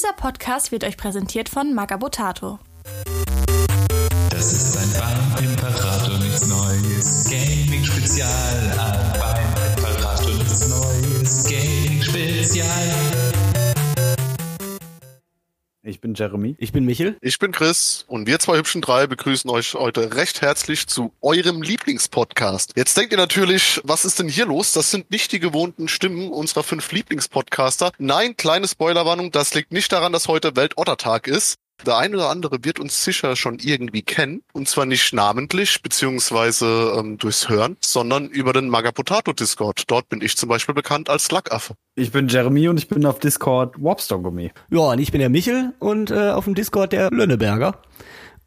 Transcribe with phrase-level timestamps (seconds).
[0.00, 2.58] Dieser Podcast wird euch präsentiert von Magabotato.
[4.30, 7.28] Das ist ein beim Imperator nichts Neues.
[7.28, 8.78] Gaming-Spezial.
[8.78, 11.44] Ein beim Imperator nichts Neues.
[11.44, 13.29] Gaming-Spezial.
[15.90, 16.54] Ich bin Jeremy.
[16.58, 17.16] Ich bin Michel.
[17.20, 21.62] Ich bin Chris und wir zwei hübschen drei begrüßen euch heute recht herzlich zu eurem
[21.62, 22.74] Lieblingspodcast.
[22.76, 24.72] Jetzt denkt ihr natürlich, was ist denn hier los?
[24.72, 27.90] Das sind nicht die gewohnten Stimmen unserer fünf Lieblingspodcaster.
[27.98, 31.56] Nein, kleine Spoilerwarnung, das liegt nicht daran, dass heute Weltottertag ist.
[31.86, 34.42] Der eine oder andere wird uns sicher schon irgendwie kennen.
[34.52, 39.84] Und zwar nicht namentlich, beziehungsweise ähm, durchs Hören, sondern über den Magapotato Discord.
[39.86, 41.74] Dort bin ich zum Beispiel bekannt als Lackaffe.
[41.94, 44.52] Ich bin Jeremy und ich bin auf Discord Wobstongummi.
[44.70, 47.80] Ja, und ich bin der Michel und äh, auf dem Discord der Lönneberger.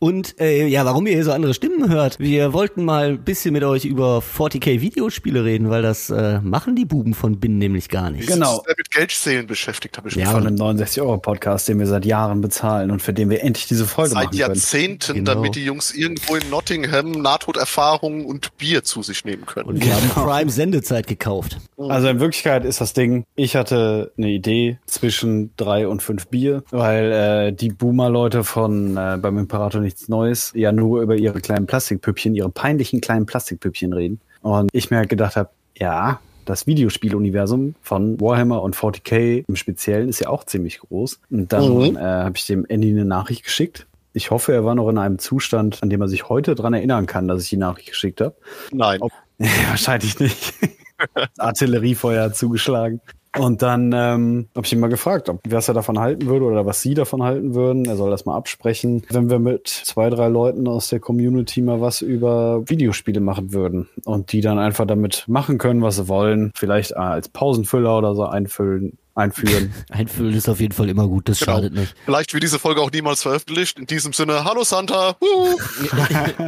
[0.03, 2.19] Und äh, ja, warum ihr hier so andere Stimmen hört?
[2.19, 6.75] Wir wollten mal ein bisschen mit euch über 40k Videospiele reden, weil das äh, machen
[6.75, 8.27] die Buben von Bin nämlich gar nicht.
[8.27, 8.61] Genau.
[8.77, 12.91] Mit Geldzählen beschäftigt, habe ich Ja, schon Von einem 69-Euro-Podcast, den wir seit Jahren bezahlen
[12.91, 14.39] und für den wir endlich diese Folge Seit machen können.
[14.55, 15.35] Jahrzehnten, Genau.
[15.35, 19.69] damit die Jungs irgendwo in Nottingham Nahtoderfahrungen und Bier zu sich nehmen können.
[19.69, 21.59] Und wir haben Prime Sendezeit gekauft.
[21.77, 26.63] Also in Wirklichkeit ist das Ding, ich hatte eine Idee zwischen drei und fünf Bier,
[26.71, 31.67] weil äh, die Boomer-Leute von äh, beim Imperator nichts Neues ja nur über ihre kleinen
[31.67, 34.19] Plastikpüppchen, ihre peinlichen kleinen Plastikpüppchen reden.
[34.41, 40.09] Und ich mir halt gedacht habe, ja, das Videospieluniversum von Warhammer und 40k im Speziellen
[40.09, 41.19] ist ja auch ziemlich groß.
[41.29, 41.95] Und dann Mhm.
[41.95, 43.87] äh, habe ich dem Andy eine Nachricht geschickt.
[44.13, 47.05] Ich hoffe, er war noch in einem Zustand, an dem er sich heute dran erinnern
[47.05, 48.35] kann, dass ich die Nachricht geschickt habe.
[48.71, 48.99] Nein.
[49.37, 50.53] Ja, wahrscheinlich nicht.
[51.37, 52.99] Artilleriefeuer zugeschlagen.
[53.37, 56.65] Und dann ähm, habe ich ihn mal gefragt, ob was er davon halten würde oder
[56.65, 57.85] was sie davon halten würden.
[57.85, 61.81] Er soll das mal absprechen, wenn wir mit zwei, drei Leuten aus der Community mal
[61.81, 66.51] was über Videospiele machen würden und die dann einfach damit machen können, was sie wollen.
[66.55, 69.73] Vielleicht äh, als Pausenfüller oder so einfüllen, einführen.
[69.89, 71.53] Einfüllen ist auf jeden Fall immer gut, das Genau.
[71.53, 71.93] schadet nicht.
[72.05, 73.77] Vielleicht wird diese Folge auch niemals veröffentlicht.
[73.79, 75.15] In diesem Sinne, hallo Santa.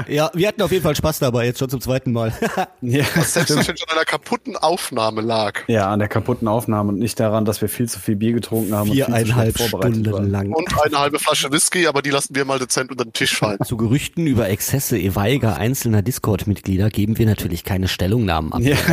[0.07, 2.33] Ja, wir hatten auf jeden Fall Spaß dabei, jetzt schon zum zweiten Mal.
[2.81, 5.59] ja, Selbstverständlich an einer kaputten Aufnahme lag.
[5.67, 8.73] ja, an der kaputten Aufnahme und nicht daran, dass wir viel zu viel Bier getrunken
[8.73, 10.31] haben und viel zu Viereinhalb vorbereitet Stunden waren.
[10.31, 10.51] lang.
[10.53, 13.59] Und eine halbe Flasche Whisky, aber die lassen wir mal dezent unter den Tisch fallen.
[13.63, 18.61] Zu Gerüchten über Exzesse etwaiger einzelner Discord-Mitglieder geben wir natürlich keine Stellungnahmen ab.
[18.61, 18.75] Ja.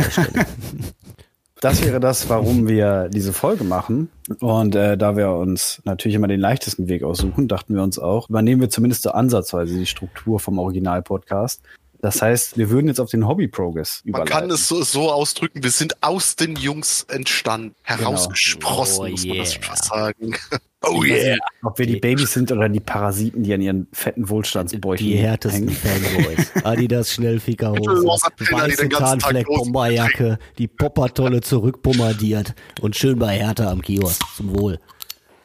[1.63, 4.09] Das wäre das, warum wir diese Folge machen.
[4.41, 8.29] Und äh, da wir uns natürlich immer den leichtesten Weg aussuchen, dachten wir uns auch,
[8.29, 11.61] übernehmen wir zumindest so ansatzweise die Struktur vom Original-Podcast.
[12.03, 14.33] Das heißt, wir würden jetzt auf den Hobby-Progress Man überleiten.
[14.33, 17.75] kann es so, so ausdrücken, wir sind aus den Jungs entstanden.
[17.83, 19.61] Herausgesprossen, Oh muss man das yeah.
[19.63, 20.35] fast sagen.
[20.85, 21.35] Oh yeah.
[21.35, 25.15] nicht, Ob wir die Babys sind oder die Parasiten, die an ihren fetten Wohlstandsbäuchen Die
[25.15, 26.03] härtesten hängen.
[26.05, 26.51] Fanboys.
[26.65, 34.21] Adidas Schnellfickerhose, weiße bloß- Bomberjacke, die Poppertolle zurückpommadiert und schön bei Hertha am Kiosk.
[34.35, 34.77] Zum Wohl.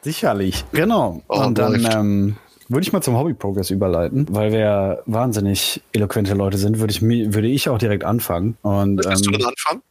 [0.01, 0.65] Sicherlich.
[0.73, 1.21] Genau.
[1.29, 2.35] Oh, und dann ähm,
[2.69, 7.01] würde ich mal zum Hobby-Progress überleiten, weil wir ja wahnsinnig eloquente Leute sind, würde ich,
[7.01, 8.57] würde ich auch direkt anfangen.
[8.61, 9.81] Und du ähm, denn anfangen?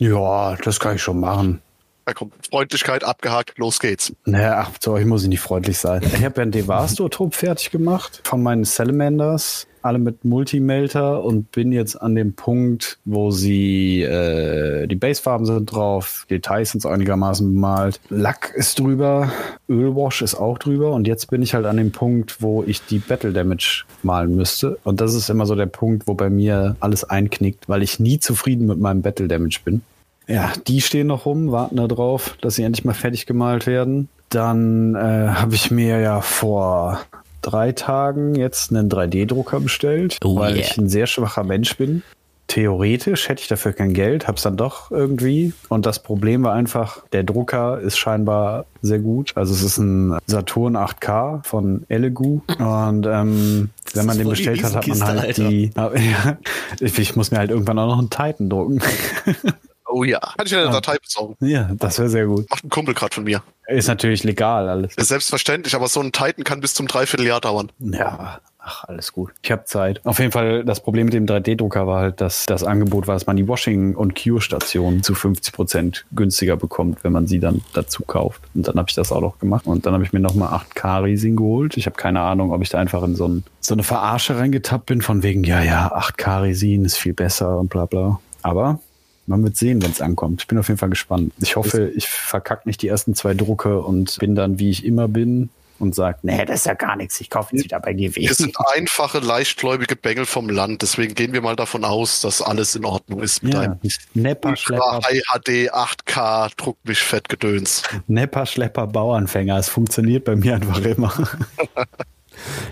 [0.00, 1.62] ja, das kann ich schon machen.
[2.06, 4.12] Da kommt Freundlichkeit abgehakt, los geht's.
[4.26, 6.02] Naja, ach, zu euch muss ich nicht freundlich sein.
[6.02, 11.70] Ich habe ja einen Devasto-Trupp fertig gemacht von meinen Salamanders, alle mit Multimelter und bin
[11.70, 17.52] jetzt an dem Punkt, wo sie äh, die Basefarben sind drauf, Details sind so einigermaßen
[17.52, 19.30] bemalt, Lack ist drüber,
[19.68, 22.98] Ölwash ist auch drüber und jetzt bin ich halt an dem Punkt, wo ich die
[22.98, 27.04] Battle Damage malen müsste und das ist immer so der Punkt, wo bei mir alles
[27.04, 29.82] einknickt, weil ich nie zufrieden mit meinem Battle Damage bin.
[30.26, 34.08] Ja, die stehen noch rum, warten da drauf, dass sie endlich mal fertig gemalt werden.
[34.30, 37.00] Dann äh, habe ich mir ja vor
[37.46, 40.64] drei Tagen jetzt einen 3D-Drucker bestellt, Oh weil yeah.
[40.64, 42.02] ich ein sehr schwacher Mensch bin.
[42.46, 45.54] Theoretisch hätte ich dafür kein Geld, hab's dann doch irgendwie.
[45.70, 49.32] Und das Problem war einfach, der Drucker ist scheinbar sehr gut.
[49.34, 52.42] Also es ist ein Saturn 8K von Elegoo.
[52.58, 55.48] Und ähm, wenn man den bestellt hat, hat man halt Alter.
[55.48, 55.70] die.
[55.74, 55.90] Ja,
[56.80, 58.80] ich, ich muss mir halt irgendwann auch noch einen Titan drucken.
[59.94, 60.18] Oh ja.
[60.18, 61.36] Kann ich eine Datei besorgen?
[61.38, 62.50] ja, das wäre sehr gut.
[62.50, 63.44] Macht ein Kumpel gerade von mir.
[63.68, 64.96] Ist natürlich legal alles.
[64.96, 67.70] Ist selbstverständlich, aber so ein Titan kann bis zum Dreivierteljahr dauern.
[67.78, 69.30] Ja, ach, alles gut.
[69.40, 70.04] Ich habe Zeit.
[70.04, 73.28] Auf jeden Fall, das Problem mit dem 3D-Drucker war halt, dass das Angebot war, dass
[73.28, 78.02] man die Washing- und Cure-Station zu 50 Prozent günstiger bekommt, wenn man sie dann dazu
[78.02, 78.42] kauft.
[78.52, 79.64] Und dann habe ich das auch noch gemacht.
[79.68, 81.76] Und dann habe ich mir nochmal 8K-Riesing geholt.
[81.76, 84.86] Ich habe keine Ahnung, ob ich da einfach in so, ein, so eine Verarsche reingetappt
[84.86, 88.18] bin, von wegen, ja, ja, 8K-Risin ist viel besser und bla bla.
[88.42, 88.80] Aber
[89.26, 90.42] man wird sehen, wenn es ankommt.
[90.42, 91.32] Ich bin auf jeden Fall gespannt.
[91.40, 95.08] Ich hoffe, ich verkacke nicht die ersten zwei Drucke und bin dann, wie ich immer
[95.08, 95.50] bin,
[95.80, 98.14] und sagt, nee, das ist ja gar nichts, ich kaufe jetzt wieder bei GW.
[98.20, 102.76] Wir sind einfache, leichtgläubige Bengel vom Land, deswegen gehen wir mal davon aus, dass alles
[102.76, 103.78] in Ordnung ist mit Ja, einem
[104.14, 107.82] Nepper, Schlepper, HD 8K Druckmischfettgedöns.
[108.06, 109.58] Nepper, Schlepper, Bauanfänger.
[109.58, 111.12] Es funktioniert bei mir einfach immer.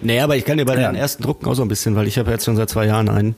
[0.00, 0.90] Nee, aber ich kann dir bei Ja.
[0.90, 3.08] den ersten Drucken auch so ein bisschen, weil ich habe jetzt schon seit zwei Jahren
[3.08, 3.36] einen.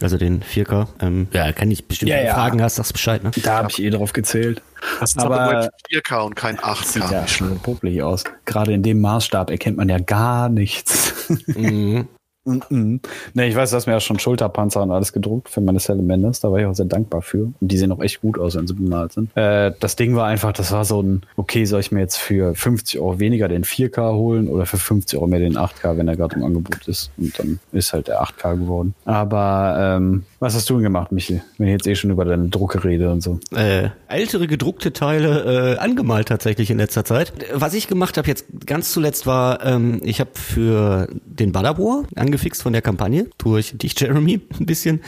[0.00, 0.86] Also den 4K.
[1.00, 2.34] Ähm, ja, kann ich bestimmt, Ja, wenn du ja.
[2.34, 3.30] Fragen hast, sagst Bescheid, ne?
[3.42, 4.62] Da habe ich eh drauf gezählt.
[5.00, 7.12] Das ist aber, Aber- nur ein 4K und kein Sieht 8K.
[7.12, 8.24] ja schon puppelig aus.
[8.46, 11.28] Gerade in dem Maßstab erkennt man ja gar nichts.
[11.46, 12.08] Mhm.
[12.44, 13.00] Mhm.
[13.34, 16.40] nee, ich weiß, du hast mir ja schon Schulterpanzer und alles gedruckt für meine Salamanders.
[16.40, 17.44] Da war ich auch sehr dankbar für.
[17.44, 19.36] Und die sehen auch echt gut aus, wenn sie bemalt sind.
[19.36, 22.54] Äh, das Ding war einfach, das war so ein, okay, soll ich mir jetzt für
[22.54, 26.16] 50 Euro weniger den 4K holen oder für 50 Euro mehr den 8K, wenn er
[26.16, 27.10] gerade im Angebot ist.
[27.16, 28.94] Und dann ist halt der 8K geworden.
[29.04, 31.40] Aber ähm, was hast du denn gemacht, Michi?
[31.58, 33.38] Wenn ich jetzt eh schon über deine Drucke rede und so.
[33.54, 37.32] äh, ältere gedruckte Teile äh, angemalt tatsächlich in letzter Zeit.
[37.54, 42.62] Was ich gemacht habe jetzt ganz zuletzt war, ähm, ich habe für den Badabor angefixt
[42.62, 45.02] von der Kampagne durch dich, Jeremy, ein bisschen,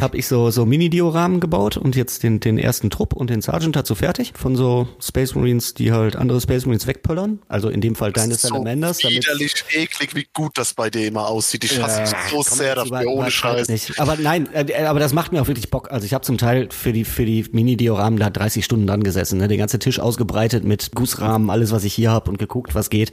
[0.00, 3.76] habe ich so so Mini-Dioramen gebaut und jetzt den den ersten Trupp und den Sergeant
[3.76, 7.38] dazu fertig von so Space Marines, die halt andere Space Marines wegpöllern.
[7.48, 8.98] Also in dem Fall deine so Salamanders.
[8.98, 11.64] damit- widerlich eklig, wie gut das bei dir immer aussieht.
[11.64, 12.18] Ich hasse Ja.
[12.30, 13.68] so sehr dafür, ohne Scheiß.
[13.68, 13.98] Nicht.
[14.00, 15.92] Aber nein, äh, aber das macht mir auch wirklich Bock.
[15.92, 19.38] Also ich habe zum Teil für die für die Mini-Dioramen da 30 Stunden dran gesessen,
[19.38, 19.46] ne?
[19.48, 23.12] den ganzen Tisch ausgebreitet mit Gussrahmen, alles was ich hier habe und geguckt, was geht.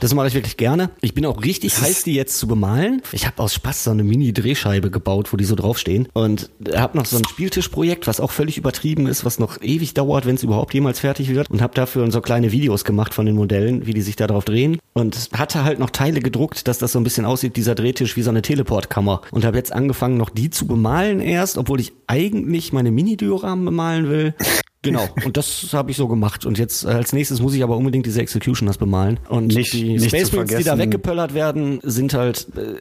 [0.00, 0.90] Das mache ich wirklich gerne.
[1.00, 2.95] Ich bin auch richtig heiß, die jetzt zu bemalen.
[3.12, 6.08] Ich habe aus Spaß so eine Mini-Drehscheibe gebaut, wo die so draufstehen.
[6.12, 10.26] Und habe noch so ein Spieltischprojekt, was auch völlig übertrieben ist, was noch ewig dauert,
[10.26, 11.50] wenn es überhaupt jemals fertig wird.
[11.50, 14.44] Und habe dafür so kleine Videos gemacht von den Modellen, wie die sich da drauf
[14.44, 14.78] drehen.
[14.92, 18.22] Und hatte halt noch Teile gedruckt, dass das so ein bisschen aussieht, dieser Drehtisch wie
[18.22, 19.22] so eine Teleportkammer.
[19.30, 24.08] Und habe jetzt angefangen noch die zu bemalen erst, obwohl ich eigentlich meine Mini-Dioramen bemalen
[24.08, 24.34] will.
[24.86, 26.46] Genau, und das habe ich so gemacht.
[26.46, 29.18] Und jetzt äh, als nächstes muss ich aber unbedingt diese Executioners bemalen.
[29.28, 32.74] Und Nicht- die nicht Space Marines, die da weggepöllert werden, sind halt, äh,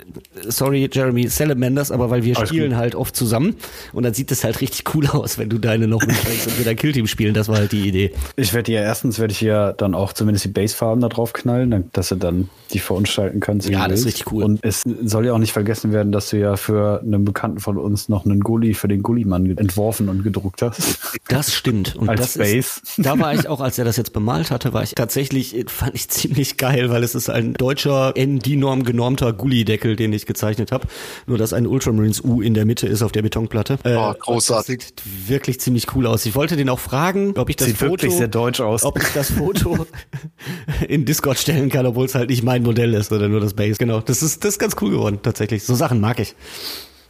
[0.50, 2.78] sorry Jeremy, Salamanders, aber weil wir Alles spielen gut.
[2.78, 3.56] halt oft zusammen.
[3.94, 6.66] Und dann sieht es halt richtig cool aus, wenn du deine noch mitbringst und wir
[6.66, 7.34] dein Killteam spielen.
[7.34, 8.12] Das war halt die Idee.
[8.36, 11.72] Ich werde ja erstens werde ich hier dann auch zumindest die Basefarben da drauf knallen,
[11.72, 13.70] dann- dass du dann die verunstalten kannst.
[13.70, 14.44] Ja, das ist richtig cool.
[14.44, 17.78] Und es soll ja auch nicht vergessen werden, dass du ja für einen Bekannten von
[17.78, 21.00] uns noch einen Gully für den Gullimann entworfen und gedruckt hast.
[21.28, 21.95] Das stimmt.
[21.98, 22.58] Und Als das Base.
[22.58, 25.96] Ist, da war ich auch, als er das jetzt bemalt hatte, war ich tatsächlich, fand
[25.96, 30.88] ich ziemlich geil, weil es ist ein deutscher ND-Norm genormter Gully-Deckel, den ich gezeichnet habe.
[31.28, 33.78] Nur, dass ein Ultramarines U in der Mitte ist auf der Betonplatte.
[33.84, 34.78] Äh, Oh, großartig.
[34.80, 36.26] Das sieht wirklich ziemlich cool aus.
[36.26, 38.84] Ich wollte den auch fragen, ob ich das Sieht Foto, wirklich sehr deutsch aus.
[38.84, 39.88] ob ich das Foto
[40.88, 43.78] in Discord stellen kann, obwohl es halt nicht mein Modell ist oder nur das Base.
[43.78, 44.02] Genau.
[44.02, 45.64] Das ist, das ist ganz cool geworden, tatsächlich.
[45.64, 46.36] So Sachen mag ich.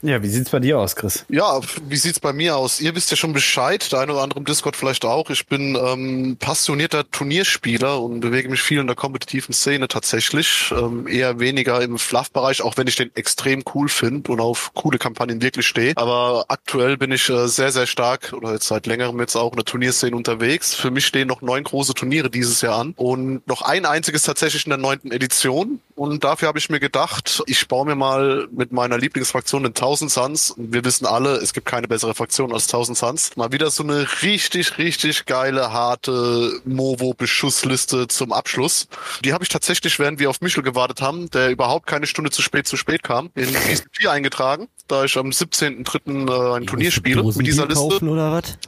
[0.06, 1.26] Ja, wie sieht's bei dir aus, Chris?
[1.30, 2.80] Ja, wie sieht's bei mir aus?
[2.80, 5.32] Ihr wisst ja schon Bescheid, der eine oder andere im Discord vielleicht auch.
[5.32, 10.72] Ich bin ähm, passionierter Turnierspieler und bewege mich viel in der kompetitiven Szene tatsächlich.
[10.78, 15.00] Ähm, eher weniger im Fluff-Bereich, auch wenn ich den extrem cool finde und auf coole
[15.00, 15.94] Kampagnen wirklich stehe.
[15.96, 19.58] Aber aktuell bin ich äh, sehr, sehr stark oder jetzt seit längerem jetzt auch in
[19.58, 20.76] der Turnierszene unterwegs.
[20.76, 24.68] Für mich stehen noch neun große Turniere dieses Jahr an und noch ein einziges tatsächlich
[24.68, 25.80] in der neunten Edition.
[25.96, 30.12] Und dafür habe ich mir gedacht, ich baue mir mal mit meiner Lieblingsfraktion den 1000
[30.12, 30.54] Suns.
[30.58, 33.36] Wir wissen alle, es gibt keine bessere Fraktion als 1000 Suns.
[33.38, 38.90] Mal wieder so eine richtig, richtig geile, harte Movo-Beschussliste zum Abschluss.
[39.24, 42.42] Die habe ich tatsächlich, während wir auf Michel gewartet haben, der überhaupt keine Stunde zu
[42.42, 43.48] spät zu spät kam, in
[43.94, 46.30] 4 eingetragen, da ich am 17.03.
[46.30, 47.84] Äh, ein Turnier spiele Dosen mit dieser Liste.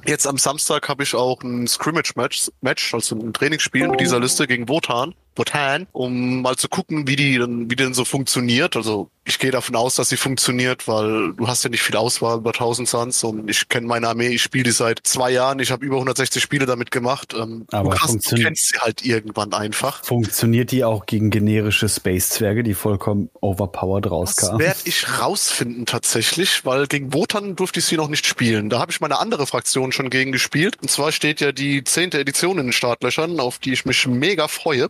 [0.06, 4.47] Jetzt am Samstag habe ich auch ein Scrimmage-Match, Match, also ein Trainingsspiel mit dieser Liste
[4.47, 5.13] gegen Wotan.
[5.38, 8.76] Wotan, um mal zu gucken, wie die dann, wie denn so funktioniert.
[8.76, 12.38] Also ich gehe davon aus, dass sie funktioniert, weil du hast ja nicht viel Auswahl
[12.38, 15.72] über 1000 Suns und ich kenne meine Armee, ich spiele die seit zwei Jahren, ich
[15.72, 17.34] habe über 160 Spiele damit gemacht.
[17.38, 20.04] Ähm, Aber du, hast, du kennst sie halt irgendwann einfach.
[20.04, 24.60] Funktioniert die auch gegen generische Space-Zwerge, die vollkommen overpowered Das rauskamen?
[24.60, 28.69] werde ich rausfinden tatsächlich, weil gegen Wotan durfte ich sie noch nicht spielen.
[28.69, 30.78] Da habe ich meine andere Fraktion schon gegen gespielt.
[30.81, 34.48] Und zwar steht ja die zehnte Edition in den Startlöchern, auf die ich mich mega
[34.48, 34.88] freue.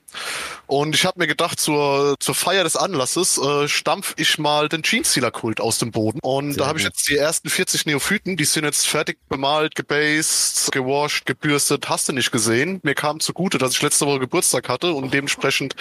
[0.68, 4.84] Und ich habe mir gedacht, zur, zur Feier des Anlasses äh, stampf ich mal den
[4.84, 6.20] Jeansealer-Kult aus dem Boden.
[6.22, 9.76] Und Sehr da habe ich jetzt die ersten 40 Neophyten, die sind jetzt fertig bemalt,
[9.76, 12.80] gebased, gewascht, gebürstet, hast du nicht gesehen.
[12.84, 15.76] Mir kam zugute, dass ich letzte Woche Geburtstag hatte und dementsprechend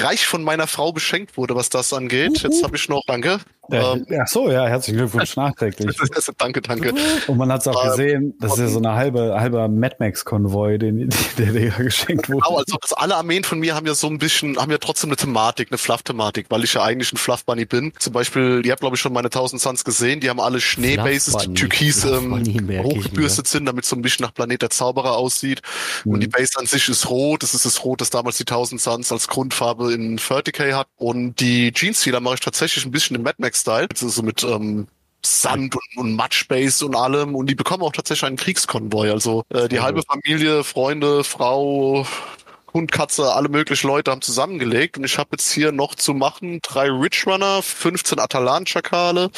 [0.00, 2.38] reich von meiner Frau beschenkt wurde, was das angeht.
[2.42, 5.96] Jetzt habe ich noch, danke, Ja, Ähm, ach so, ja, herzlichen Glückwunsch nachträglich.
[6.38, 6.94] danke, danke.
[7.26, 9.96] Und man hat es auch Ähm, gesehen, das ist ja so eine halbe, halber Mad
[9.98, 12.42] Max-Konvoi, den, der dir ja geschenkt wurde.
[12.46, 15.10] Genau, also, also alle Armeen von mir haben ja so ein bisschen, haben ja trotzdem
[15.10, 17.92] eine Thematik, eine Fluff-Thematik, weil ich ja eigentlich ein Fluff-Bunny bin.
[17.98, 21.36] Zum Beispiel, ihr habt glaube ich schon meine 1000 Suns gesehen, die haben alle Schneebases,
[21.36, 22.42] die türkis ähm,
[22.82, 25.60] hochgebürstet sind, damit es so ein bisschen nach Planet der Zauberer aussieht.
[26.04, 26.12] Mhm.
[26.14, 28.80] Und die Base an sich ist rot, das ist das Rot, das damals die 1000
[28.80, 30.88] Suns als Grundfarbe in 30k hat.
[30.96, 34.86] Und die Jeans-Sealer mache ich tatsächlich ein bisschen im Mad Max-Style, also so mit ähm,
[35.24, 37.34] Sand und, und Matschbase und allem.
[37.34, 39.10] Und die bekommen auch tatsächlich einen Kriegskonvoi.
[39.10, 42.06] Also äh, die halbe Familie, Freunde, Frau,
[42.72, 44.96] Hund, Katze, alle möglichen Leute haben zusammengelegt.
[44.96, 49.30] Und ich habe jetzt hier noch zu machen drei Ridge Runner, 15 Atalan-Schakale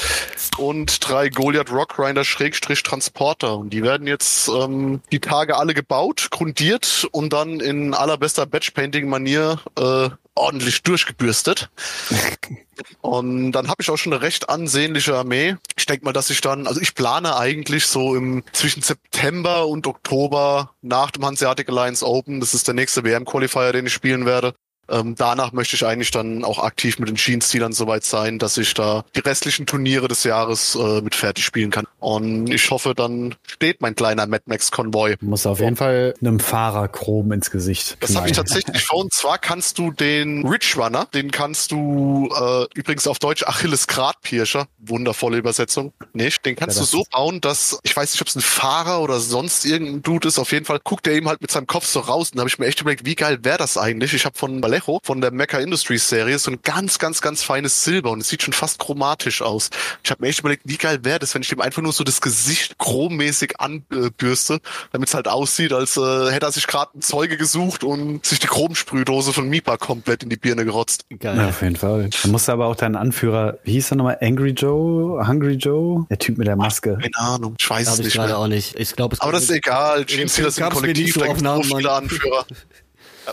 [0.58, 3.56] und drei Goliath Rockrider Schrägstrich Transporter.
[3.56, 9.60] Und die werden jetzt ähm, die Tage alle gebaut, grundiert und dann in allerbester Batch-Painting-Manier
[9.78, 11.70] äh, ordentlich durchgebürstet.
[13.00, 15.56] Und dann habe ich auch schon eine recht ansehnliche Armee.
[15.76, 19.86] Ich denke mal, dass ich dann, also ich plane eigentlich so im zwischen September und
[19.86, 24.54] Oktober nach dem Hanseatic Alliance Open, das ist der nächste WM-Qualifier, den ich spielen werde.
[24.90, 28.74] Ähm, danach möchte ich eigentlich dann auch aktiv mit den Jeans-Stealern soweit sein, dass ich
[28.74, 31.86] da die restlichen Turniere des Jahres äh, mit fertig spielen kann.
[31.98, 35.16] Und ich hoffe, dann steht mein kleiner Mad Max-Konvoi.
[35.20, 37.96] Muss auf jeden Fall einem Fahrer Chrom ins Gesicht.
[38.00, 38.46] Das habe ich knallen.
[38.48, 38.98] tatsächlich vor.
[39.00, 43.86] Und zwar kannst du den Ridge Runner, den kannst du äh, übrigens auf Deutsch Achilles
[43.86, 46.44] Gradpirscher, wundervolle Übersetzung, nicht?
[46.44, 49.20] Den kannst Ja, du so bauen, dass ich weiß nicht, ob es ein Fahrer oder
[49.20, 50.38] sonst irgendein Dude ist.
[50.38, 52.30] Auf jeden Fall guckt er eben halt mit seinem Kopf so raus.
[52.30, 54.14] Und da habe ich mir echt überlegt, wie geil wäre das eigentlich?
[54.14, 57.84] Ich habe von Vallejo, von der Mecha Industries Serie, so ein ganz, ganz, ganz feines
[57.84, 59.70] Silber und es sieht schon fast chromatisch aus.
[60.02, 62.04] Ich habe mir echt überlegt, wie geil wäre das, wenn ich dem einfach nur so
[62.04, 64.60] das Gesicht chrommäßig anbürste,
[64.92, 68.38] damit es halt aussieht, als äh, hätte er sich gerade einen Zeuge gesucht und sich
[68.38, 71.04] die Chromsprühdose von Mipa komplett in die Birne gerotzt.
[71.18, 71.36] Geil.
[71.36, 72.10] Ja, auf jeden Fall.
[72.22, 74.18] Da musst aber auch deinen Anführer, wie hieß er nochmal?
[74.20, 75.26] Angry Joe?
[75.26, 76.06] Hungry Joe?
[76.10, 76.98] Der Typ mit der Maske.
[77.00, 78.38] Keine Ahnung, ich weiß es ich nicht gerade mehr.
[78.38, 78.78] auch nicht.
[78.78, 80.06] Ich glaube, es Aber das ist egal.
[80.08, 81.92] Sind gab's mir Kollektiv, da gibt so Namen, viele.
[81.92, 82.46] Anführer.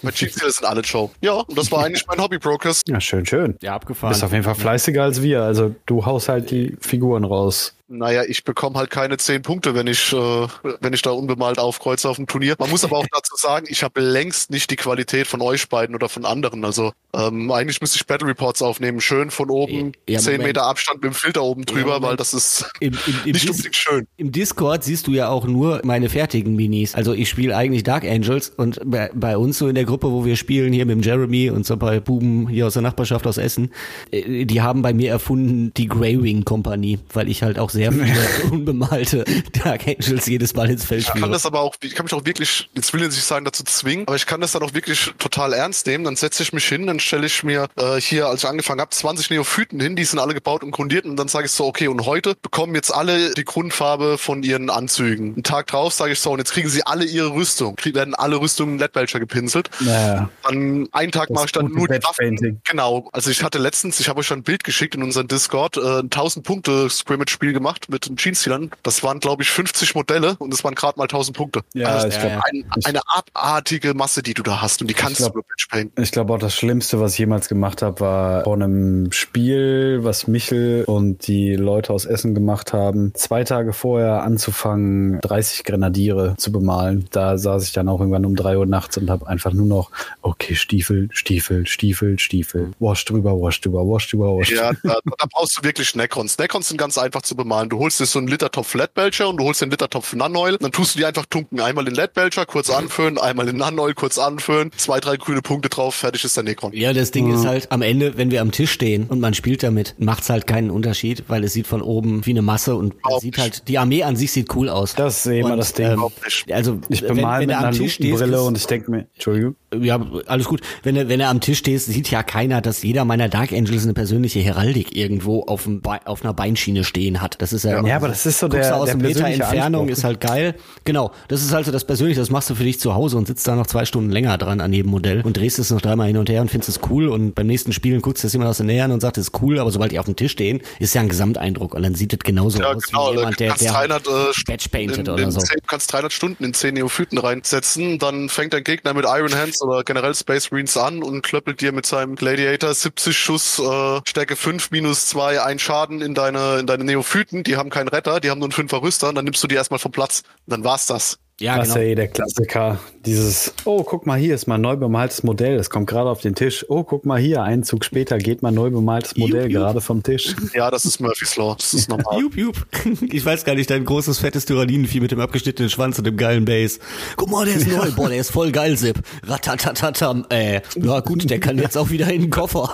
[0.03, 1.11] Ja, bei Stealers sind alle Show.
[1.21, 2.81] Ja, und das war eigentlich mein Hobby Brokers.
[2.87, 3.55] Ja, schön, schön.
[3.61, 4.11] ja Du abgefahren.
[4.13, 5.43] bist auf jeden Fall fleißiger als wir.
[5.43, 7.73] Also du haust halt die Figuren raus.
[7.89, 10.47] Naja, ich bekomme halt keine zehn Punkte, wenn ich, äh,
[10.81, 12.55] wenn ich da unbemalt aufkreuze auf dem Turnier.
[12.59, 15.95] Man muss aber auch dazu sagen, ich habe längst nicht die Qualität von euch beiden
[15.95, 16.65] oder von anderen.
[16.65, 20.41] Also ähm, eigentlich müsste ich Battle Reports aufnehmen, schön von oben, Ja, zehn.
[20.41, 22.03] Meter Abstand mit dem Filter oben drüber, Moment.
[22.03, 24.05] weil das ist Im, im, im, nicht unbedingt schön.
[24.17, 26.93] Im Discord siehst du ja auch nur meine fertigen Minis.
[26.93, 30.25] Also ich spiele eigentlich Dark Angels und bei, bei uns so in der Gruppe, wo
[30.25, 33.25] wir spielen, hier mit dem Jeremy und so ein paar Buben hier aus der Nachbarschaft
[33.25, 33.71] aus Essen,
[34.11, 38.17] äh, die haben bei mir erfunden die Greywing Kompanie, weil ich halt auch sehr viele
[38.51, 39.23] unbemalte
[39.63, 42.25] Dark Angels jedes Mal ins Feld Ich kann das aber auch, ich kann mich auch
[42.25, 45.13] wirklich, jetzt will ich nicht sagen, dazu zwingen, aber ich kann das dann auch wirklich
[45.19, 46.03] total ernst nehmen.
[46.03, 48.89] Dann setze ich mich hin, dann stelle ich mir äh, hier, als ich angefangen habe,
[48.89, 51.87] 20 Neophyten hin, die sind alle gebaut und grundiert und dann sage ich so, okay,
[51.87, 55.35] und heute bekommen jetzt alle die Grundfarbe von ihren Anzügen.
[55.35, 58.15] Einen Tag drauf sage ich so, und jetzt kriegen sie alle ihre Rüstung, krieg, werden
[58.15, 59.69] alle Rüstungen Leadbelcher gepinselt.
[59.81, 60.29] Naja.
[60.43, 61.97] Dann einen Tag mache ich dann nur die.
[62.03, 62.61] Waffen.
[62.67, 63.09] Genau.
[63.11, 65.99] Also ich hatte letztens, ich habe euch schon ein Bild geschickt in unseren Discord, äh,
[65.99, 68.71] ein 1000 Punkte Scrimmage-Spiel gemacht mit den Jeans-Stealern.
[68.83, 71.61] Das waren, glaube ich, 50 Modelle und es waren gerade mal 1000 Punkte.
[71.73, 74.93] Ja, also ich glaub- ein, ich- eine abartige Masse, die du da hast und die
[74.93, 76.01] kannst glaub- du Batch-Painten.
[76.01, 80.27] Ich glaube auch das Schlimmste, was ich jemals gemacht habe, war vor einem Spiel, was
[80.27, 86.51] Michel und die Leute aus Essen gemacht haben, zwei Tage vorher anzufangen, 30 Grenadiere zu
[86.51, 87.07] bemalen.
[87.11, 89.91] Da saß ich dann auch irgendwann um drei Uhr nachts und habe einfach nur noch,
[90.21, 94.61] okay, Stiefel, Stiefel, Stiefel, Stiefel, Wash drüber, Wash drüber, Wash drüber, Wash drüber.
[94.61, 96.37] Ja, da, da brauchst du wirklich Necrons.
[96.37, 97.56] Necrons sind ganz einfach zu bemalen.
[97.65, 100.57] Du holst dir so einen Litertopf Leadbelcher und du holst den Litertopf Nanoil.
[100.59, 101.59] Dann tust du die einfach tunken.
[101.59, 105.95] Einmal in Leadbelcher, kurz anfüllen, einmal in Nanoil, kurz anfüllen, zwei, drei grüne Punkte drauf,
[105.95, 106.73] fertig ist der Necron.
[106.73, 109.63] Ja, das Ding ist halt, am Ende, wenn wir am Tisch stehen und man spielt
[109.63, 113.21] damit, macht's halt keinen Unterschied, weil es sieht von oben wie eine Masse und Überhaupt
[113.21, 113.41] sieht nicht.
[113.41, 114.95] halt, die Armee an sich sieht cool aus.
[114.95, 115.87] Das ist immer das Ding.
[115.87, 116.05] ähm.
[116.51, 118.67] Also, ich wenn, bemal wenn mit er einer am Tisch steht, Lupenbrille ist- und ich
[118.67, 120.61] denke mir, Entschuldigung, Ja, alles gut.
[120.83, 123.83] Wenn er, wenn er am Tisch steht, sieht ja keiner, dass jeder meiner Dark Angels
[123.83, 127.41] eine persönliche Heraldik irgendwo auf, dem Be auf einer Beinschiene stehen hat.
[127.41, 129.81] Das ist ja, immer Ja, aber das ist so guckst der- aus der Meter Entfernung,
[129.81, 129.97] Anspruch.
[129.97, 130.55] ist halt geil.
[130.85, 133.27] Genau, das ist halt so das Persönliche, das machst du für dich zu Hause und
[133.27, 136.07] sitzt da noch zwei Stunden länger dran an jedem Modell und drehst es noch dreimal
[136.07, 138.49] hin und her und findest es cool und beim nächsten Spielen guckst du das jemand
[138.49, 140.31] aus der Nähe an und sagt, es ist cool, aber sobald die auf dem Tisch
[140.31, 143.11] stehen, ist ja ein Gesamteindruck und dann sieht es genauso Ja, aus genau.
[143.11, 145.41] wie jemand, der, der 300, äh, painted in, oder in so.
[145.41, 149.35] 10, du kannst 300 Stunden in 10 Neophyten reinsetzen, dann fängt dein Gegner mit Iron
[149.35, 154.01] Hands oder generell Space Marines an und klöppelt dir mit seinem Gladiator 70 Schuss, äh,
[154.05, 157.43] Stärke 5, minus 2, ein Schaden in deine, in deine Neophyten.
[157.43, 159.55] Die haben keinen Retter, die haben nur einen 5er Rüster und dann nimmst du die
[159.55, 160.23] erstmal vom Platz.
[160.45, 161.19] Und dann war's das.
[161.39, 161.91] Ja, Das ist ja genau.
[161.91, 162.79] eh der Klassiker.
[163.05, 165.55] Dieses, oh, guck mal, hier ist mal neu bemaltes Modell.
[165.55, 166.65] Das kommt gerade auf den Tisch.
[166.67, 169.61] Oh, guck mal hier, einen Zug später geht mal neu bemaltes Modell Jup, jup.
[169.61, 170.35] gerade vom Tisch.
[170.55, 171.53] Ja, das ist Murphy's Law.
[171.55, 172.19] Das ist normal.
[172.19, 172.65] Jup, jup.
[173.13, 176.45] Ich weiß gar nicht, dein großes, fettes Tyranninenvieh mit dem abgeschnittenen Schwanz und dem geilen
[176.45, 176.79] Bass.
[177.17, 177.91] Guck mal, der ist neu.
[177.91, 178.97] Boah, der ist voll geil, Sip.
[179.23, 180.25] Ratatatatam.
[180.29, 182.73] Äh, ja gut, der kann jetzt auch wieder in den Koffer.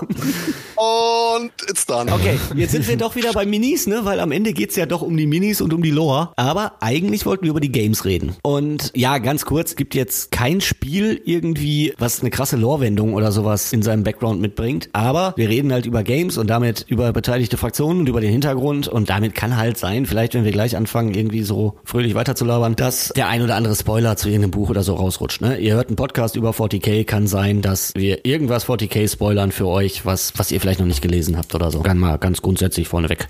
[1.35, 2.11] Und it's done.
[2.11, 4.01] Okay, jetzt sind wir doch wieder bei Minis, ne?
[4.03, 6.29] Weil am Ende geht's ja doch um die Minis und um die Lore.
[6.35, 8.35] Aber eigentlich wollten wir über die Games reden.
[8.43, 13.73] Und ja, ganz kurz, gibt jetzt kein Spiel irgendwie, was eine krasse Lore-Wendung oder sowas
[13.73, 14.89] in seinem Background mitbringt.
[14.93, 18.87] Aber wir reden halt über Games und damit über beteiligte Fraktionen und über den Hintergrund.
[18.87, 23.09] Und damit kann halt sein, vielleicht wenn wir gleich anfangen, irgendwie so fröhlich weiterzulabern, dass
[23.15, 25.41] der ein oder andere Spoiler zu irgendeinem Buch oder so rausrutscht.
[25.41, 25.57] Ne?
[25.57, 30.05] Ihr hört einen Podcast über 40k, kann sein, dass wir irgendwas 40k spoilern für euch,
[30.05, 31.81] was, was ihr vielleicht noch nicht gelesen habt oder so.
[31.81, 33.27] Dann mal ganz grundsätzlich vorneweg.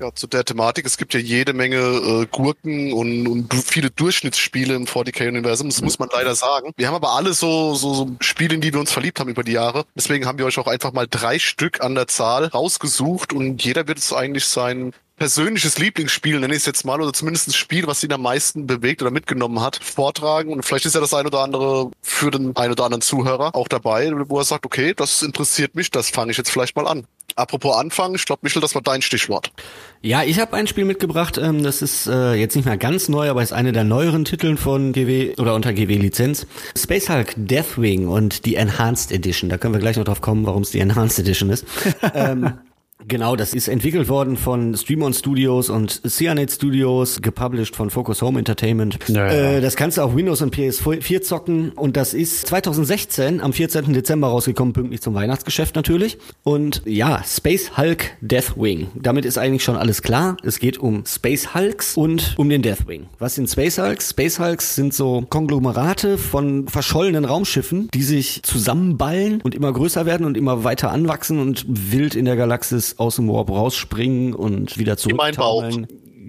[0.00, 0.86] Ja, zu der Thematik.
[0.86, 5.68] Es gibt ja jede Menge äh, Gurken und, und viele Durchschnittsspiele im 40k-Universum.
[5.68, 6.72] Das muss man leider sagen.
[6.76, 9.42] Wir haben aber alle so, so, so Spiele, in die wir uns verliebt haben über
[9.42, 9.84] die Jahre.
[9.96, 13.88] Deswegen haben wir euch auch einfach mal drei Stück an der Zahl rausgesucht und jeder
[13.88, 17.86] wird es eigentlich sein persönliches Lieblingsspiel, nenne ich es jetzt mal, oder zumindest ein Spiel,
[17.86, 20.52] was ihn am meisten bewegt oder mitgenommen hat, vortragen.
[20.52, 23.68] Und vielleicht ist ja das ein oder andere für den ein oder anderen Zuhörer auch
[23.68, 27.06] dabei, wo er sagt, okay, das interessiert mich, das fange ich jetzt vielleicht mal an.
[27.36, 29.52] Apropos Anfang, ich glaube, Michel, das war dein Stichwort.
[30.00, 33.28] Ja, ich habe ein Spiel mitgebracht, ähm, das ist äh, jetzt nicht mehr ganz neu,
[33.30, 36.46] aber ist eine der neueren Titeln von GW oder unter GW-Lizenz.
[36.76, 39.50] Space Hulk Deathwing und die Enhanced Edition.
[39.50, 41.64] Da können wir gleich noch drauf kommen, warum es die Enhanced Edition ist.
[42.14, 42.54] ähm,
[43.08, 48.38] Genau, das ist entwickelt worden von Streamon Studios und Cyanide Studios, gepublished von Focus Home
[48.38, 48.98] Entertainment.
[49.08, 49.28] Ja.
[49.28, 53.94] Äh, das kannst du auf Windows und PS4 zocken und das ist 2016 am 14.
[53.94, 56.18] Dezember rausgekommen, pünktlich zum Weihnachtsgeschäft natürlich.
[56.42, 58.88] Und ja, Space Hulk Deathwing.
[58.94, 60.36] Damit ist eigentlich schon alles klar.
[60.42, 63.06] Es geht um Space Hulks und um den Deathwing.
[63.18, 64.10] Was sind Space Hulks?
[64.10, 70.26] Space Hulks sind so Konglomerate von verschollenen Raumschiffen, die sich zusammenballen und immer größer werden
[70.26, 74.96] und immer weiter anwachsen und wild in der Galaxis aus dem Warp rausspringen und wieder
[74.96, 75.18] zurück.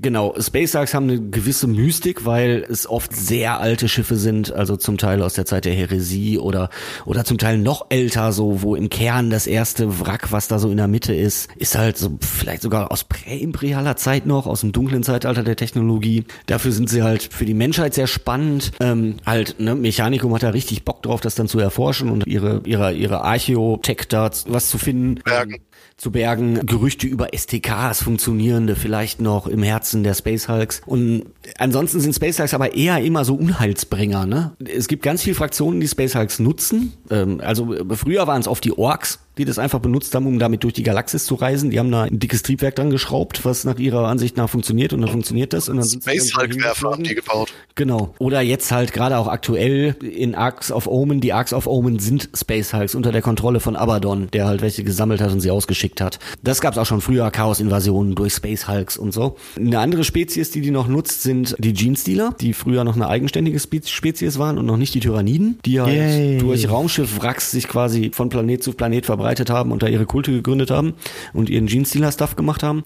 [0.02, 4.78] Genau, Space Hulks haben eine gewisse Mystik, weil es oft sehr alte Schiffe sind, also
[4.78, 6.70] zum Teil aus der Zeit der Häresie oder
[7.06, 10.70] oder zum Teil noch älter, so wo im Kern das erste Wrack, was da so
[10.70, 14.72] in der Mitte ist, ist halt so vielleicht sogar aus präimperialer Zeit noch, aus dem
[14.72, 16.24] dunklen Zeitalter der Technologie.
[16.46, 18.72] Dafür sind sie halt für die Menschheit sehr spannend.
[18.80, 22.62] Ähm, halt, ne, Mechanikum hat da richtig Bock drauf, das dann zu erforschen und ihre
[22.66, 25.58] ihre ihre Archeotech da was zu finden Bergen.
[26.00, 26.66] Zu bergen.
[26.66, 30.82] Gerüchte über STKs, funktionierende, vielleicht noch im Herzen der Space Hulks.
[30.86, 31.26] Und
[31.58, 34.26] ansonsten sind Space Hulks aber eher immer so Unheilsbringer.
[34.26, 34.54] Ne?
[34.66, 36.94] Es gibt ganz viele Fraktionen, die Space Hulks nutzen.
[37.12, 40.38] Ähm, also äh, früher waren es oft die Orks, die das einfach benutzt haben, um
[40.38, 41.72] damit durch die Galaxis zu reisen.
[41.72, 45.02] Die haben da ein dickes Triebwerk dran geschraubt, was nach ihrer Ansicht nach funktioniert und
[45.02, 45.70] dann funktioniert das.
[45.70, 47.54] Und dann sind sie Space irgendwo Hulk Werfer haben die gebaut.
[47.76, 48.14] Genau.
[48.20, 51.22] Oder jetzt halt gerade auch aktuell in Arcs of Omen.
[51.22, 54.84] Die Arcs of Omen sind Space Hulks unter der Kontrolle von Abaddon, der halt welche
[54.84, 56.20] gesammelt hat und sie ausgeschickt hat.
[56.44, 59.38] Das gab's auch schon früher, Chaos-Invasionen durch Space Hulks und so.
[59.56, 63.60] Eine andere Spezies, die die noch nutzt, sind die Genestealer, die früher noch eine eigenständige
[63.60, 66.38] Spe Spezies waren und noch nicht die Tyranniden, die halt Yay.
[66.40, 70.72] durch Raumschiff-Wracks sich quasi von Planet zu Planet verbreitet haben und da ihre Kulte gegründet
[70.72, 70.94] haben
[71.34, 72.84] und ihren Genestealer-Stuff gemacht haben.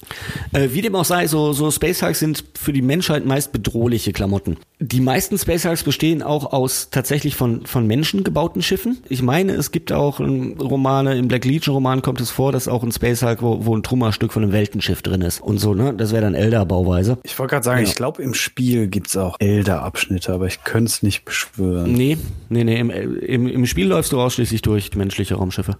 [0.52, 4.12] Äh, wie dem auch sei, so, so Space Hulks sind für die Menschheit meist bedrohliche
[4.12, 4.58] Klamotten.
[4.80, 8.98] Die meisten Space Hulks bestehen auch aus tatsächlich von, von Menschen gebauten Schiffen.
[9.08, 12.84] Ich meine, es gibt auch Romane, im Black Legion Roman kommt es vor, dass auch
[12.84, 15.94] ein Space Hulk, wo, wo ein Trümmerstück von einem Weltenschiff drin ist und so, ne?
[15.94, 17.18] Das wäre dann Elder-Bauweise.
[17.24, 17.88] Ich wollte gerade sagen, Ja.
[17.88, 21.94] ich glaube, im Spiel gibt's auch Elder-Abschnitte, aber ich könnte es nicht beschwören.
[21.94, 22.18] Nee,
[22.50, 25.78] nee, nee, im, im, im Spiel läufst du ausschließlich durch menschliche Raumschiffe.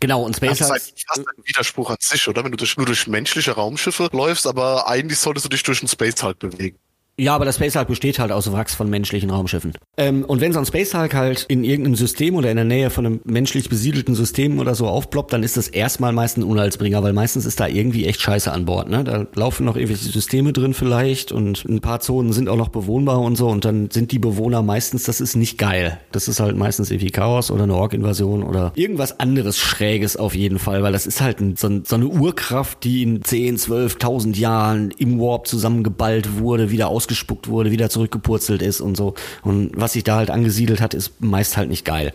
[0.00, 2.44] Genau, und Space Das ist eigentlich fast ein Widerspruch an sich, oder?
[2.44, 5.88] Wenn du durch, nur durch menschliche Raumschiffe läufst, aber eigentlich solltest du dich durch einen
[5.88, 6.78] Space Hulk bewegen.
[7.16, 9.72] Ja, aber das Space Hulk besteht halt aus Wracks von menschlichen Raumschiffen.
[9.96, 12.90] Ähm, und wenn so ein Space Hulk halt in irgendeinem System oder in der Nähe
[12.90, 17.04] von einem menschlich besiedelten System oder so aufploppt, dann ist das erstmal meist ein Unheilsbringer,
[17.04, 18.88] weil meistens ist da irgendwie echt Scheiße an Bord.
[18.88, 19.04] Ne?
[19.04, 23.20] Da laufen noch irgendwelche Systeme drin vielleicht und ein paar Zonen sind auch noch bewohnbar
[23.20, 26.00] und so und dann sind die Bewohner meistens, das ist nicht geil.
[26.10, 30.58] Das ist halt meistens irgendwie Chaos oder eine Ork-Invasion oder irgendwas anderes Schräges auf jeden
[30.58, 34.90] Fall, weil das ist halt ein, so, so eine Urkraft, die in 10, 12.000 Jahren
[34.98, 39.14] im Warp zusammengeballt wurde, wieder ausgespuckt wurde, wieder zurückgepurzelt ist und so.
[39.42, 42.12] Und was sich da halt angesiedelt hat, ist meist halt nicht geil.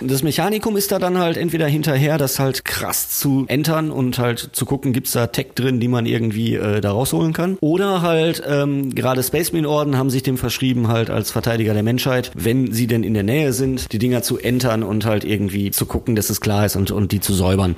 [0.00, 4.50] Das Mechanikum ist da dann halt entweder hinterher, das halt krass zu entern und halt
[4.52, 7.58] zu gucken, gibt's da Tech drin, die man irgendwie äh, da rausholen kann.
[7.60, 11.82] Oder halt, ähm, gerade Space Marine Orden haben sich dem verschrieben, halt als Verteidiger der
[11.82, 15.72] Menschheit, wenn sie denn in der Nähe sind, die Dinger zu entern und halt irgendwie
[15.72, 17.74] zu gucken, dass es klar ist und, und die zu säubern.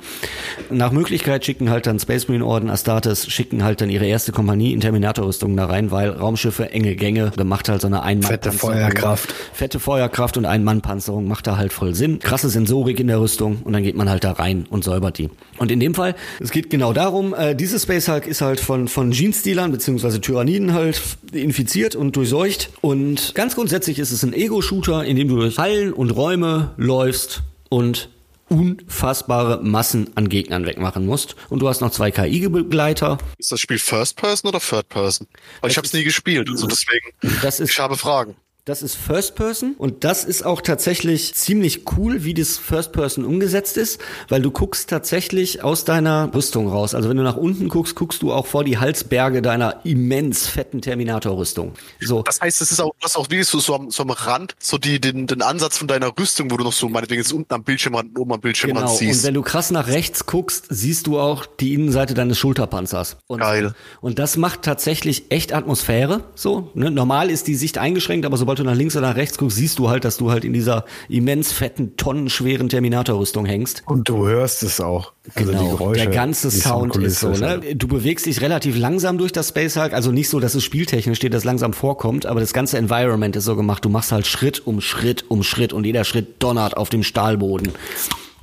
[0.69, 4.73] Nach Möglichkeit schicken halt dann Space Marine Orden Astartes, schicken halt dann ihre erste Kompanie
[4.73, 8.51] in Terminator-Rüstungen da rein, weil Raumschiffe Schiffe, enge Gänge, gemacht halt so eine ein Fette
[8.51, 9.33] Feuerkraft.
[9.53, 12.19] Fette Feuerkraft und Ein-Mann-Panzerung macht da halt voll Sinn.
[12.19, 15.29] Krasse Sensorik in der Rüstung und dann geht man halt da rein und säubert die.
[15.59, 18.89] Und in dem Fall, es geht genau darum, äh, diese Space Hulk ist halt von,
[18.89, 22.69] von Jeans-Dealern beziehungsweise Tyranniden halt infiziert und durchseucht.
[22.81, 27.43] Und ganz grundsätzlich ist es ein Ego-Shooter, in dem du durch Hallen und Räume läufst
[27.69, 28.09] und
[28.51, 31.35] unfassbare Massen an Gegnern wegmachen musst.
[31.49, 33.17] Und du hast noch zwei KI-Begleiter.
[33.37, 35.27] Ist das Spiel First Person oder Third Person?
[35.61, 37.11] Weil ich habe es nie gespielt, also deswegen.
[37.41, 38.35] Das ist ich habe Fragen.
[38.65, 43.25] Das ist First Person und das ist auch tatsächlich ziemlich cool, wie das First Person
[43.25, 46.93] umgesetzt ist, weil du guckst tatsächlich aus deiner Rüstung raus.
[46.93, 50.79] Also wenn du nach unten guckst, guckst du auch vor die Halsberge deiner immens fetten
[50.79, 51.73] Terminator-Rüstung.
[52.01, 52.21] So.
[52.21, 54.53] Das heißt, es ist auch, das ist auch wirklich so, so, am, so am Rand,
[54.59, 57.51] so die, den, den Ansatz von deiner Rüstung, wo du noch so meinetwegen jetzt unten
[57.55, 59.23] am Bildschirmrand, oben am Bildschirmrand Genau, und siehst.
[59.23, 63.17] wenn du krass nach rechts guckst, siehst du auch die Innenseite deines Schulterpanzers.
[63.25, 63.73] Und, Geil.
[64.01, 66.25] Und das macht tatsächlich echt Atmosphäre.
[66.35, 66.91] So, ne?
[66.91, 69.79] Normal ist die Sicht eingeschränkt, aber sobald du nach links oder nach rechts guckst, siehst
[69.79, 73.83] du halt, dass du halt in dieser immens fetten, tonnenschweren Terminator-Rüstung hängst.
[73.85, 75.13] Und du hörst es auch.
[75.35, 76.03] Also die Genau, Geräusche.
[76.05, 77.29] der ganze Sound ist so.
[77.29, 77.61] Ne?
[77.75, 81.17] Du bewegst dich relativ langsam durch das Space Hulk, also nicht so, dass es spieltechnisch
[81.17, 83.85] steht, dass langsam vorkommt, aber das ganze Environment ist so gemacht.
[83.85, 87.71] Du machst halt Schritt um Schritt um Schritt und jeder Schritt donnert auf dem Stahlboden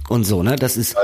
[0.08, 0.42] und so.
[0.42, 0.96] Ne, das ist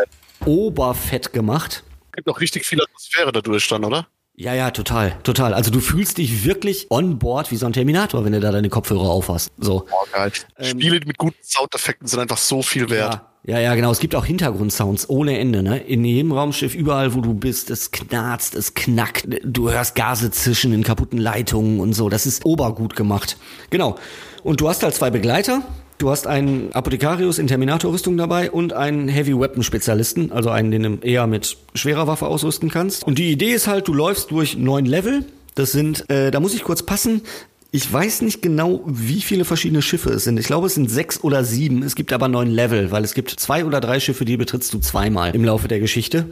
[0.45, 1.85] oberfett gemacht.
[2.15, 4.07] gibt auch richtig viel Atmosphäre dadurch dann, oder?
[4.37, 5.55] Ja, ja, total, total.
[5.55, 8.69] Also du fühlst dich wirklich on board wie so ein Terminator, wenn du da deine
[8.69, 9.53] Kopfhörer aufhast.
[9.59, 9.87] So.
[9.89, 10.33] Oh, geil.
[10.61, 13.21] Spiele mit guten Soundeffekten sind einfach so viel wert.
[13.45, 13.93] Ja, ja, ja, genau.
[13.93, 15.79] Es gibt auch Hintergrundsounds ohne Ende, ne?
[15.79, 19.29] In jedem Raumschiff, überall, wo du bist, es knarzt, es knackt.
[19.45, 22.09] Du hörst Gase zischen in kaputten Leitungen und so.
[22.09, 23.37] Das ist obergut gemacht.
[23.71, 23.97] Genau.
[24.43, 25.63] Und du hast halt zwei Begleiter.
[25.99, 31.27] Du hast einen Apothekarius in Terminator-Rüstung dabei und einen Heavy-Weapon-Spezialisten, also einen, den du eher
[31.27, 33.05] mit schwerer Waffe ausrüsten kannst.
[33.05, 35.25] Und die Idee ist halt, du läufst durch neun Level.
[35.55, 37.23] Das sind, äh, da muss ich kurz passen,
[37.71, 40.39] ich weiß nicht genau, wie viele verschiedene Schiffe es sind.
[40.39, 41.83] Ich glaube, es sind sechs oder sieben.
[41.83, 44.79] Es gibt aber neun Level, weil es gibt zwei oder drei Schiffe, die betrittst du
[44.79, 46.27] zweimal im Laufe der Geschichte.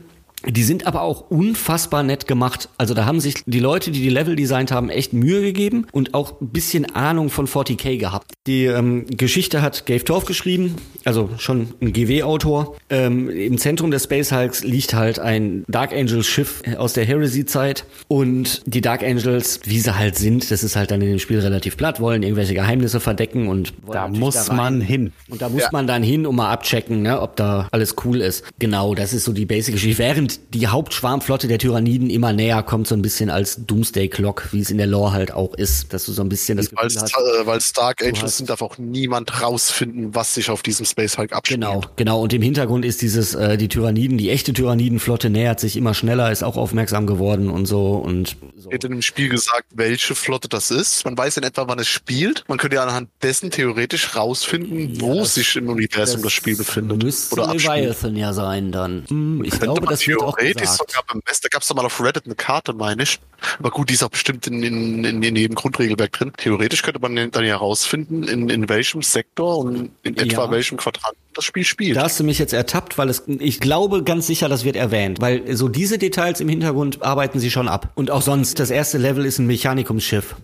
[0.47, 2.69] Die sind aber auch unfassbar nett gemacht.
[2.79, 6.15] Also da haben sich die Leute, die die Level designt haben, echt Mühe gegeben und
[6.15, 8.33] auch ein bisschen Ahnung von 40k gehabt.
[8.47, 12.77] Die ähm, Geschichte hat Gave Torf geschrieben, also schon ein GW-Autor.
[12.91, 17.85] Ähm, Im Zentrum des Space Hulks liegt halt ein Dark Angels Schiff aus der Heresy-Zeit
[18.09, 21.39] und die Dark Angels, wie sie halt sind, das ist halt dann in dem Spiel
[21.41, 24.57] relativ platt, wollen irgendwelche Geheimnisse verdecken und wollen Da muss rein.
[24.57, 25.13] man hin.
[25.29, 28.45] Und da muss man dann hin, um mal abchecken, ne, ob da alles cool ist.
[28.59, 29.99] Genau, das ist so die Basic-Geschichte.
[29.99, 34.61] Während die Hauptschwarmflotte der Tyranniden immer näher kommt, so ein bisschen als Doomsday Clock, wie
[34.61, 37.03] es in der Lore halt auch ist, dass du so ein bisschen das Weil Gefühl
[37.03, 37.13] hast.
[37.15, 41.33] äh, weil Dark Angels sind, darf auch niemand rausfinden, was sich auf diesem Space Hulk
[41.33, 41.61] abspielt.
[41.61, 42.21] Genau, genau.
[42.23, 46.31] Und im Hintergrund ist dieses, äh, die Tyranniden, die echte Tyrannidenflotte nähert sich immer schneller,
[46.33, 48.71] ist auch aufmerksam geworden und so und so.
[48.71, 51.05] Wird in dem Spiel gesagt, welche Flotte das ist.
[51.05, 52.45] Man weiß in etwa, wann es spielt.
[52.49, 57.03] Man könnte ja anhand dessen theoretisch rausfinden, wo das- sich im Universum das, Spiel befindet.
[57.03, 57.53] Müsste oder.
[57.53, 59.05] Leviathan ja sein dann.
[59.09, 61.41] Hm, ich glaube, das wird theoretisch sogar bemessen.
[61.43, 63.21] Da gab es doch mal auf Reddit eine Karte, meine ich.
[63.59, 66.33] Aber gut, die ist auch bestimmt in, in, in, in jedem Grundregelwerk drin.
[66.37, 70.51] Theoretisch könnte man dann ja herausfinden, in, in welchem Sektor und in etwa Ja.
[70.51, 71.97] welchem Quadrant das Spiel spielt.
[71.97, 75.21] Da hast du mich jetzt ertappt, weil es, ich glaube ganz sicher, das wird erwähnt,
[75.21, 77.93] weil so diese Details im Hintergrund arbeiten sie schon ab.
[77.95, 80.37] Und auch sonst, das erste Level ist ein Mechanikumsschiff.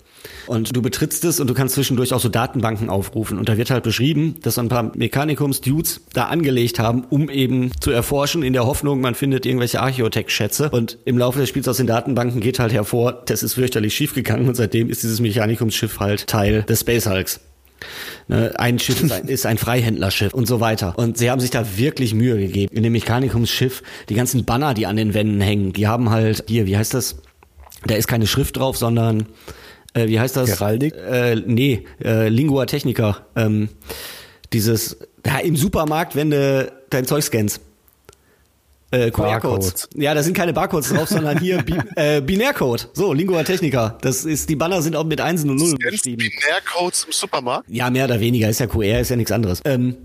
[0.47, 3.39] Und du betrittst es und du kannst zwischendurch auch so Datenbanken aufrufen.
[3.39, 7.71] Und da wird halt beschrieben, dass so ein paar Mechanikums-Dudes da angelegt haben, um eben
[7.81, 10.71] zu erforschen, in der Hoffnung, man findet irgendwelche Archäotech-Schätze.
[10.71, 14.49] Und im Laufe des Spiels aus den Datenbanken geht halt hervor, das ist fürchterlich schiefgegangen
[14.49, 17.41] und seitdem ist dieses Mechanikumsschiff halt Teil des Space Hulks.
[18.29, 20.99] Ne, ein Schiff ist ein, ist ein Freihändlerschiff und so weiter.
[20.99, 22.75] Und sie haben sich da wirklich Mühe gegeben.
[22.77, 26.67] In dem Mechanikumsschiff, die ganzen Banner, die an den Wänden hängen, die haben halt, hier,
[26.67, 27.17] wie heißt das?
[27.87, 29.27] Da ist keine Schrift drauf, sondern,
[29.95, 30.51] äh, wie heißt das?
[30.51, 30.95] Heraldik?
[30.95, 33.27] Äh, nee, äh, Lingua Technica.
[33.37, 33.69] Ähm,
[34.53, 37.61] dieses, ja, im Supermarkt, wenn du dein Zeug scannst.
[38.91, 39.91] Äh, QR-Codes.
[39.97, 42.89] Ja, da sind keine Barcodes drauf, sondern hier Bi äh, Binärcode.
[42.95, 43.99] So, Lingua Technica.
[44.01, 46.17] Das ist, die Banner sind auch mit Einsen und Nullen beschrieben.
[46.17, 47.69] Binärcodes im Supermarkt?
[47.69, 48.49] Ja, mehr oder weniger.
[48.49, 49.61] Ist ja QR, ist ja nichts anderes.
[49.65, 49.97] Ähm,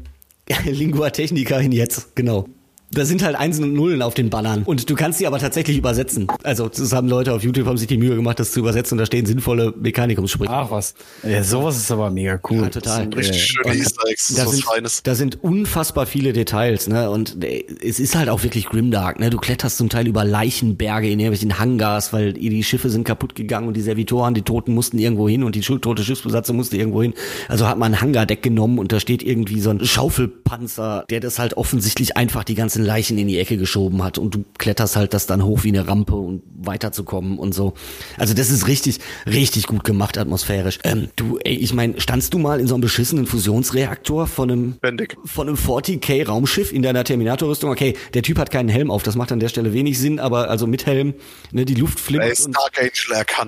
[0.65, 2.47] Lingua Technica in jetzt, genau.
[2.93, 4.63] Da sind halt Einsen und Nullen auf den Bannern.
[4.63, 6.27] Und du kannst die aber tatsächlich übersetzen.
[6.43, 8.95] Also, das haben Leute auf YouTube, haben sich die Mühe gemacht, das zu übersetzen.
[8.95, 10.51] Und da stehen sinnvolle Mechanikumssprüche.
[10.51, 10.93] Ach was.
[11.23, 12.63] Ja, sowas ist aber mega cool.
[12.63, 13.01] Ja, total.
[13.01, 14.27] sind richtig schöne Und Easter Eggs.
[14.27, 15.03] Das ist Da sind, Feines.
[15.03, 17.09] da sind unfassbar viele Details, ne?
[17.09, 19.29] Und äh, es ist halt auch wirklich grimdark, ne?
[19.29, 23.67] Du kletterst zum Teil über Leichenberge in irgendwelchen Hangars, weil die Schiffe sind kaputt gegangen
[23.67, 27.13] und die Servitoren, die Toten mussten irgendwo hin und die tote Schiffsbesatzung musste irgendwo hin.
[27.47, 31.39] Also hat man ein Hangardeck genommen und da steht irgendwie so ein Schaufelpanzer, der das
[31.39, 34.95] halt offensichtlich einfach die ganze ganzen Leichen in die Ecke geschoben hat und du kletterst
[34.95, 37.73] halt das dann hoch wie eine Rampe und weiterzukommen und so.
[38.17, 40.79] Also das ist richtig, richtig gut gemacht atmosphärisch.
[40.83, 44.75] Ähm, du, ey, ich meine, standst du mal in so einem beschissenen Fusionsreaktor von einem,
[45.25, 47.71] von einem 40k Raumschiff in deiner Terminator-Rüstung?
[47.71, 50.49] Okay, der Typ hat keinen Helm auf, das macht an der Stelle wenig Sinn, aber
[50.49, 51.13] also mit Helm,
[51.51, 52.55] ne, die Luft flimmert und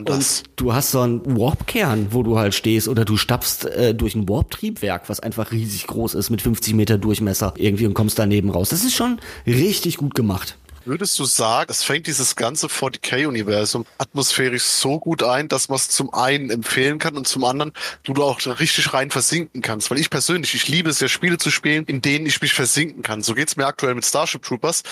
[0.10, 0.41] das.
[0.41, 4.15] und du hast so einen Warp-Kern, wo du halt stehst, oder du stapfst äh, durch
[4.15, 8.50] ein Warp-Triebwerk, was einfach riesig groß ist, mit 50 Meter Durchmesser irgendwie und kommst daneben
[8.50, 8.69] raus.
[8.69, 10.57] Das ist schon richtig gut gemacht.
[10.88, 15.89] Würdest du sagen, es fängt dieses ganze 40k-Universum atmosphärisch so gut ein, dass man es
[15.89, 19.89] zum einen empfehlen kann und zum anderen du da auch richtig rein versinken kannst?
[19.89, 23.01] Weil ich persönlich, ich liebe es ja, Spiele zu spielen, in denen ich mich versinken
[23.01, 23.23] kann.
[23.23, 24.83] So geht's mir aktuell mit Starship Troopers.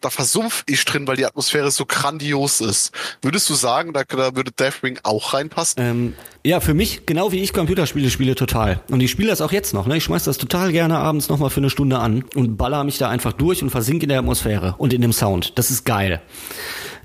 [0.00, 2.92] Da, versumpf ich drin, weil die Atmosphäre so grandios ist.
[3.20, 5.82] Würdest du sagen, da, da würde Deathwing auch reinpassen?
[5.82, 8.80] Ähm, ja, für mich, genau wie ich Computerspiele spiele, total.
[8.90, 9.86] Und ich spiele das auch jetzt noch.
[9.86, 9.96] Ne?
[9.96, 13.08] Ich schmeiß das total gerne abends nochmal für eine Stunde an und baller mich da
[13.08, 15.58] einfach durch und versinke in der Atmosphäre und in dem Sound.
[15.58, 16.22] Das ist geil.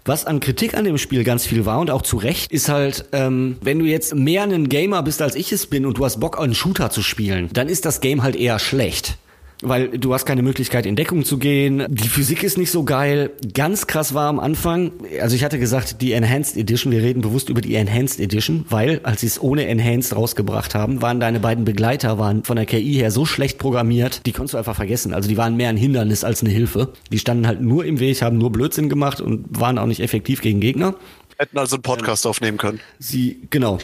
[0.06, 3.06] Was an Kritik an dem Spiel ganz viel war und auch zu Recht, ist halt,
[3.14, 6.20] ähm, wenn du jetzt mehr ein Gamer bist, als ich es bin und du hast
[6.20, 9.18] Bock, einen Shooter zu spielen, dann ist das Game halt eher schlecht
[9.64, 11.86] weil du hast keine Möglichkeit in Deckung zu gehen.
[11.90, 13.32] Die Physik ist nicht so geil.
[13.54, 17.50] Ganz krass war am Anfang, also ich hatte gesagt, die Enhanced Edition, wir reden bewusst
[17.50, 21.66] über die Enhanced Edition, weil als sie es ohne Enhanced rausgebracht haben, waren deine beiden
[21.66, 25.14] Begleiter waren von der KI her so schlecht programmiert, die konntest du einfach vergessen.
[25.14, 26.90] Also die waren mehr ein Hindernis als eine Hilfe.
[27.12, 30.42] Die standen halt nur im Weg, haben nur Blödsinn gemacht und waren auch nicht effektiv
[30.42, 30.96] gegen Gegner.
[31.44, 32.80] Hätten also einen Podcast aufnehmen können.
[33.00, 33.78] Sie, genau.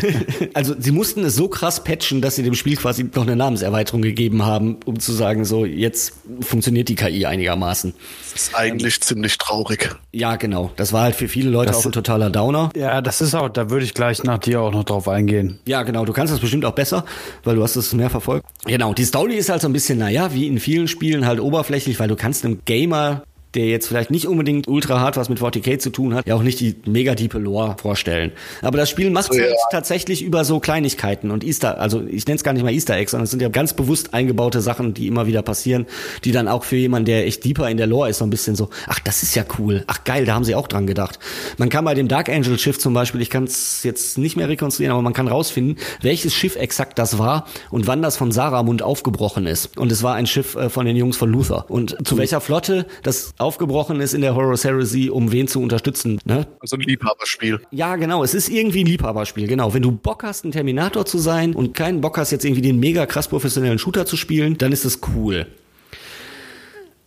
[0.54, 4.00] also sie mussten es so krass patchen, dass sie dem Spiel quasi noch eine Namenserweiterung
[4.00, 7.94] gegeben haben, um zu sagen, so jetzt funktioniert die KI einigermaßen.
[8.32, 9.96] Das ist eigentlich ziemlich traurig.
[10.12, 10.70] Ja, genau.
[10.76, 12.70] Das war halt für viele Leute Das- auch ein totaler Downer.
[12.76, 15.58] Ja, das ist auch, da würde ich gleich nach dir auch noch drauf eingehen.
[15.66, 16.04] Ja, genau.
[16.04, 17.04] Du kannst das bestimmt auch besser,
[17.42, 18.46] weil du hast es mehr verfolgt.
[18.66, 18.94] Genau.
[18.94, 22.06] Die Story ist halt so ein bisschen, naja, wie in vielen Spielen halt oberflächlich, weil
[22.06, 25.90] du kannst einem Gamer der jetzt vielleicht nicht unbedingt ultra hart was mit 40k zu
[25.90, 28.32] tun hat, ja auch nicht die mega diepe Lore vorstellen.
[28.62, 29.56] Aber das Spiel macht So, halt ja.
[29.70, 33.10] tatsächlich über so Kleinigkeiten und Easter, also ich nenne es gar nicht mal Easter Eggs,
[33.12, 35.86] sondern es sind ja ganz bewusst eingebaute Sachen, die immer wieder passieren,
[36.24, 38.56] die dann auch für jemanden, der echt deeper in der Lore ist, so ein bisschen
[38.56, 41.18] so, ach, das ist ja cool, ach geil, da haben sie auch dran gedacht.
[41.58, 44.48] Man kann bei dem Dark Angel Schiff zum Beispiel, ich kann es jetzt nicht mehr
[44.48, 48.82] rekonstruieren, aber man kann rausfinden, welches Schiff exakt das war und wann das von Saramund
[48.82, 49.76] aufgebrochen ist.
[49.76, 51.64] Und es war ein Schiff äh, von den Jungs von Luther.
[51.68, 56.20] Und zu welcher Flotte das aufgebrochen ist in der Horus Heresy, um wen zu unterstützen.
[56.24, 56.46] Ne?
[56.60, 57.60] Also ein Liebhaberspiel.
[57.70, 58.22] Ja, genau.
[58.22, 59.46] Es ist irgendwie ein Liebhaberspiel.
[59.46, 59.74] Genau.
[59.74, 62.78] Wenn du Bock hast, ein Terminator zu sein und keinen Bock hast, jetzt irgendwie den
[62.78, 65.46] mega krass professionellen Shooter zu spielen, dann ist es cool.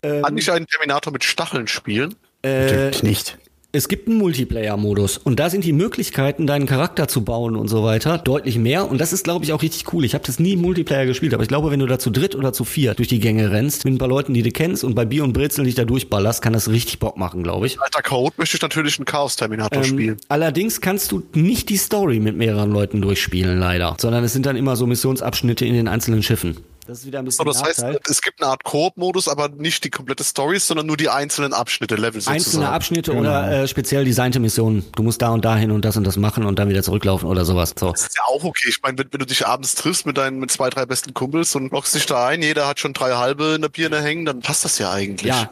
[0.02, 2.16] Kann ich einen Terminator mit Stacheln spielen?
[2.44, 3.38] Natürlich nicht.
[3.76, 7.84] Es gibt einen Multiplayer-Modus und da sind die Möglichkeiten, deinen Charakter zu bauen und so
[7.84, 8.88] weiter, deutlich mehr.
[8.88, 10.06] Und das ist, glaube ich, auch richtig cool.
[10.06, 12.36] Ich habe das nie im Multiplayer gespielt, aber ich glaube, wenn du da zu dritt
[12.36, 14.94] oder zu vier durch die Gänge rennst, mit ein paar Leuten, die du kennst und
[14.94, 17.82] bei Bier und Brezeln dich da durchballerst, kann das richtig Bock machen, glaube ich.
[17.82, 20.18] Alter Code möchte ich natürlich einen Chaos-Terminator spielen.
[20.20, 23.98] Ähm, allerdings kannst du nicht die Story mit mehreren Leuten durchspielen, leider.
[24.00, 26.58] Sondern es sind dann immer so Missionsabschnitte in den einzelnen Schiffen.
[26.88, 28.00] Das ist wieder ein bisschen So, das heißt, Nachteil.
[28.10, 31.96] es gibt eine Art Koop-Modus, aber nicht die komplette Story, sondern nur die einzelnen Abschnitte,
[31.96, 32.36] Level sozusagen.
[32.36, 34.86] Einzelne Abschnitte oder äh, speziell designte Missionen.
[34.96, 37.46] Du musst da und dahin und das und das machen und dann wieder zurücklaufen oder
[37.46, 37.74] sowas.
[37.78, 37.92] So.
[37.92, 38.70] Das ist ja auch okay.
[38.70, 41.56] Ich meine, wenn, wenn du dich abends triffst mit deinen mit zwei, drei besten Kumpels
[41.56, 44.42] und lockst dich da ein, jeder hat schon drei halbe in der Birne hängen, dann
[44.42, 45.30] passt das ja eigentlich.
[45.30, 45.50] Ja.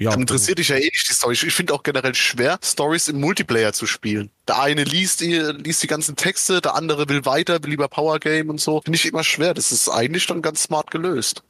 [0.00, 0.12] Ja.
[0.12, 1.34] Dann interessiert dich ja eh nicht die Story.
[1.34, 4.30] Ich finde auch generell schwer, Stories im Multiplayer zu spielen.
[4.48, 8.18] Der eine liest die, liest die ganzen Texte, der andere will weiter, will lieber Power
[8.18, 8.80] Game und so.
[8.80, 9.52] Finde ich immer schwer.
[9.52, 11.42] Das ist eigentlich dann ganz smart gelöst.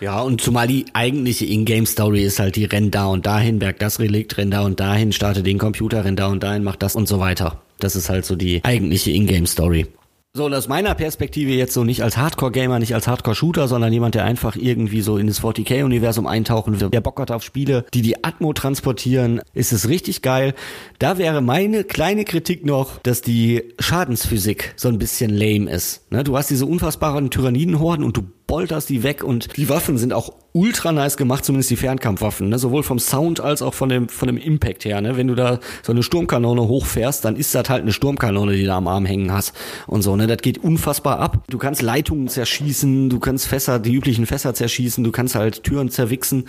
[0.00, 3.98] Ja, und zumal die eigentliche Ingame-Story ist halt die renn da und dahin, berg das
[3.98, 7.08] Relikt, renn da und dahin, starte den Computer, renn da und dahin, mach das und
[7.08, 7.60] so weiter.
[7.80, 9.88] Das ist halt so die eigentliche Ingame-Story.
[10.36, 14.14] So, und aus meiner Perspektive jetzt so nicht als Hardcore-Gamer, nicht als Hardcore-Shooter, sondern jemand,
[14.14, 18.02] der einfach irgendwie so in das 40k-Universum eintauchen will, der Bock hat auf Spiele, die
[18.02, 20.52] die Atmo transportieren, ist es richtig geil.
[20.98, 26.12] Da wäre meine kleine Kritik noch, dass die Schadensphysik so ein bisschen lame ist.
[26.12, 26.22] Ne?
[26.22, 30.34] Du hast diese unfassbaren Tyrannidenhorden und du bolterst die weg und die Waffen sind auch
[30.56, 32.58] ultra nice gemacht, zumindest die Fernkampfwaffen, ne?
[32.58, 35.02] sowohl vom Sound als auch von dem, von dem Impact her.
[35.02, 35.18] Ne?
[35.18, 38.72] Wenn du da so eine Sturmkanone hochfährst, dann ist das halt eine Sturmkanone, die du
[38.72, 39.54] am Arm hängen hast
[39.86, 40.16] und so.
[40.16, 40.26] Ne?
[40.26, 41.44] Das geht unfassbar ab.
[41.50, 45.90] Du kannst Leitungen zerschießen, du kannst Fässer, die üblichen Fässer zerschießen, du kannst halt Türen
[45.90, 46.46] zerwichsen.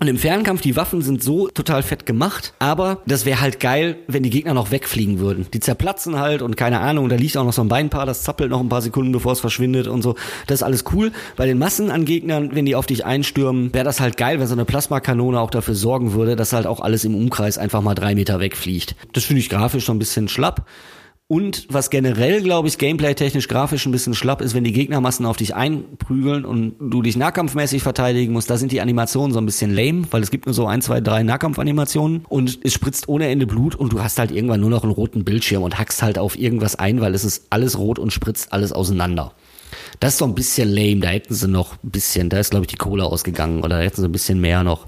[0.00, 3.96] Und im Fernkampf, die Waffen sind so total fett gemacht, aber das wäre halt geil,
[4.08, 5.46] wenn die Gegner noch wegfliegen würden.
[5.54, 8.50] Die zerplatzen halt und keine Ahnung, da liegt auch noch so ein Beinpaar, das zappelt
[8.50, 10.16] noch ein paar Sekunden, bevor es verschwindet und so.
[10.48, 11.12] Das ist alles cool.
[11.36, 14.46] Bei den Massen an Gegnern, wenn die auf dich einstürmen, wäre das halt geil, wenn
[14.46, 17.94] so eine Plasmakanone auch dafür sorgen würde, dass halt auch alles im Umkreis einfach mal
[17.94, 18.96] drei Meter wegfliegt.
[19.12, 20.66] Das finde ich grafisch so ein bisschen schlapp.
[21.26, 25.38] Und was generell, glaube ich, gameplay-technisch, grafisch ein bisschen schlapp ist, wenn die Gegnermassen auf
[25.38, 29.74] dich einprügeln und du dich nahkampfmäßig verteidigen musst, da sind die Animationen so ein bisschen
[29.74, 33.46] lame, weil es gibt nur so ein, zwei, drei Nahkampfanimationen und es spritzt ohne Ende
[33.46, 36.38] Blut und du hast halt irgendwann nur noch einen roten Bildschirm und hackst halt auf
[36.38, 39.32] irgendwas ein, weil es ist alles rot und spritzt alles auseinander.
[40.00, 41.00] Das ist so ein bisschen lame.
[41.00, 43.82] Da hätten sie noch ein bisschen, da ist glaube ich die Kohle ausgegangen oder da
[43.82, 44.86] hätten sie ein bisschen mehr noch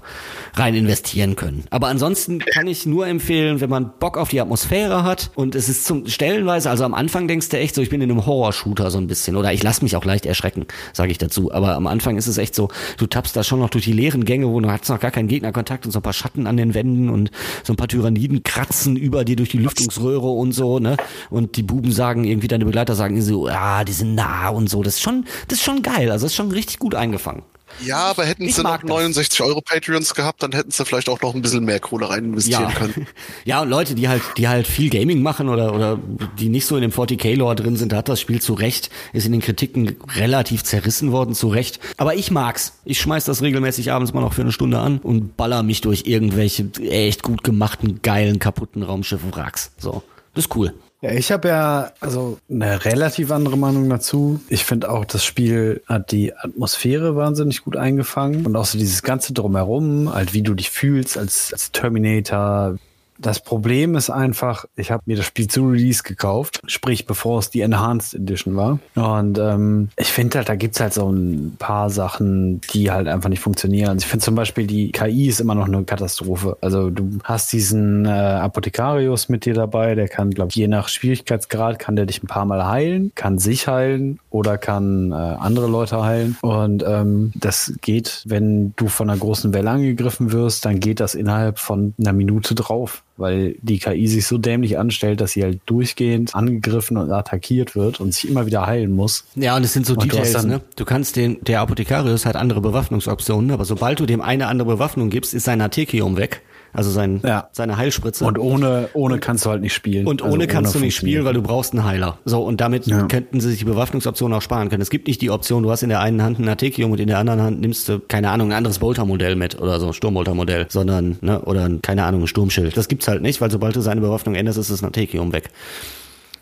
[0.53, 1.65] rein investieren können.
[1.69, 5.69] Aber ansonsten kann ich nur empfehlen, wenn man Bock auf die Atmosphäre hat und es
[5.69, 8.91] ist zum stellenweise, also am Anfang denkst du echt so, ich bin in einem Horror-Shooter
[8.91, 11.51] so ein bisschen oder ich lasse mich auch leicht erschrecken, sage ich dazu.
[11.51, 14.25] Aber am Anfang ist es echt so, du tappst da schon noch durch die leeren
[14.25, 16.73] Gänge, wo du hast noch gar keinen Gegnerkontakt und so ein paar Schatten an den
[16.73, 17.31] Wänden und
[17.63, 20.97] so ein paar Tyranniden kratzen über dir durch die Lüftungsröhre und so, ne?
[21.29, 24.83] Und die Buben sagen irgendwie, deine Begleiter sagen so, ah, die sind nah und so.
[24.83, 26.11] Das ist schon, das ist schon geil.
[26.11, 27.43] Also das ist schon richtig gut eingefangen.
[27.85, 28.89] Ja, aber hätten Ich sie noch mag das.
[28.89, 32.23] 69 Euro Patreons gehabt, dann hätten sie vielleicht auch noch ein bisschen mehr Kohle rein
[32.23, 32.71] investieren Ja.
[32.71, 33.07] können.
[33.45, 35.99] ja, und Leute, die halt, die halt viel Gaming machen oder, oder
[36.39, 39.25] die nicht so in dem 40k-Lore drin sind, da hat das Spiel zu Recht, ist
[39.25, 41.79] in den Kritiken relativ zerrissen worden, zu Recht.
[41.97, 42.73] Aber ich mag's.
[42.85, 46.03] Ich schmeiß das regelmäßig abends mal noch für eine Stunde an und baller mich durch
[46.05, 49.71] irgendwelche echt gut gemachten, geilen, kaputten Raumschiff-Wracks.
[49.77, 50.03] So.
[50.33, 50.73] Das ist cool.
[51.01, 54.39] Ja, ich habe ja also eine relativ andere Meinung dazu.
[54.49, 59.03] Ich finde auch, das Spiel hat die Atmosphäre wahnsinnig gut eingefangen und auch so dieses
[59.03, 62.77] ganze drumherum, halt wie du dich fühlst als, als Terminator.
[63.19, 67.49] Das Problem ist einfach, ich habe mir das Spiel zu Release gekauft, sprich bevor es
[67.49, 68.79] die Enhanced Edition war.
[68.95, 73.29] Und ähm, ich finde halt, da gibt's halt so ein paar Sachen, die halt einfach
[73.29, 73.89] nicht funktionieren.
[73.89, 76.57] Also ich finde zum Beispiel, die KI ist immer noch eine Katastrophe.
[76.61, 80.87] Also du hast diesen äh, Apothekarius mit dir dabei, der kann, glaube ich, je nach
[80.87, 85.67] Schwierigkeitsgrad kann der dich ein paar Mal heilen, kann sich heilen oder kann äh, andere
[85.67, 86.37] Leute heilen.
[86.41, 91.15] Und ähm, das geht, wenn du von einer großen Welle angegriffen wirst, dann geht das
[91.15, 95.59] innerhalb von einer Minute drauf weil die KI sich so dämlich anstellt, dass sie halt
[95.65, 99.25] durchgehend angegriffen und attackiert wird und sich immer wieder heilen muss.
[99.35, 100.61] Ja, und es sind so Und du Details, dann- ne?
[100.75, 105.09] Du kannst den, der Apothekarius hat andere Bewaffnungsoptionen, aber sobald du dem eine andere Bewaffnung
[105.09, 106.41] gibst, ist sein Artekium weg.
[106.73, 107.49] Also sein, Ja.
[107.51, 108.23] seine Heilspritze.
[108.25, 110.05] Und ohne, ohne kannst du halt nicht spielen.
[110.07, 112.17] Und Also ohne kannst du nicht spielen, weil du brauchst einen Heiler.
[112.25, 113.03] So, und damit Ja.
[113.07, 114.81] könnten sie sich die Bewaffnungsoption auch sparen können.
[114.81, 117.07] Es gibt nicht die Option, du hast in der einen Hand ein Artekium und in
[117.07, 120.67] der anderen Hand nimmst du, keine Ahnung, ein anderes Bolter-Modell mit oder so, ein Sturmbolter-Modell,
[120.69, 122.75] sondern, ne, oder ein, keine Ahnung, ein Sturmschild.
[122.77, 125.49] Das gibt's halt nicht, weil sobald du seine Bewaffnung änderst, ist das Artekium weg.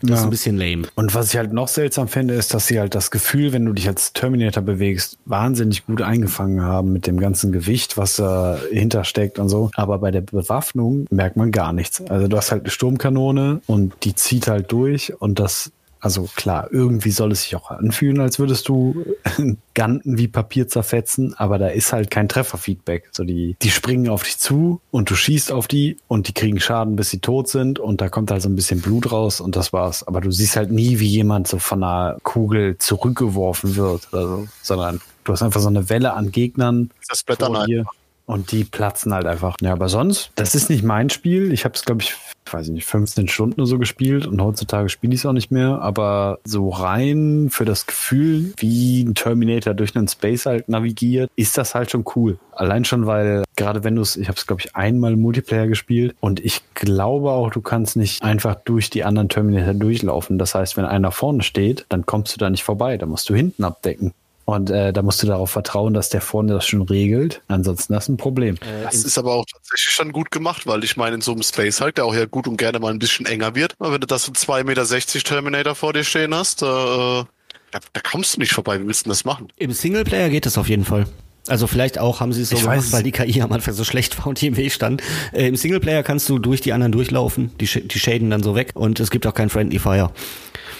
[0.02, 0.24] Das ist Ja.
[0.24, 0.82] ein bisschen lame.
[0.94, 3.72] Und was ich halt noch seltsam finde, ist, dass sie halt das Gefühl, wenn du
[3.72, 9.38] dich als Terminator bewegst, wahnsinnig gut eingefangen haben mit dem ganzen Gewicht, was da hintersteckt
[9.38, 9.70] und so.
[9.74, 12.02] Aber bei der Bewaffnung merkt man gar nichts.
[12.10, 15.70] Also du hast halt eine Sturmkanone und die zieht halt durch und das
[16.06, 19.04] also klar, irgendwie soll es sich auch anfühlen, als würdest du
[19.74, 23.08] Ganten wie Papier zerfetzen, aber da ist halt kein Trefferfeedback.
[23.10, 26.60] So die, die springen auf dich zu und du schießt auf die und die kriegen
[26.60, 29.56] Schaden, bis sie tot sind und da kommt halt so ein bisschen Blut raus und
[29.56, 30.06] das war's.
[30.06, 34.48] Aber du siehst halt nie, wie jemand so von einer Kugel zurückgeworfen wird, oder so,
[34.62, 37.66] sondern du hast einfach so eine Welle an Gegnern Das Blätter vor nein.
[37.66, 37.86] dir
[38.26, 39.56] und die platzen halt einfach.
[39.60, 41.52] Ja, aber sonst, das ist nicht mein Spiel.
[41.52, 42.14] Ich habe es, glaube ich,
[42.46, 45.50] ich weiß nicht, 15 Stunden oder so gespielt und heutzutage spiele ich es auch nicht
[45.50, 45.80] mehr.
[45.80, 51.58] Aber so rein für das Gefühl, wie ein Terminator durch einen Space halt navigiert, ist
[51.58, 52.38] das halt schon cool.
[52.52, 56.14] Allein schon, weil gerade wenn du es, ich habe es, glaube ich, einmal Multiplayer gespielt
[56.20, 60.38] und ich glaube auch, du kannst nicht einfach durch die anderen Terminator durchlaufen.
[60.38, 62.96] Das heißt, wenn einer vorne steht, dann kommst du da nicht vorbei.
[62.96, 64.12] Da musst du hinten abdecken.
[64.46, 67.42] Und äh, da musst du darauf vertrauen, dass der vorne das schon regelt.
[67.48, 68.56] Ansonsten hast du ein Problem.
[68.84, 71.80] Das ist aber auch tatsächlich dann gut gemacht, weil ich meine, in so einem Space
[71.80, 74.06] halt, der auch ja gut und gerne mal ein bisschen enger wird, aber wenn du
[74.06, 77.24] das so 2,60 Meter Terminator vor dir stehen hast, da, äh,
[77.72, 78.80] da, da kommst du nicht vorbei.
[78.80, 79.48] Wie willst du denn das machen?
[79.56, 81.06] Im Singleplayer geht das auf jeden Fall.
[81.48, 83.74] Also vielleicht auch haben sie es so Ich gemacht, weiß- weil die KI am Anfang
[83.74, 85.02] so schlecht war und die im Weg stand.
[85.32, 88.54] Äh, Im Singleplayer kannst du durch die anderen durchlaufen, die, sch- die shaden dann so
[88.54, 90.12] weg und es gibt auch kein Friendly Fire.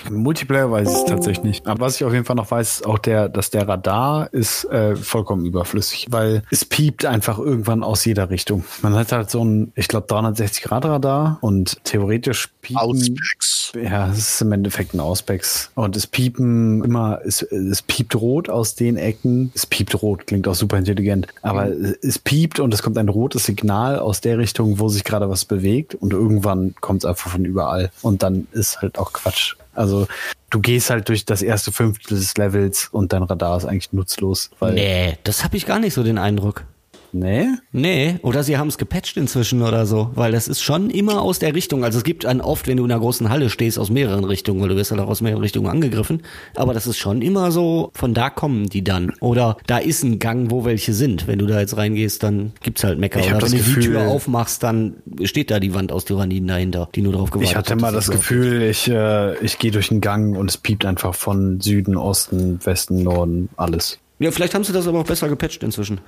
[0.09, 1.67] Im Multiplayer weiß ich es tatsächlich nicht.
[1.67, 4.65] Aber was ich auf jeden Fall noch weiß, ist auch der, dass der Radar ist
[4.67, 8.65] äh, vollkommen überflüssig, weil es piept einfach irgendwann aus jeder Richtung.
[8.83, 12.81] Man hat halt so ein, ich glaube, 360 Grad Radar und theoretisch piepen.
[12.81, 13.73] Outspecs.
[13.75, 15.71] Ja, es ist im Endeffekt ein Auspex.
[15.75, 19.51] Und es piepen immer, es, es piept rot aus den Ecken.
[19.55, 21.27] Es piept rot, klingt auch super intelligent.
[21.43, 25.29] Aber es piept und es kommt ein rotes Signal aus der Richtung, wo sich gerade
[25.29, 25.95] was bewegt.
[25.95, 27.91] Und irgendwann kommt es einfach von überall.
[28.03, 29.57] Und dann ist halt auch Quatsch.
[29.77, 30.07] Also
[30.51, 34.51] du gehst halt durch das erste Fünftel des Levels und dein Radar ist eigentlich nutzlos.
[34.59, 36.65] Weil Nee, das habe ich gar nicht so den Eindruck.
[37.19, 37.47] Nee?
[37.73, 41.39] Nee, oder sie haben es gepatcht inzwischen oder so, weil das ist schon immer aus
[41.39, 41.85] der Richtung.
[41.85, 44.61] Also es gibt einen oft, wenn du in einer großen Halle stehst, aus mehreren Richtungen,
[44.61, 46.23] weil du wirst halt auch aus mehreren Richtungen angegriffen.
[46.55, 49.13] Aber das ist schon immer so, von da kommen die dann.
[49.21, 51.27] Oder da ist ein Gang, wo welche sind.
[51.27, 53.21] Wenn du da jetzt reingehst, dann gibt's halt Mecker.
[53.21, 56.49] Ich Oder wenn du die Gefühl- Tür aufmachst, dann steht da die Wand aus Tyranniden
[56.49, 59.71] dahinter, die nur drauf gewartet Ich hatte hat, mal das Gefühl, ich, äh, ich gehe
[59.71, 63.99] durch den Gang und es piept einfach von Süden, Osten, Westen, Norden, alles.
[64.19, 66.01] Ja, vielleicht haben sie das aber auch besser gepatcht inzwischen.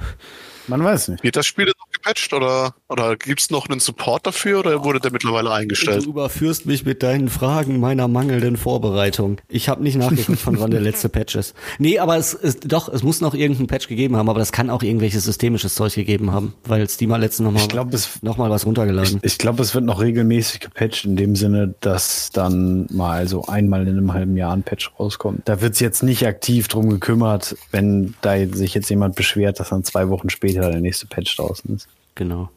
[0.69, 1.25] Man weiß nicht.
[1.25, 5.51] Wird das Spiel gepatcht oder, oder gibt's noch einen Support dafür oder wurde der mittlerweile
[5.53, 6.05] eingestellt?
[6.07, 9.41] Du überführst mich mit deinen Fragen meiner mangelnden Vorbereitung.
[9.49, 11.55] Ich habe nicht nachgeguckt, von wann der letzte Patch ist.
[11.79, 14.71] Nee, aber es ist doch, es muss noch irgendeinen Patch gegeben haben, aber das kann
[14.71, 18.37] auch irgendwelches systemisches Zeug gegeben haben, weil Steam hat letztens nochmal Ich glaub, es- noch
[18.37, 19.21] mal was runtergeladen.
[19.23, 23.83] Ich glaube, es wird noch regelmäßig gepatcht, in dem Sinne, dass dann mal so einmal
[23.83, 25.43] in einem halben Jahr ein Patch rauskommt.
[25.49, 29.71] Da wird es jetzt nicht aktiv drum gekümmert, wenn da sich jetzt jemand beschwert, dass
[29.71, 31.89] dann zwei Wochen später der nächste Patch draußen ist.
[32.19, 32.51] Genau.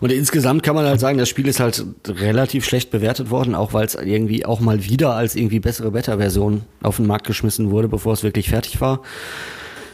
[0.00, 3.72] Und insgesamt kann man halt sagen, das Spiel ist halt relativ schlecht bewertet worden, auch
[3.72, 7.88] weil es irgendwie auch mal wieder als irgendwie bessere Beta-Version auf den Markt geschmissen wurde,
[7.88, 9.00] bevor es wirklich fertig war.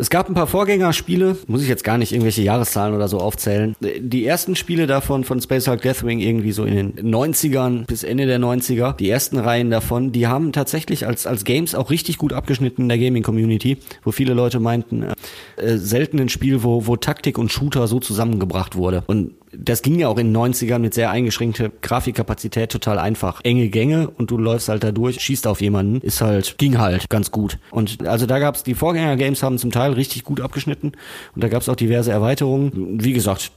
[0.01, 3.75] Es gab ein paar Vorgängerspiele, muss ich jetzt gar nicht irgendwelche Jahreszahlen oder so aufzählen.
[3.81, 8.27] Die ersten Spiele davon von Space Hulk Deathwing irgendwie so in den 90ern bis Ende
[8.27, 12.33] der 90er, die ersten Reihen davon, die haben tatsächlich als, als Games auch richtig gut
[12.33, 15.15] abgeschnitten in der Gaming-Community, wo viele Leute meinten, äh,
[15.57, 19.03] äh, selten ein Spiel, wo, wo Taktik und Shooter so zusammengebracht wurde.
[19.09, 23.41] Und das ging ja auch in den 90ern mit sehr eingeschränkter Grafikkapazität total einfach.
[23.45, 27.09] Enge Gänge und du läufst halt da durch, schießt auf jemanden, ist halt, ging halt
[27.11, 27.59] ganz gut.
[27.71, 30.93] Und also da gab's, die Vorgänger-Games haben zum Teil richtig gut abgeschnitten
[31.35, 32.99] und da gab's auch diverse Erweiterungen.
[33.03, 33.53] Wie gesagt,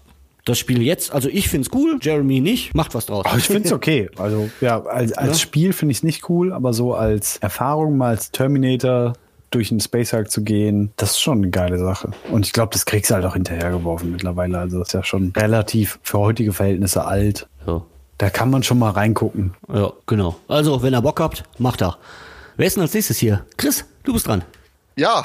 [0.46, 3.26] das Spiel jetzt, also ich find's cool, Jeremy nicht, macht was draus.
[3.26, 4.10] Aber ich finde es okay.
[4.18, 5.40] Also ja, als, als Ja.
[5.40, 9.14] Spiel finde ich es nicht cool, aber so als Erfahrung mal als Terminator
[9.52, 12.12] durch den Space Hulk zu gehen, das ist schon eine geile Sache.
[12.32, 14.58] Und ich glaube, das kriegst du halt auch hinterhergeworfen mittlerweile.
[14.58, 17.48] Also das ist ja schon relativ für heutige Verhältnisse alt.
[17.68, 17.84] Ja.
[18.18, 19.56] Da kann man schon mal reingucken.
[19.74, 20.38] ja, genau.
[20.48, 21.98] Also, wenn ihr Bock habt, macht er.
[22.56, 23.46] Wer ist denn als nächstes hier?
[23.58, 24.44] Chris, du bist dran.
[24.96, 25.24] Ja,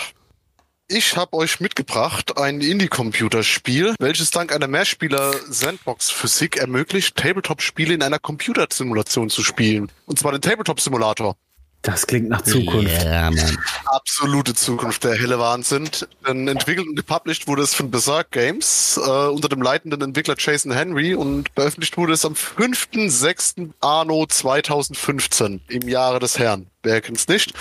[0.88, 9.28] ich habe euch mitgebracht ein Indie-Computerspiel, welches dank einer Mehrspieler-Sandbox-Physik ermöglicht, Tabletop-Spiele in einer Computersimulation
[9.28, 9.90] zu spielen.
[10.06, 11.34] Und zwar den Tabletop-Simulator.
[11.82, 13.04] Das klingt nach Zukunft.
[13.04, 13.58] Ja, Mann.
[13.84, 15.88] Absolute Zukunft, der helle Wahnsinn.
[16.26, 20.72] Denn entwickelt und gepublished wurde es von Berserk Games äh, unter dem leitenden Entwickler Jason
[20.72, 23.70] Henry und veröffentlicht wurde es am 5.6.
[23.80, 26.66] Anno 2015 im Jahre des Herrn.
[26.82, 27.52] Wer kennt's nicht?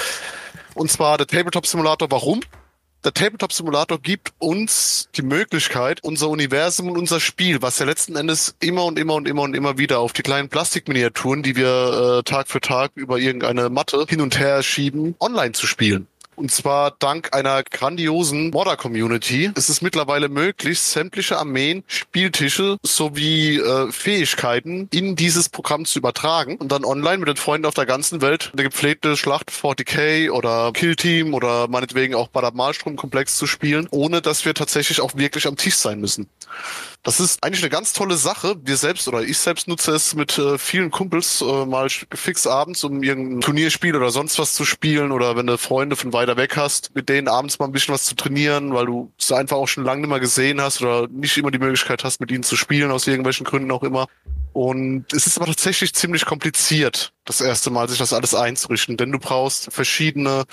[0.73, 2.09] Und zwar der Tabletop Simulator.
[2.09, 2.41] Warum?
[3.05, 8.15] Der Tabletop Simulator gibt uns die Möglichkeit, unser Universum und unser Spiel, was ja letzten
[8.15, 12.17] Endes immer und immer und immer und immer wieder auf die kleinen Plastikminiaturen, die wir
[12.17, 16.07] äh, Tag für Tag über irgendeine Matte hin und her schieben, online zu spielen.
[16.35, 23.91] Und zwar dank einer grandiosen Modder-Community ist es mittlerweile möglich, sämtliche Armeen, Spieltische sowie äh,
[23.91, 28.21] Fähigkeiten in dieses Programm zu übertragen und dann online mit den Freunden auf der ganzen
[28.21, 34.21] Welt eine gepflegte Schlacht 40k oder Killteam oder meinetwegen auch Bader Malstrom-Komplex zu spielen, ohne
[34.21, 36.27] dass wir tatsächlich auch wirklich am Tisch sein müssen.
[37.05, 38.55] Das ist eigentlich eine ganz tolle Sache.
[38.63, 42.83] Wir selbst oder ich selbst nutze es mit äh, vielen Kumpels äh, mal fix abends,
[42.83, 46.57] um irgendein Turnierspiel oder sonst was zu spielen oder wenn du Freunde von weiter weg
[46.57, 49.67] hast, mit denen abends mal ein bisschen was zu trainieren, weil du es einfach auch
[49.67, 52.55] schon lange nicht mehr gesehen hast oder nicht immer die Möglichkeit hast, mit ihnen zu
[52.55, 54.07] spielen, aus irgendwelchen Gründen auch immer.
[54.53, 59.11] Und es ist aber tatsächlich ziemlich kompliziert, das erste Mal sich das alles einzurichten, denn
[59.11, 60.45] du brauchst verschiedene,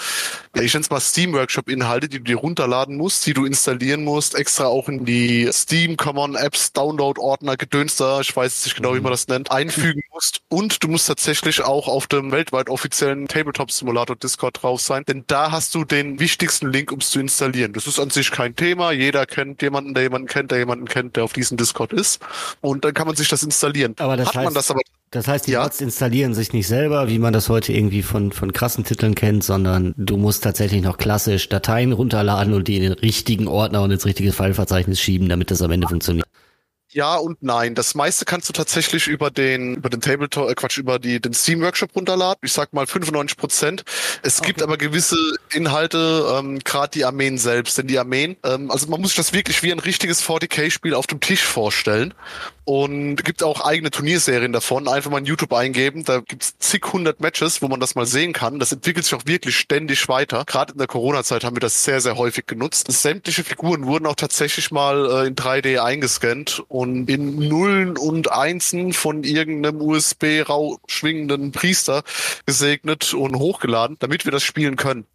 [0.57, 3.45] ja, ich nenne es mal Steam Workshop Inhalte, die du dir runterladen musst, die du
[3.45, 8.65] installieren musst, extra auch in die Steam Common Apps Download Ordner gedönster, ich weiß jetzt
[8.65, 10.41] nicht genau, wie man das nennt, einfügen musst.
[10.49, 15.25] Und du musst tatsächlich auch auf dem weltweit offiziellen Tabletop Simulator Discord drauf sein, denn
[15.27, 17.75] da hast du den wichtigsten Link, um es zu installieren.
[17.75, 21.17] Das ist an sich kein Thema, jeder kennt jemanden, der jemanden kennt, der jemanden kennt,
[21.17, 22.21] der auf diesem Discord ist.
[22.63, 23.95] Und dann kann man sich das installieren.
[23.99, 24.81] Aber das Hat heißt, man das aber
[25.13, 25.63] Das heißt, die Ja.
[25.63, 29.45] Mods installieren sich nicht selber, wie man das heute irgendwie von, von krassen Titeln kennt,
[29.45, 33.91] sondern du musst tatsächlich noch klassisch Dateien runterladen und die in den richtigen Ordner und
[33.91, 36.27] ins richtige Fileverzeichnis schieben, damit das am Ende funktioniert.
[36.95, 37.75] Ja und nein.
[37.75, 41.33] Das meiste kannst du tatsächlich über den über den Tabletop, äh Quatsch, über die den
[41.33, 42.41] Steam Workshop runterladen.
[42.43, 43.85] Ich sag mal 95 Prozent.
[44.23, 45.17] Es gibt aber gewisse
[45.55, 47.79] Inhalte, ähm, gerade die Armeen selbst.
[47.79, 51.07] Denn die Armeen, ähm, also man muss sich das wirklich wie ein richtiges 40k-Spiel auf
[51.07, 52.13] dem Tisch vorstellen.
[52.65, 54.87] Und gibt auch eigene Turnierserien davon.
[54.87, 56.05] Einfach mal in YouTube eingeben.
[56.05, 58.61] Da gibt's zig hundert Matches, wo man das mal sehen kann.
[58.61, 60.45] Das entwickelt sich auch wirklich ständig weiter.
[60.47, 62.91] Gerade in der Corona-Zeit haben wir das sehr, sehr häufig genutzt.
[62.91, 68.93] Sämtliche Figuren wurden auch tatsächlich mal äh, in 3D eingescannt und in Nullen und Einsen
[68.93, 72.05] von irgendeinem USB-rau schwingenden Priester
[72.47, 75.07] gesegnet und hochgeladen, damit wir das spielen können.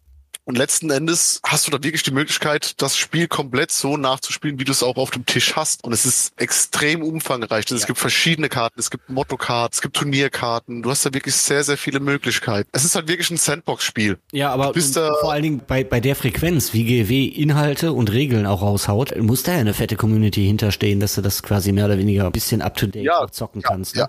[0.48, 4.64] Und letzten Endes hast du da wirklich die Möglichkeit, das Spiel komplett so nachzuspielen, wie
[4.64, 5.84] du es auch auf dem Tisch hast.
[5.84, 7.70] Und es ist extrem umfangreich.
[7.70, 10.80] Es gibt verschiedene Karten, es gibt Motto-Karten, es gibt Turnierkarten.
[10.82, 12.66] Du hast da wirklich sehr, sehr viele Möglichkeiten.
[12.72, 14.16] Es ist halt wirklich ein Sandbox-Spiel.
[14.32, 14.72] Ja, aber
[15.20, 19.42] vor allen Dingen bei, bei der Frequenz, wie GW Inhalte und Regeln auch raushaut, muss
[19.42, 22.62] da ja eine fette Community hinterstehen, dass du das quasi mehr oder weniger ein bisschen
[22.62, 23.96] up-to-date Ja, zocken ja, kannst.
[23.96, 24.00] Ne?
[24.00, 24.08] ja.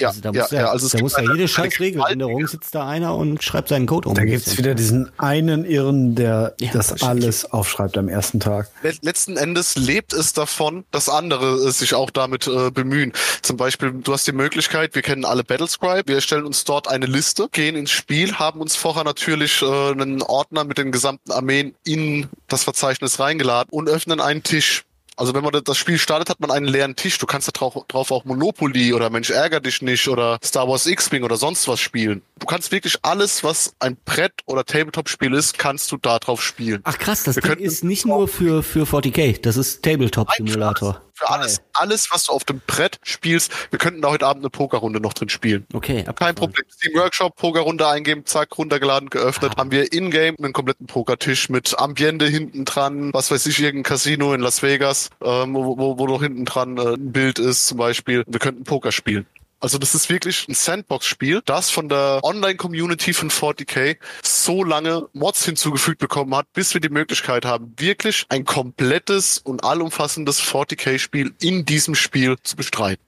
[0.00, 1.38] Ja, Also da ja, muss ja, ja, also es da gibt muss ja eine- jede
[1.40, 4.14] eine scheiß Regeländerung sitzt da einer und schreibt seinen Code um.
[4.14, 8.68] Da gibt's wieder diesen einen Irren, der Ja, das alles aufschreibt am ersten Tag.
[8.82, 13.12] Le- letzten Endes lebt es davon, dass andere äh, sich auch damit äh, bemühen.
[13.42, 17.06] Zum Beispiel, du hast die Möglichkeit, wir kennen alle Battlescribe, wir erstellen uns dort eine
[17.06, 21.74] Liste, gehen ins Spiel, haben uns vorher natürlich äh, einen Ordner mit den gesamten Armeen
[21.84, 24.84] in das Verzeichnis reingeladen und öffnen einen Tisch.
[25.20, 27.18] Also wenn man das Spiel startet, hat man einen leeren Tisch.
[27.18, 30.86] Du kannst da drauf, drauf auch Monopoly oder Mensch ärger dich nicht oder Star Wars
[30.86, 32.22] X-Wing oder sonst was spielen.
[32.38, 36.80] Du kannst wirklich alles, was ein Brett- oder Tabletop-Spiel ist, kannst du da drauf spielen.
[36.84, 41.02] Ach krass, das ist nicht nur für, für 40k, das ist Tabletop-Simulator.
[41.20, 43.52] Für alles, alles, was du auf dem Brett spielst.
[43.70, 45.66] Wir könnten da heute Abend eine Pokerrunde noch drin spielen.
[45.74, 46.34] Okay, Kein abgefahren.
[46.34, 46.64] Problem.
[46.70, 49.54] Steam Workshop, Pokerrunde eingeben, zack, runtergeladen, geöffnet.
[49.58, 54.32] Haben wir in-game einen kompletten Pokertisch mit Ambiente hinten dran, was weiß ich, irgendein Casino
[54.32, 57.76] in Las Vegas, ähm, wo, wo, wo noch hinten dran äh, ein Bild ist zum
[57.76, 58.24] Beispiel.
[58.26, 59.26] Wir könnten Poker spielen.
[59.60, 65.44] Also das ist wirklich ein Sandbox-Spiel, das von der Online-Community von 40k so lange Mods
[65.44, 71.66] hinzugefügt bekommen hat, bis wir die Möglichkeit haben, wirklich ein komplettes und allumfassendes 40k-Spiel in
[71.66, 73.04] diesem Spiel zu bestreiten.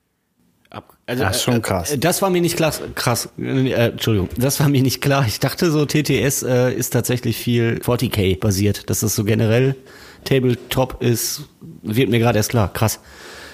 [1.05, 1.91] Also, Das ist schon krass.
[1.91, 2.73] äh, Das war mir nicht klar.
[2.95, 3.29] Krass.
[3.39, 4.29] Äh, Entschuldigung.
[4.37, 5.25] Das war mir nicht klar.
[5.27, 8.89] Ich dachte so, TTS äh, ist tatsächlich viel 40k basiert.
[8.89, 9.75] Dass das so generell
[10.25, 11.43] Tabletop ist,
[11.83, 12.73] wird mir gerade erst klar.
[12.73, 13.01] Krass.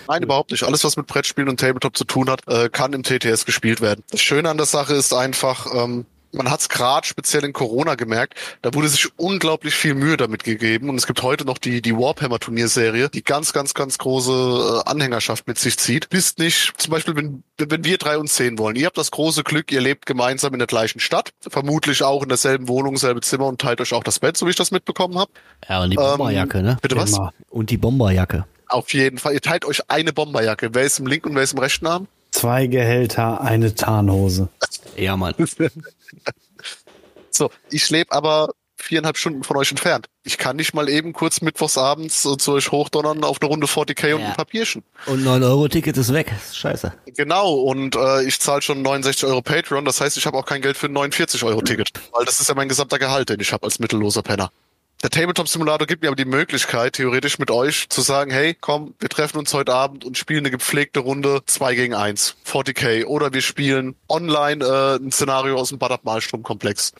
[0.08, 0.64] Nein, überhaupt nicht.
[0.64, 4.02] Alles, was mit Brettspielen und Tabletop zu tun hat, äh, kann im TTS gespielt werden.
[4.10, 7.94] Das Schöne an der Sache ist einfach, ähm, man hat es gerade speziell in Corona
[7.94, 11.82] gemerkt, da wurde sich unglaublich viel Mühe damit gegeben und es gibt heute noch die,
[11.82, 16.08] die Warhammer Turnierserie, die ganz, ganz, ganz große äh, Anhängerschaft mit sich zieht.
[16.10, 19.42] Bist nicht, zum Beispiel, wenn, wenn wir drei uns sehen wollen, ihr habt das große
[19.42, 23.46] Glück, ihr lebt gemeinsam in der gleichen Stadt, vermutlich auch in derselben Wohnung, selbe Zimmer
[23.46, 25.30] und teilt euch auch das Bett, so wie ich das mitbekommen habe.
[25.68, 26.78] Ja, und die Bomberjacke, ne?
[26.82, 27.18] Bitte was?
[27.48, 28.44] Und die Bomberjacke.
[28.68, 29.34] Auf jeden Fall.
[29.34, 30.70] Ihr teilt euch eine Bomberjacke.
[30.74, 32.06] Wer ist im linken und wer ist im rechten Arm?
[32.30, 34.48] Zwei Gehälter, eine Tarnhose.
[34.96, 35.34] Ja, Mann.
[37.30, 40.06] So, ich lebe aber viereinhalb Stunden von euch entfernt.
[40.24, 44.14] Ich kann nicht mal eben kurz mittwochsabends äh, zu euch hochdonnern auf eine Runde 40k
[44.14, 44.28] und Ja.
[44.28, 44.82] ein Papierchen.
[45.06, 46.32] Und 9-Euro-Ticket ist weg.
[46.52, 46.92] Scheiße.
[47.16, 50.62] Genau, und äh, ich zahle schon 69 Euro Patreon, das heißt, ich habe auch kein
[50.62, 53.52] Geld für ein 49 Euro Ticket, weil das ist ja mein gesamter Gehalt, den ich
[53.52, 54.50] habe als mittelloser Penner.
[55.00, 58.94] Der Tabletop Simulator gibt mir aber die Möglichkeit, theoretisch mit euch zu sagen, hey, komm,
[58.98, 63.32] wir treffen uns heute Abend und spielen eine gepflegte Runde 2 gegen 1, 40k, oder
[63.32, 66.94] wir spielen online äh, ein Szenario aus dem Badab-Malstrom-Komplex.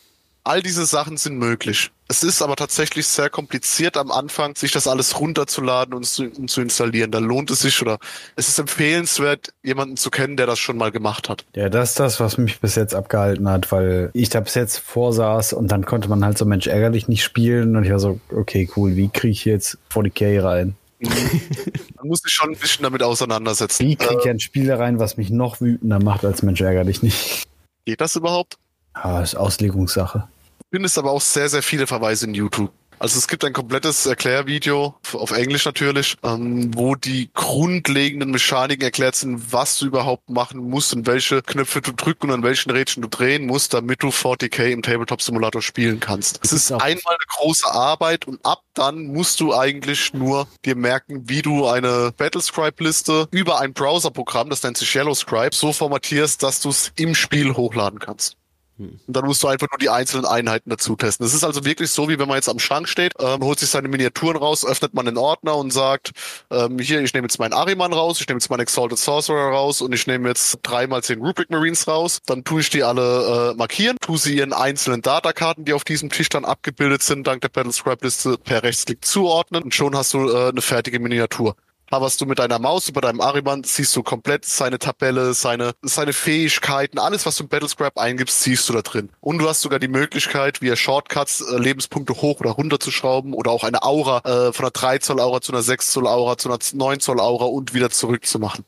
[0.48, 1.90] All diese Sachen sind möglich.
[2.08, 6.48] Es ist aber tatsächlich sehr kompliziert am Anfang, sich das alles runterzuladen und zu, und
[6.48, 7.10] zu installieren.
[7.10, 7.98] Da lohnt es sich oder
[8.34, 11.44] es ist empfehlenswert, jemanden zu kennen, der das schon mal gemacht hat.
[11.54, 14.78] Ja, das ist das, was mich bis jetzt abgehalten hat, weil ich da bis jetzt
[14.78, 18.18] vorsaß und dann konnte man halt so Mensch ärgerlich nicht spielen und ich war so,
[18.34, 20.76] okay, cool, wie kriege ich jetzt 40k rein?
[21.00, 23.86] Man muss sich schon ein bisschen damit auseinandersetzen.
[23.86, 27.02] Wie kriege ich Äh, ein Spiel rein, was mich noch wütender macht als Mensch ärgerlich
[27.02, 27.46] nicht?
[27.84, 28.56] geht das überhaupt?
[28.94, 30.26] Ah, ist Auslegungssache.
[30.70, 32.72] Findest aber auch sehr, sehr viele Verweise in YouTube.
[33.00, 39.14] Also es gibt ein komplettes Erklärvideo, auf Englisch natürlich, ähm, wo die grundlegenden Mechaniken erklärt
[39.14, 43.02] sind, was du überhaupt machen musst und welche Knöpfe du drücken und an welchen Rädchen
[43.02, 46.40] du drehen musst, damit du 40k im Tabletop Simulator spielen kannst.
[46.42, 51.28] Es ist einmal eine große Arbeit und ab dann musst du eigentlich nur dir merken,
[51.28, 56.70] wie du eine Battlescribe-Liste über ein Browserprogramm, das nennt sich Yellowscribe, so formatierst, dass du
[56.70, 58.37] es im Spiel hochladen kannst.
[58.78, 61.26] Und dann musst du einfach nur die einzelnen Einheiten dazu testen.
[61.26, 63.68] Es ist also wirklich so, wie wenn man jetzt am Schrank steht, ähm, holt sich
[63.68, 66.12] seine Miniaturen raus, öffnet man den Ordner und sagt,
[66.50, 69.82] ähm, hier, ich nehme jetzt meinen Ariman raus, ich nehme jetzt meinen Exalted Sorcerer raus
[69.82, 72.20] und ich nehme jetzt dreimal zehn Rubric Marines raus.
[72.26, 76.10] Dann tue ich die alle äh, markieren, tue sie ihren einzelnen Datakarten, die auf diesem
[76.10, 80.48] Tisch dann abgebildet sind, dank der Battlescribe-Liste per Rechtsklick zuordnen und schon hast du äh,
[80.50, 81.56] eine fertige Miniatur
[81.90, 86.12] hoverst du mit deiner Maus über deinem Ariman, siehst du komplett seine Tabelle, seine, seine
[86.12, 89.10] Fähigkeiten, alles, was du im Battlescribe eingibst, siehst du da drin.
[89.20, 93.32] Und du hast sogar die Möglichkeit, via Shortcuts äh, Lebenspunkte hoch oder runter zu schrauben
[93.32, 96.36] oder auch eine Aura äh, von einer 3 Zoll Aura zu einer 6 Zoll Aura
[96.36, 98.64] zu einer 9 Zoll Aura und wieder zurück zu machen.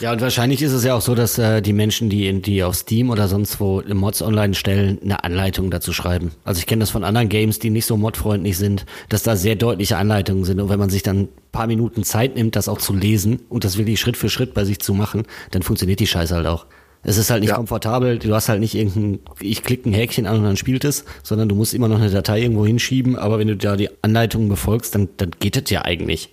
[0.00, 2.62] Ja, und wahrscheinlich ist es ja auch so, dass äh, die Menschen, die in, die
[2.64, 6.32] auf Steam oder sonst wo Mods online stellen, eine Anleitung dazu schreiben.
[6.44, 9.56] Also ich kenne das von anderen Games, die nicht so modfreundlich sind, dass da sehr
[9.56, 10.60] deutliche Anleitungen sind.
[10.60, 13.64] Und wenn man sich dann ein paar Minuten Zeit nimmt, das auch zu lesen und
[13.64, 16.66] das wirklich Schritt für Schritt bei sich zu machen, dann funktioniert die Scheiße halt auch.
[17.02, 17.56] Es ist halt nicht Ja.
[17.56, 21.06] komfortabel, du hast halt nicht irgendein, ich klicke ein Häkchen an und dann spielt es,
[21.22, 24.48] sondern du musst immer noch eine Datei irgendwo hinschieben, aber wenn du da die Anleitungen
[24.50, 26.28] befolgst, dann, dann geht das ja eigentlich.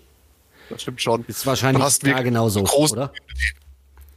[0.70, 1.26] Das stimmt schon.
[1.28, 3.12] Ist wahrscheinlich da genauso, große oder?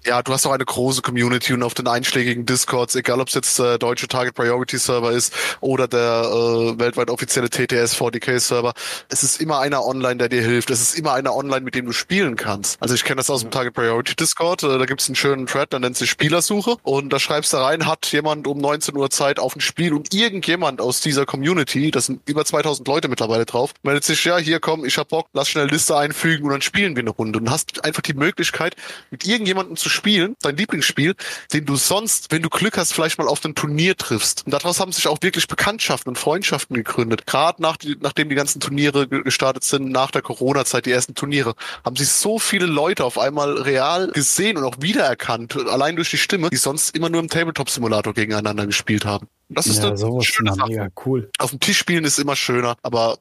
[0.06, 3.34] Ja, du hast auch eine große Community und auf den einschlägigen Discords, egal ob es
[3.34, 8.72] jetzt der deutsche Target Priority Server ist oder der äh, weltweit offizielle TTS 40k Server,
[9.10, 10.70] es ist immer einer online, der dir hilft.
[10.70, 12.80] Es ist immer einer online, mit dem du spielen kannst.
[12.80, 15.46] Also ich kenne das aus dem Target Priority Discord, äh, da gibt es einen schönen
[15.46, 19.10] Thread, der nennt sich Spielersuche und da schreibst du rein, hat jemand um 19 Uhr
[19.10, 23.44] Zeit auf ein Spiel und irgendjemand aus dieser Community, das sind über 2000 Leute mittlerweile
[23.44, 26.62] drauf, meldet sich, ja, hier komm, ich hab Bock, lass schnell Liste einfügen und dann
[26.62, 28.76] spielen wir eine Runde und hast einfach die Möglichkeit,
[29.10, 31.14] mit irgendjemandem zu spielen, dein Lieblingsspiel,
[31.52, 34.46] den du sonst, wenn du Glück hast, vielleicht mal auf einem Turnier triffst.
[34.46, 37.26] Und daraus haben sich auch wirklich Bekanntschaften und Freundschaften gegründet.
[37.26, 41.54] Gerade nach nachdem die ganzen Turniere ge- gestartet sind, nach der Corona-Zeit, die ersten Turniere,
[41.84, 46.18] haben sich so viele Leute auf einmal real gesehen und auch wiedererkannt, allein durch die
[46.18, 49.26] Stimme, die sonst immer nur im Tabletop-Simulator gegeneinander gespielt haben.
[49.48, 50.88] Das ist Ja, eine schöne Sache.
[51.04, 51.30] cool.
[51.38, 53.18] Auf dem Tisch spielen ist immer schöner, aber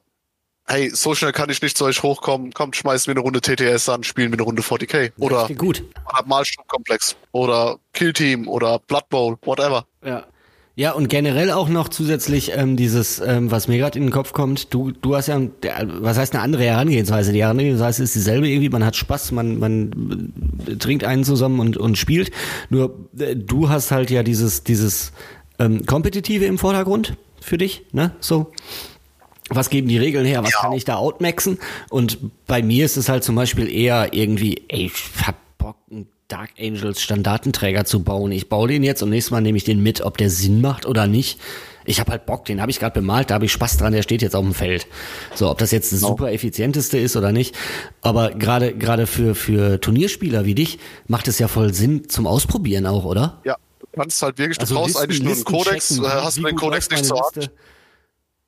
[0.70, 2.52] hey, so schnell kann ich nicht zu euch hochkommen.
[2.52, 5.12] Kommt, schmeißen wir eine Runde TTS an, spielen wir eine Runde 40k.
[5.18, 5.82] Oder gut.
[6.26, 9.84] Malstromkomplex oder Killteam oder Blood Bowl, whatever.
[10.04, 10.24] Ja.
[10.76, 14.32] Ja, und generell auch noch zusätzlich ähm, dieses, ähm, was mir gerade in den Kopf
[14.32, 17.32] kommt, du, du hast ja, der- was heißt eine andere Herangehensweise?
[17.32, 20.32] Die Herangehensweise ist dieselbe irgendwie, man hat Spaß, man, man
[20.66, 22.30] äh, trinkt einen zusammen und, und spielt.
[22.70, 25.12] Nur äh, du hast halt ja dieses, dieses
[25.58, 28.12] ähm, Kompetitive im Vordergrund für dich, ne?
[28.20, 28.50] So.
[29.52, 30.42] Was geben die Regeln her?
[30.44, 30.60] Was Ja.
[30.60, 31.58] kann ich da outmaxen?
[31.90, 36.06] Und bei mir ist es halt zum Beispiel eher irgendwie, ey, ich hab Bock, einen
[36.28, 38.30] Dark Angels Standartenträger zu bauen.
[38.30, 40.86] Ich baue den jetzt und nächstes Mal nehme ich den mit, ob der Sinn macht
[40.86, 41.40] oder nicht.
[41.84, 44.02] Ich habe halt Bock, den habe ich gerade bemalt, da habe ich Spaß dran, der
[44.02, 44.86] steht jetzt auf dem Feld.
[45.34, 47.56] So, ob das jetzt das super effizienteste ist oder nicht.
[48.02, 50.78] Aber gerade gerade für, für Turnierspieler wie dich
[51.08, 53.40] macht es ja voll Sinn zum Ausprobieren auch, oder?
[53.44, 56.08] Ja, du kannst halt wirklich, du Also brauchst Listen- eigentlich nur einen Codex, checken, äh,
[56.08, 57.50] hast du den läuft nicht zur Hand.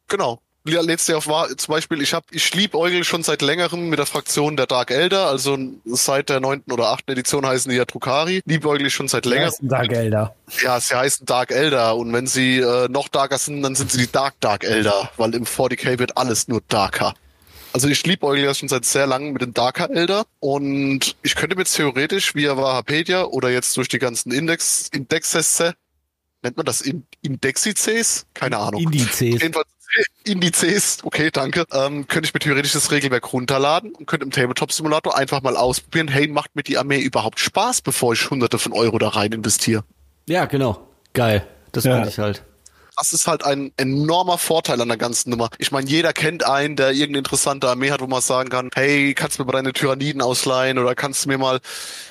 [0.07, 0.41] Genau.
[0.65, 3.99] Le- Lädst dir auf Wa- zum Beispiel, ich hab, ich liebäugel schon seit längerem mit
[3.99, 7.85] der Fraktion der Dark Elder, also seit der neunten oder achten Edition heißen die ja
[7.85, 9.55] Drukari, liebäugel schon seit Länger längerem.
[9.55, 10.35] ist ein da Gelder.
[10.63, 13.99] Ja, sie heißen Dark Elder und wenn sie äh, noch darker sind, dann sind sie
[13.99, 17.15] die Dark Dark Elder, weil im 40k wird alles nur darker.
[17.73, 21.57] Also ich liebäugle ja schon seit sehr langem mit dem Darker Elder und ich könnte
[21.57, 25.75] mir theoretisch via Wahapedia oder jetzt durch die ganzen Index, Indexesse,
[26.43, 28.27] nennt man das In Indexizes?
[28.35, 28.83] Keine Ahnung.
[28.83, 29.21] Indizes.
[29.21, 29.67] Jedenfalls
[30.25, 35.17] Indizes, okay, danke, ähm, könnte ich mir theoretisch das Regelwerk runterladen und könnte im Tabletop-Simulator
[35.17, 38.99] einfach mal ausprobieren, hey, macht mir die Armee überhaupt Spaß, bevor ich hunderte von Euro
[38.99, 39.85] da rein investiere?
[40.29, 40.89] Ja, genau.
[41.13, 41.47] Geil.
[41.73, 42.07] Das Ja.
[42.07, 42.45] ich halt.
[42.97, 45.49] Das ist halt ein enormer Vorteil an der ganzen Nummer.
[45.59, 49.15] Ich meine, jeder kennt einen, der irgendeine interessante Armee hat, wo man sagen kann, hey,
[49.15, 51.61] kannst du mir mal deine Tyranniden ausleihen oder kannst du mir mal,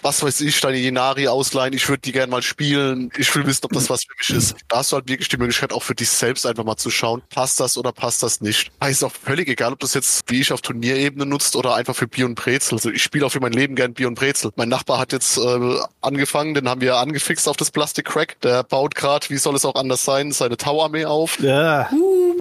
[0.01, 3.65] was weiß ich, deine Jenari ausleihen, ich würde die gerne mal spielen, ich will wissen,
[3.65, 4.55] ob das was für mich ist.
[4.67, 7.21] Da hast du halt wirklich die Möglichkeit, auch für dich selbst einfach mal zu schauen,
[7.29, 8.71] passt das oder passt das nicht.
[8.85, 12.07] Ist auch völlig egal, ob das jetzt, wie ich auf Turnierebene nutzt oder einfach für
[12.07, 12.75] Bier und Brezel.
[12.75, 14.51] Also ich spiele auch für mein Leben gern Bier und Brezel.
[14.55, 18.39] Mein Nachbar hat jetzt äh, angefangen, den haben wir angefixt auf das Plastic Crack.
[18.41, 21.39] Der baut gerade, wie soll es auch anders sein, seine Tauarmee auf.
[21.41, 21.89] Ja.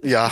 [0.02, 0.30] Ja,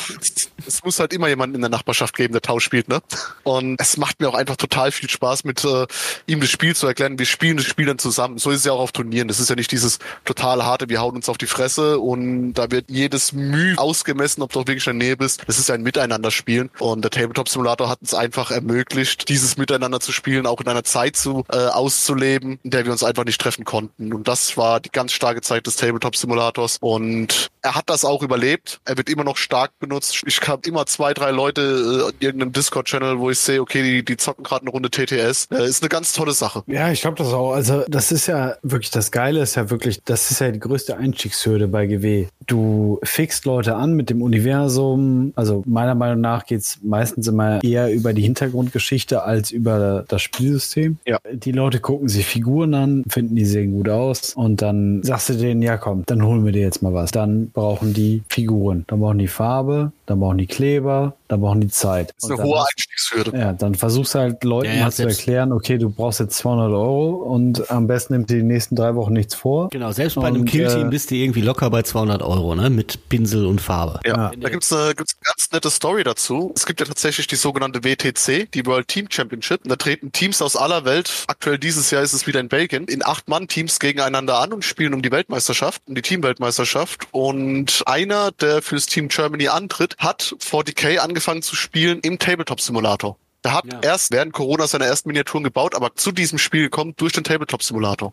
[0.66, 3.00] es muss halt immer jemanden in der Nachbarschaft geben, der Tau spielt, ne?
[3.42, 5.86] Und es macht mir auch einfach total viel Spaß, mit äh,
[6.26, 7.18] ihm das Spiel zu erklären.
[7.18, 8.38] Wir spielen das Spiel dann zusammen.
[8.38, 9.28] So ist es ja auch auf Turnieren.
[9.28, 12.70] Das ist ja nicht dieses total harte, wir hauen uns auf die Fresse und da
[12.70, 15.42] wird jedes Mühe ausgemessen, ob du auch wirklich in der Nähe bist.
[15.46, 16.70] Das ist ja ein Miteinander-Spielen.
[16.78, 21.16] Und der Tabletop-Simulator hat uns einfach ermöglicht, dieses Miteinander zu spielen, auch in einer Zeit
[21.16, 24.12] zu äh, auszuleben, in der wir uns einfach nicht treffen konnten.
[24.12, 26.78] Und das war die ganz starke Zeit des Tabletop-Simulators.
[26.80, 28.80] Und er hat das auch überlebt.
[28.84, 30.22] Er wird immer noch stark benutzt.
[30.26, 34.04] Ich habe immer zwei, drei Leute äh, in irgendeinem Discord-Channel, wo ich sehe, okay, die,
[34.04, 35.48] die zocken gerade eine Runde TTS.
[35.50, 36.62] Äh, ist eine ganz tolle Sache.
[36.66, 37.52] Ja, ich glaube das auch.
[37.52, 40.96] Also das ist ja wirklich das Geile, ist ja wirklich, das ist ja die größte
[40.96, 42.26] Einstiegshürde bei GW.
[42.46, 45.32] Du fixst Leute an mit dem Universum.
[45.36, 50.98] Also meiner Meinung nach geht's meistens immer eher über die Hintergrundgeschichte als über das Spielsystem.
[51.06, 51.18] Ja.
[51.32, 55.34] Die Leute gucken sich Figuren an, finden die sehen gut aus und dann sagst du
[55.34, 57.10] denen, ja komm, dann holen wir dir jetzt mal was.
[57.10, 61.68] Dann brauchen die Figuren, dann brauchen die Farbe, dann brauchen die Kleber, dann brauchen die
[61.68, 62.08] Zeit.
[62.16, 63.38] Das ist Und eine dann hohe Einstiegshürde.
[63.38, 66.36] ja, dann versuchst du halt Leuten Ja, ja, mal zu erklären, okay, du brauchst jetzt
[66.38, 69.68] 200 Euro und am besten nimmst du die nächsten drei Wochen nichts vor.
[69.70, 72.70] Genau, selbst bei einem Und, Killteam äh, bist du irgendwie locker bei 200 Euro, ne?
[72.70, 74.00] Mit Pinsel und Farbe.
[74.04, 76.52] Ja, da gibt's eine, gibt's eine ganz nette Story dazu.
[76.56, 79.62] Es gibt ja tatsächlich die sogenannte WTC, die World Team Championship.
[79.64, 82.84] Und da treten Teams aus aller Welt, aktuell dieses Jahr ist es wieder in Belgien,
[82.84, 87.06] in acht Mann-Teams gegeneinander an und spielen um die Weltmeisterschaft, um die Teamweltmeisterschaft.
[87.12, 93.16] Und einer, der fürs Team Germany antritt, hat 40k angefangen zu spielen im Tabletop-Simulator.
[93.44, 93.80] Der hat Ja.
[93.82, 98.12] erst während Corona seine ersten Miniaturen gebaut, aber zu diesem Spiel gekommen durch den Tabletop-Simulator.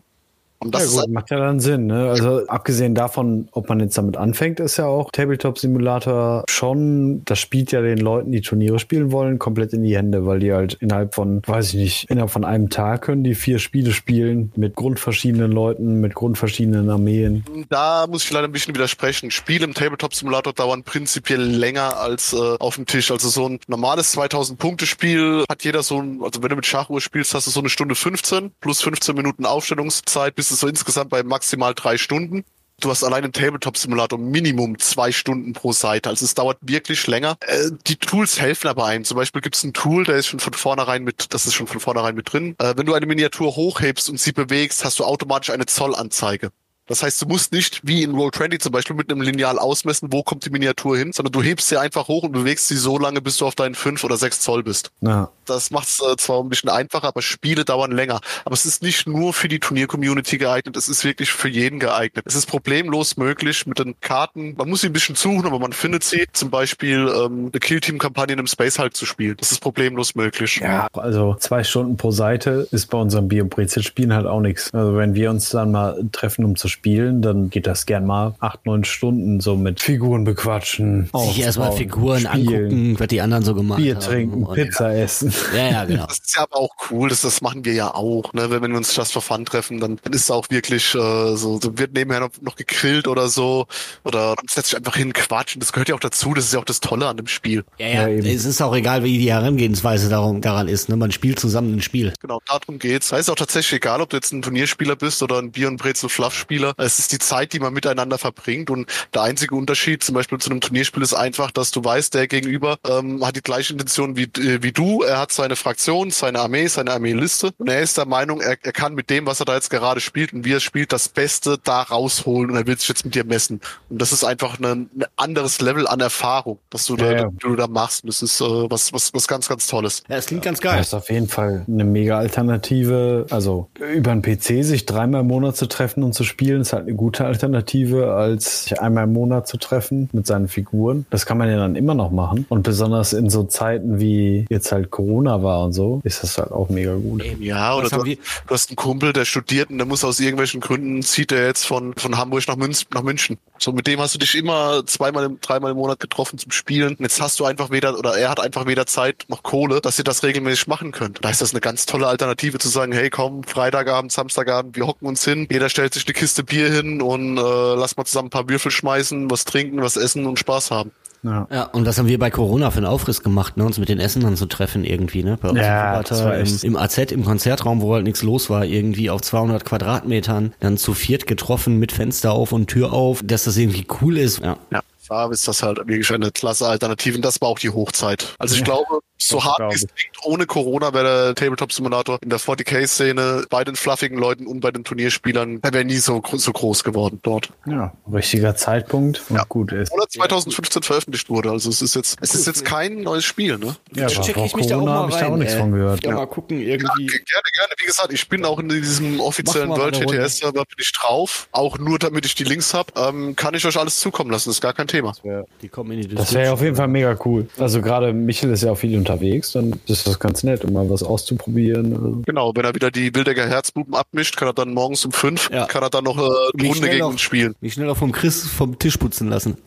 [0.58, 1.86] Und das ja, gut, macht ja dann Sinn.
[1.86, 2.08] Ne?
[2.08, 7.38] Also abgesehen davon, ob man jetzt damit anfängt, ist ja auch Tabletop Simulator schon, das
[7.38, 10.74] spielt ja den Leuten, die Turniere spielen wollen, komplett in die Hände, weil die halt
[10.80, 14.74] innerhalb von, weiß ich nicht, innerhalb von einem Tag können die vier Spiele spielen mit
[14.74, 17.44] grundverschiedenen Leuten, mit grundverschiedenen Armeen.
[17.68, 19.30] Da muss ich leider ein bisschen widersprechen.
[19.30, 23.10] Spiele im Tabletop Simulator dauern prinzipiell länger als äh, auf dem Tisch.
[23.10, 26.66] Also so ein normales 2000 Punkte Spiel hat jeder so ein, also wenn du mit
[26.66, 30.68] Schachuhr spielst, hast du so eine Stunde 15 plus 15 Minuten Aufstellungszeit, bist du so
[30.68, 32.44] insgesamt bei maximal drei Stunden.
[32.78, 36.08] Du hast allein im Tabletop-Simulator Minimum zwei Stunden pro Seite.
[36.08, 37.36] Also es dauert wirklich länger.
[37.40, 39.04] Äh, die Tools helfen aber einem.
[39.04, 41.66] Zum Beispiel gibt es ein Tool, der ist schon von vornherein mit, das ist schon
[41.66, 42.54] von vornherein mit drin.
[42.58, 46.50] Äh, wenn du eine Miniatur hochhebst und sie bewegst, hast du automatisch eine Zollanzeige.
[46.86, 50.22] Das heißt, du musst nicht wie in Roll20 zum Beispiel mit einem Lineal ausmessen, wo
[50.22, 53.20] kommt die Miniatur hin, sondern du hebst sie einfach hoch und bewegst sie so lange,
[53.20, 54.90] bis du auf deinen 5 oder 6 Zoll bist.
[55.00, 55.30] Ja.
[55.46, 58.20] Das macht es äh, zwar ein bisschen einfacher, aber Spiele dauern länger.
[58.44, 62.24] Aber es ist nicht nur für die Turnier-Community geeignet, es ist wirklich für jeden geeignet.
[62.26, 64.54] Es ist problemlos möglich mit den Karten.
[64.56, 66.26] Man muss sie ein bisschen suchen, aber man findet sie.
[66.32, 69.36] Zum Beispiel ähm, eine Kill-Team-Kampagne in einem Space Hulk zu spielen.
[69.38, 70.56] Das ist problemlos möglich.
[70.56, 74.72] Ja, also zwei Stunden pro Seite ist bei unserem Brezel-Spielen halt auch nichts.
[74.72, 78.34] Also wenn wir uns dann mal treffen, um zu spielen, dann geht das gern mal
[78.40, 81.10] acht, neun Stunden so mit Figuren bequatschen.
[81.26, 84.02] Sich erstmal Figuren spielen, angucken, was die anderen so gemacht Bier haben.
[84.04, 85.32] trinken, Und- Pizza essen.
[85.54, 86.06] Ja, ja, genau.
[86.06, 88.32] Das ist ja aber auch cool, das, das machen wir ja auch.
[88.32, 88.50] Ne?
[88.50, 91.36] Wenn, wenn wir uns Just for Fun treffen, dann, dann ist es auch wirklich äh,
[91.36, 93.66] so, so wird nebenher noch, noch gegrillt oder so.
[94.04, 95.60] Oder man setzt sich einfach hin, quatschen.
[95.60, 97.64] Das gehört ja auch dazu, das ist ja auch das Tolle an dem Spiel.
[97.78, 100.88] Ja, ja, Ja, es ist auch egal, wie die Herangehensweise darum, daran ist.
[100.88, 100.96] Ne?
[100.96, 102.12] Man spielt zusammen ein Spiel.
[102.20, 103.12] Genau, darum geht's.
[103.12, 106.65] Ist auch tatsächlich egal, ob du jetzt ein Turnierspieler bist oder ein Bier- und Brezel-Fluff-Spieler.
[106.76, 108.70] Es ist die Zeit, die man miteinander verbringt.
[108.70, 112.26] Und der einzige Unterschied zum Beispiel zu einem Turnierspiel ist einfach, dass du weißt, der
[112.28, 115.02] Gegenüber ähm, hat die gleiche Intention wie, äh, wie du.
[115.02, 117.50] Er hat seine Fraktion, seine Armee, seine Armeeliste.
[117.58, 120.00] Und er ist der Meinung, er, er kann mit dem, was er da jetzt gerade
[120.00, 122.50] spielt und wie er spielt, das Beste da rausholen.
[122.50, 123.60] Und er will sich jetzt mit dir messen.
[123.88, 124.64] Und das ist einfach ein,
[124.96, 127.28] ein anderes Level an Erfahrung, dass du, da, Ja, ja.
[127.40, 128.04] du da machst.
[128.04, 130.02] Und das ist äh, was, was, was ganz, ganz Tolles.
[130.08, 130.80] Ja, es klingt ganz Das geil.
[130.80, 133.26] ist auf jeden Fall eine mega Alternative.
[133.30, 136.84] Also über einen PC sich dreimal im Monat zu treffen und zu spielen, ist halt
[136.84, 141.06] eine gute Alternative, als sich einmal im Monat zu treffen mit seinen Figuren.
[141.10, 142.46] Das kann man ja dann immer noch machen.
[142.48, 146.52] Und besonders in so Zeiten wie jetzt halt Corona war und so, ist das halt
[146.52, 147.24] auch mega gut.
[147.40, 148.16] Ja, oder du, du
[148.50, 151.94] hast einen Kumpel, der studiert und der muss aus irgendwelchen Gründen, zieht er jetzt von,
[151.96, 153.38] von Hamburg nach, Münz, nach München.
[153.58, 156.90] So, mit dem hast du dich immer zweimal, im, dreimal im Monat getroffen zum Spielen.
[156.90, 159.98] Und jetzt hast du einfach weder, oder er hat einfach weder Zeit noch Kohle, dass
[159.98, 161.24] ihr das regelmäßig machen könnt.
[161.24, 165.06] Da ist das eine ganz tolle Alternative zu sagen, hey komm, Freitagabend, Samstagabend, wir hocken
[165.06, 168.30] uns hin, jeder stellt sich eine Kiste Bier hin und äh, lass mal zusammen ein
[168.30, 170.90] paar Würfel schmeißen, was trinken, was essen und Spaß haben.
[171.22, 171.48] Ja.
[171.50, 173.64] Ja, und was haben wir bei Corona für einen Aufriss gemacht, ne?
[173.64, 175.36] uns mit den Essendern zu treffen irgendwie, ne?
[175.40, 178.22] Bei uns Ja, im das war im, echt- im AZ, im Konzertraum, wo halt nichts
[178.22, 182.92] los war, irgendwie auf 200 Quadratmetern, dann zu viert getroffen mit Fenster auf und Tür
[182.92, 184.40] auf, dass das irgendwie cool ist.
[184.40, 184.56] Ja.
[184.70, 188.34] Ja, da ist das halt wirklich eine klasse Alternative und das war auch die Hochzeit.
[188.38, 189.94] Also ich glaube, so hart wie es ich.
[189.94, 194.60] klingt, ohne Corona wäre der Tabletop Simulator in der 40k-Szene bei den fluffigen Leuten und
[194.60, 197.50] bei den Turnierspielern, der wäre nie so, so groß geworden dort.
[197.66, 199.44] ja, richtiger Zeitpunkt und Ja.
[199.48, 199.92] gut ist.
[199.92, 201.50] Oder 2015 veröffentlicht wurde.
[201.50, 203.76] Also es ist jetzt, es ist jetzt kein neues Spiel, ne?
[203.94, 206.04] Ja, aber vor Corona habe ich da auch nichts von gehört.
[206.04, 207.06] Ja, mal gucken, Ja, irgendwie.
[207.06, 207.72] ge- gerne, gerne.
[207.78, 210.18] Wie gesagt, ich bin auch in diesem offiziellen mal World eine Runde.
[210.22, 211.48] TTS Server bin ich drauf.
[211.52, 212.92] Auch nur damit ich die Links habe.
[212.96, 214.50] Ähm, kann ich euch alles zukommen lassen.
[214.50, 215.12] ist gar kein Thema.
[215.12, 217.48] Das wäre ja auf jeden Fall mega cool.
[217.58, 220.88] Also gerade Michel ist ja auch viel unterwegs, dann ist das ganz nett, um mal
[220.90, 222.22] was auszuprobieren.
[222.24, 225.66] Genau, wenn er wieder die Wildecker Herzbuben abmischt, kann er dann morgens um fünf, Ja.
[225.66, 227.54] kann er dann noch äh, eine Mich Runde schnell gegen uns spielen.
[227.60, 229.56] Mich schneller vom Chris vom Tisch putzen lassen.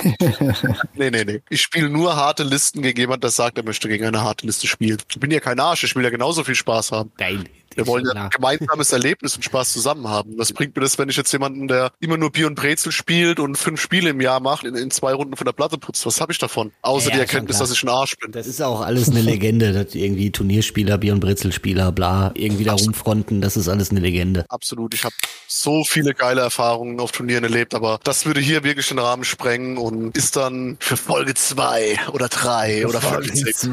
[0.94, 1.40] Nee, nee, nee.
[1.50, 4.66] Ich spiele nur harte Listen gegen jemand, der sagt, er möchte gegen eine harte Liste
[4.66, 4.98] spielen.
[5.08, 7.10] Ich bin ja kein Arsch, ich will ja genauso viel Spaß haben.
[7.18, 7.48] Nein.
[7.74, 10.32] Wir wollen ja ein gemeinsames Erlebnis und Spaß zusammen haben.
[10.36, 13.40] Was bringt mir das, wenn ich jetzt jemanden, der immer nur Bier und Brezel spielt
[13.40, 16.04] und fünf Spiele im Jahr macht, in, in zwei Runden von der Platte putzt?
[16.06, 16.72] Was habe ich davon?
[16.82, 18.32] Außer Ja, die Erkenntnis, dass ich ein Arsch bin.
[18.32, 22.74] Das ist auch alles eine Legende, dass irgendwie Turnierspieler, Bier- und Brezelspieler, bla, irgendwie da
[22.74, 24.44] rumfronten, das ist alles eine Legende.
[24.48, 24.94] Absolut.
[24.94, 25.14] Ich habe
[25.46, 29.78] so viele geile Erfahrungen auf Turnieren erlebt, aber das würde hier wirklich den Rahmen sprengen
[29.78, 33.70] und ist dann für Folge zwei oder drei oder 50.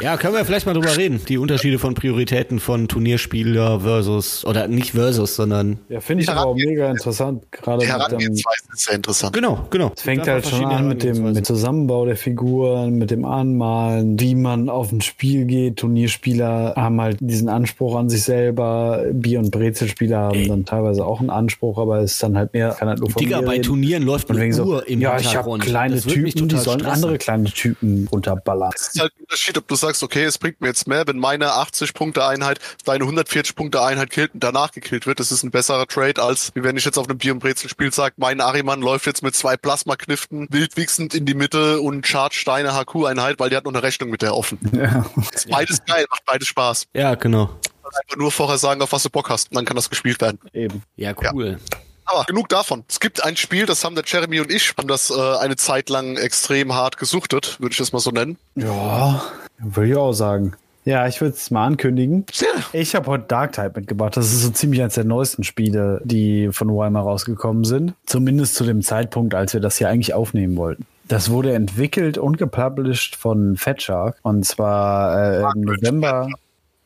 [0.00, 1.20] Ja, können wir vielleicht mal drüber reden.
[1.28, 5.78] Die Unterschiede von Prioritäten von Turnierspieler versus, oder nicht versus, sondern.
[5.88, 7.44] ja, finde ich aber auch mega interessant.
[7.52, 9.32] Gerade Die mit dem, Herangehensweise ist sehr interessant.
[9.32, 9.92] Genau, genau.
[9.94, 14.34] es fängt halt schon an mit dem mit Zusammenbau der Figuren, mit dem Anmalen, wie
[14.34, 15.76] man auf ein Spiel geht.
[15.76, 19.04] Turnierspieler haben halt diesen Anspruch an sich selber.
[19.12, 22.70] Bier- und Brezelspieler haben dann teilweise auch einen Anspruch, aber es ist dann halt mehr,
[22.70, 23.62] kann halt nur von Digga, mir bei reden.
[23.62, 25.62] Turnieren läuft eine wegen so, Uhr im ja, ich habe Hintergrund.
[25.62, 27.04] kleine Das wird mich Typen, die sollen stressen.
[27.04, 28.70] andere kleine Typen runterballern.
[28.74, 31.18] Es ist halt ein Unterschied, ob du sagst, okay, es bringt mir jetzt mehr, wenn
[31.18, 35.20] meine 80 Punkte Einheit deine 140 Punkte Einheit killt und danach gekillt wird.
[35.20, 37.92] Das ist ein besserer Trade, als wie wenn ich jetzt auf einem Bier- und Brezel-Spiel
[37.92, 42.72] sage, mein Ariman läuft jetzt mit zwei Plasma-Kniften wildwichsend in die Mitte und charge deine
[42.72, 44.58] HQ-Einheit, weil die hat noch eine Rechnung mit der offen.
[44.72, 45.04] Ja.
[45.32, 46.86] Ist beides geil, macht beides Spaß.
[46.94, 47.50] Ja, genau.
[47.84, 50.38] Einfach nur vorher sagen, auf was du Bock hast, und dann kann das gespielt werden.
[50.52, 50.82] Eben.
[50.96, 51.58] Ja, cool.
[52.04, 52.84] Aber genug davon.
[52.88, 55.90] Es gibt ein Spiel, das haben der Jeremy und ich, haben das äh, eine Zeit
[55.90, 58.38] lang extrem hart gesuchtet, würde ich das mal so nennen.
[58.54, 59.22] Ja,
[59.58, 60.54] würde ich auch sagen.
[60.88, 62.24] Ja, ich würde es mal ankündigen.
[62.72, 64.16] Ich habe heute Dark Type mitgebracht.
[64.16, 67.92] Das ist so ziemlich eines der neuesten Spiele, die von Weimar rausgekommen sind.
[68.06, 70.86] Zumindest zu dem Zeitpunkt, als wir das hier eigentlich aufnehmen wollten.
[71.06, 74.18] Das wurde entwickelt und gepublished von Fat Shark.
[74.22, 76.30] Und zwar äh, im November.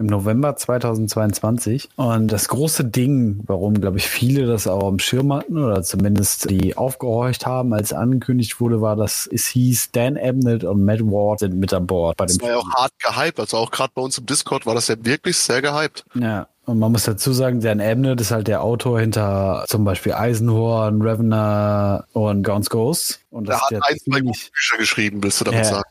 [0.03, 1.90] Im November 2022.
[1.94, 6.50] Und das große Ding, warum, glaube ich, viele das auch am Schirm hatten oder zumindest
[6.50, 11.38] die aufgehorcht haben, als angekündigt wurde, war, dass es hieß, Dan Abnett und Matt Ward
[11.38, 13.38] sind mit an Bord bei dem Das war ja auch hart gehypt.
[13.38, 16.05] Also auch gerade bei uns im Discord war das ja wirklich sehr gehypt.
[16.14, 16.48] Ja.
[16.64, 21.00] Und man muss dazu sagen, Dan Abnett ist halt der Autor hinter zum Beispiel Eisenhorn,
[21.03, 23.20] Revener und Gaunt's Ghost.
[23.30, 25.70] Und das hat ist ein, zwei Bücher geschrieben, willst du damit Ja.
[25.70, 25.90] sagen?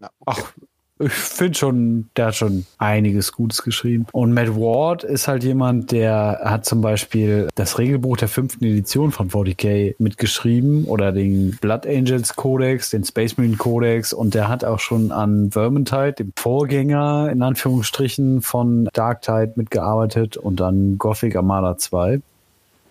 [0.00, 0.42] Ja, okay.
[0.44, 0.52] Ach,
[0.98, 4.06] ich finde schon, der hat schon einiges Gutes geschrieben.
[4.12, 9.12] Und Matt Ward ist halt jemand, der hat zum Beispiel das Regelbuch der fünften Edition
[9.12, 14.64] von 40k mitgeschrieben oder den Blood Angels Codex, den Space Marine Codex und der hat
[14.64, 21.76] auch schon an Vermintide, dem Vorgänger in Anführungsstrichen von Darktide mitgearbeitet und an Gothic Armada
[21.76, 22.20] 2.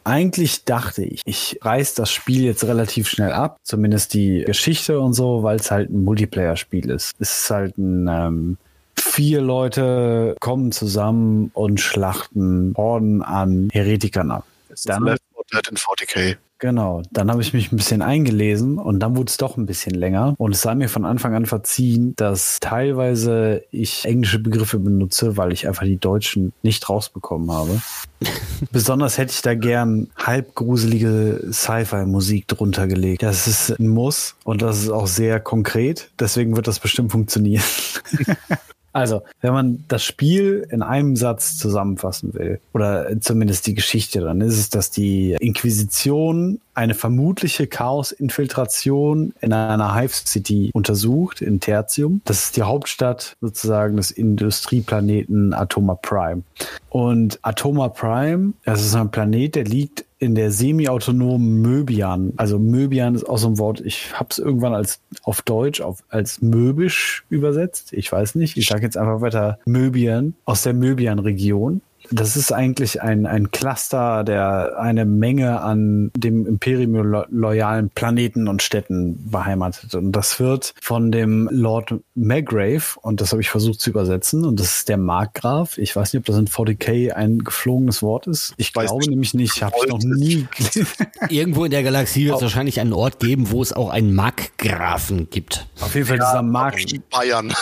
[0.08, 5.12] Eigentlich dachte ich, ich reiß das Spiel jetzt relativ schnell ab, zumindest die Geschichte und
[5.14, 7.14] so, weil es halt ein Multiplayer-Spiel ist.
[7.20, 8.58] Es ist halt ein ähm,
[8.98, 14.46] vier Leute kommen zusammen und schlachten Horden an Heretikern ab.
[14.70, 16.38] Es ist Dann- Left 4 Dead in 40k.
[16.60, 19.94] Genau, dann habe ich mich ein bisschen eingelesen und dann wurde es doch ein bisschen
[19.94, 20.34] länger.
[20.38, 25.54] Und es sei mir von Anfang an verziehen, dass teilweise ich englische Begriffe benutze, weil
[25.54, 27.82] ich einfach die deutschen nicht rausbekommen habe.
[28.72, 33.22] Besonders hätte ich da gern halbgruselige Sci-Fi-Musik drunter gelegt.
[33.22, 36.10] Das ist ein Muss und das ist auch sehr konkret.
[36.20, 37.64] Deswegen wird das bestimmt funktionieren.
[38.98, 44.42] Also, wenn man das Spiel in einem Satz zusammenfassen will, oder zumindest die Geschichte, dann
[44.42, 52.22] ist es, dass die Inquisition eine vermutliche Chaos-Infiltration in einer Hive City untersucht, in Tertium.
[52.26, 56.44] Das ist die Hauptstadt sozusagen des Industrieplaneten Atoma Prime.
[56.90, 62.34] Und Atoma Prime, das ist ein Planet, der liegt in der semi-autonomen Möbian.
[62.38, 66.04] Also Möbian ist auch so ein Wort, ich habe es irgendwann als auf Deutsch auf,
[66.10, 67.94] als möbisch übersetzt.
[67.94, 68.58] Ich weiß nicht.
[68.58, 71.82] Ich sage jetzt einfach weiter Möbian aus der Möbian-Region.
[72.12, 78.48] Das ist eigentlich ein, ein Cluster, der eine Menge an dem Imperium lo loyalen Planeten
[78.48, 79.94] und Städten beheimatet.
[79.96, 84.60] Und das wird von dem Lord Magrave, und das habe ich versucht zu übersetzen, und
[84.60, 85.78] das ist der Markgraf.
[85.78, 88.54] Ich weiß nicht, ob das in 40k ein geflogenes Wort ist.
[88.58, 89.10] Ich Weiß glaube nicht.
[89.10, 90.48] nämlich nicht, habe ich noch nie.
[91.30, 95.30] Irgendwo in der Galaxie wird es wahrscheinlich einen Ort geben, wo es auch einen Markgrafen
[95.30, 95.68] gibt.
[95.82, 96.78] Auf jeden Fall dieser Mark,
[97.10, 97.54] Bayern.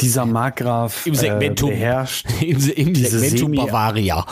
[0.00, 1.70] Dieser Markgraf Im Segmentum.
[1.70, 2.26] äh, beherrscht.
[2.40, 4.24] Im, im Diese Segmentum Semi- Bavaria.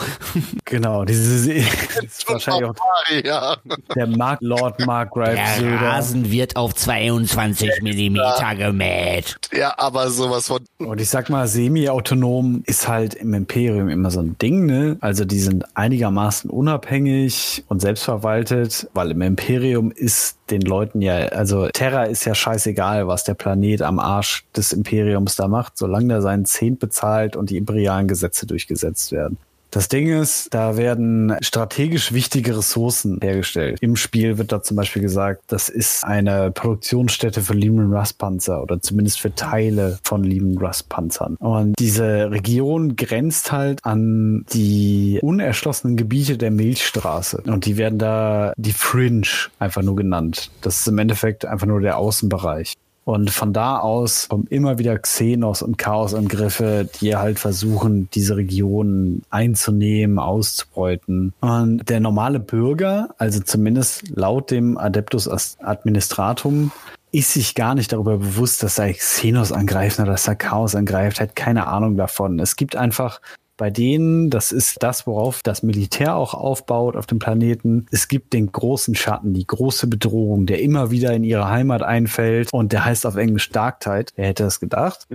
[0.65, 1.55] Genau, diese Se-
[1.95, 2.75] das ist wahrscheinlich auch
[3.23, 3.57] ja.
[3.95, 5.81] der Mark Lord Markgrave Der Söder.
[5.81, 9.37] Rasen wird auf 22 Millimeter gemäht.
[9.53, 10.59] ja, aber sowas von.
[10.79, 14.97] Und ich sag mal, semi-autonom ist halt im Imperium immer so ein Ding, ne?
[15.01, 21.67] Also die sind einigermaßen unabhängig und selbstverwaltet, weil im Imperium ist den Leuten ja, also
[21.69, 26.21] Terra ist ja scheißegal, was der Planet am Arsch des Imperiums da macht, solange er
[26.21, 29.37] seinen Zehnt bezahlt und die imperialen Gesetze durchgesetzt werden.
[29.77, 33.77] Das Ding ist, da werden strategisch wichtige Ressourcen hergestellt.
[33.79, 38.63] Im Spiel wird da zum Beispiel gesagt, das ist eine Produktionsstätte für Lehman Russ Panzer
[38.63, 41.35] oder zumindest für Teile von Lehman Russ Panzern.
[41.35, 47.43] Und diese Region grenzt halt an die unerschlossenen Gebiete der Milchstraße.
[47.45, 49.27] Und die werden da die Fringe
[49.59, 50.49] einfach nur genannt.
[50.63, 52.73] Das ist im Endeffekt einfach nur der Außenbereich.
[53.07, 59.21] Und von da aus kommen immer wieder Xenos und Chaosangriffe, die halt versuchen, diese Regionen
[59.29, 61.31] einzunehmen, auszubeuten.
[61.39, 65.29] Und der normale Bürger, also zumindest laut dem Adeptus
[65.61, 66.73] Administratum,
[67.13, 71.21] ist sich gar nicht darüber bewusst, dass da Xenos angreifen oder dass da Chaos angreift,
[71.21, 72.39] hat keine Ahnung davon.
[72.39, 73.21] Es gibt einfach
[73.57, 77.87] bei denen, das ist das, worauf das Militär auch aufbaut auf dem Planeten.
[77.91, 82.53] Es gibt den großen Schatten, die große Bedrohung, der immer wieder in ihre Heimat einfällt
[82.53, 84.05] und der heißt auf Englisch Darktide.
[84.15, 85.07] Wer hätte das gedacht?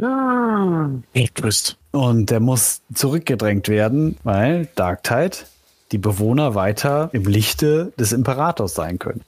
[1.34, 1.78] Twist.
[1.92, 5.36] Und der muss zurückgedrängt werden, weil Darktide
[5.92, 9.22] die Bewohner weiter im Lichte des Imperators sein können.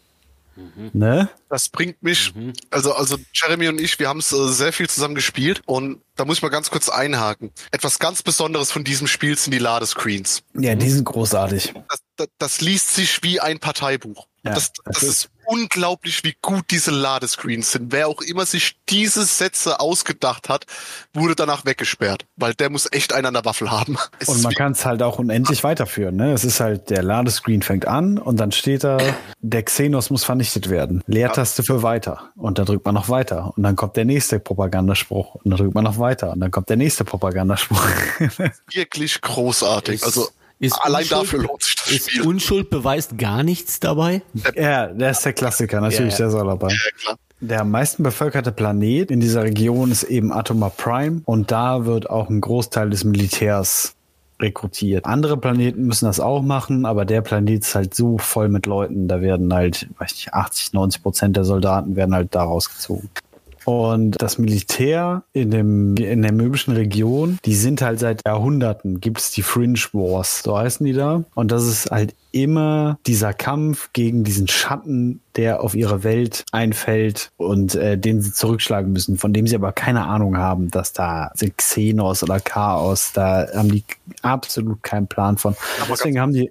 [0.92, 1.28] Ne?
[1.48, 2.32] Das bringt mich,
[2.70, 6.24] also, also Jeremy und ich, wir haben es äh, sehr viel zusammen gespielt und da
[6.24, 7.50] muss ich mal ganz kurz einhaken.
[7.72, 10.42] Etwas ganz Besonderes von diesem Spiel sind die Ladescreens.
[10.54, 11.74] Ja, die sind großartig.
[11.88, 14.26] Das, das, das liest sich wie ein Parteibuch.
[14.44, 17.92] Ja, das, das das ist- ist unglaublich, wie gut diese Ladescreens sind.
[17.92, 20.66] Wer auch immer sich diese Sätze ausgedacht hat,
[21.12, 23.96] wurde danach weggesperrt, weil der muss echt einen an der Waffel haben.
[24.20, 26.16] Es Und man kann es halt auch unendlich weiterführen.
[26.16, 26.32] Ne?
[26.32, 28.98] Es ist halt, der Ladescreen fängt an und dann steht da,
[29.40, 31.02] der Xenos muss vernichtet werden.
[31.06, 32.30] Leertaste für weiter.
[32.36, 33.52] Und dann drückt man noch weiter.
[33.56, 35.34] Und dann kommt der nächste Propagandaspruch.
[35.34, 36.32] Und dann drückt man noch weiter.
[36.32, 37.84] Und dann kommt der nächste Propagandaspruch.
[38.72, 40.04] wirklich großartig.
[40.04, 40.28] Also
[40.60, 42.22] ist allein Unschuld- dafür lohnt sich das Ist Spiel.
[42.26, 44.22] Unschuld beweist gar nichts dabei?
[44.54, 45.80] ja, der ist der Klassiker.
[45.80, 46.68] Natürlich, Ja, der ist auch dabei.
[46.68, 47.16] ja, klar.
[47.40, 52.08] Der am meisten bevölkerte Planet in dieser Region ist eben Atoma Prime und da wird
[52.08, 53.94] auch ein Großteil des Militärs
[54.40, 55.04] rekrutiert.
[55.04, 59.08] Andere Planeten müssen das auch machen, aber der Planet ist halt so voll mit Leuten,
[59.08, 63.10] da werden halt, weiß ich, 80, 90 Prozent der Soldaten werden halt da rausgezogen.
[63.64, 69.18] Und das Militär in, dem, in der möbischen Region, die sind halt seit Jahrhunderten, gibt
[69.20, 71.24] es die Fringe Wars, so heißen die da.
[71.34, 77.30] Und das ist halt immer dieser Kampf gegen diesen Schatten, der auf ihre Welt einfällt
[77.36, 81.32] und äh, den sie zurückschlagen müssen, von dem sie aber keine Ahnung haben, dass da
[81.56, 83.84] Xenos oder Chaos, da haben die
[84.22, 85.54] absolut keinen Plan von.
[85.80, 86.50] Aber Deswegen haben die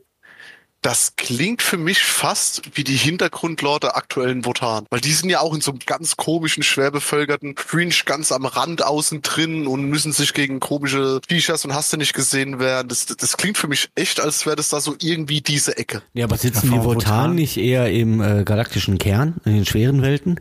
[0.84, 4.86] Das klingt für mich fast wie die Hintergrundlore der aktuellen Votan.
[4.89, 8.45] Weil die sind ja auch in so einem ganz komischen, schwer bevölkerten Fringe ganz am
[8.45, 12.89] Rand außen drin und müssen sich gegen komische Features und hast du nicht gesehen werden.
[12.89, 16.03] Das, das klingt für mich echt, als wäre das da so irgendwie diese Ecke.
[16.13, 20.39] Ja, aber sitzen die Votan nicht eher im äh, galaktischen Kern, in den schweren Welten?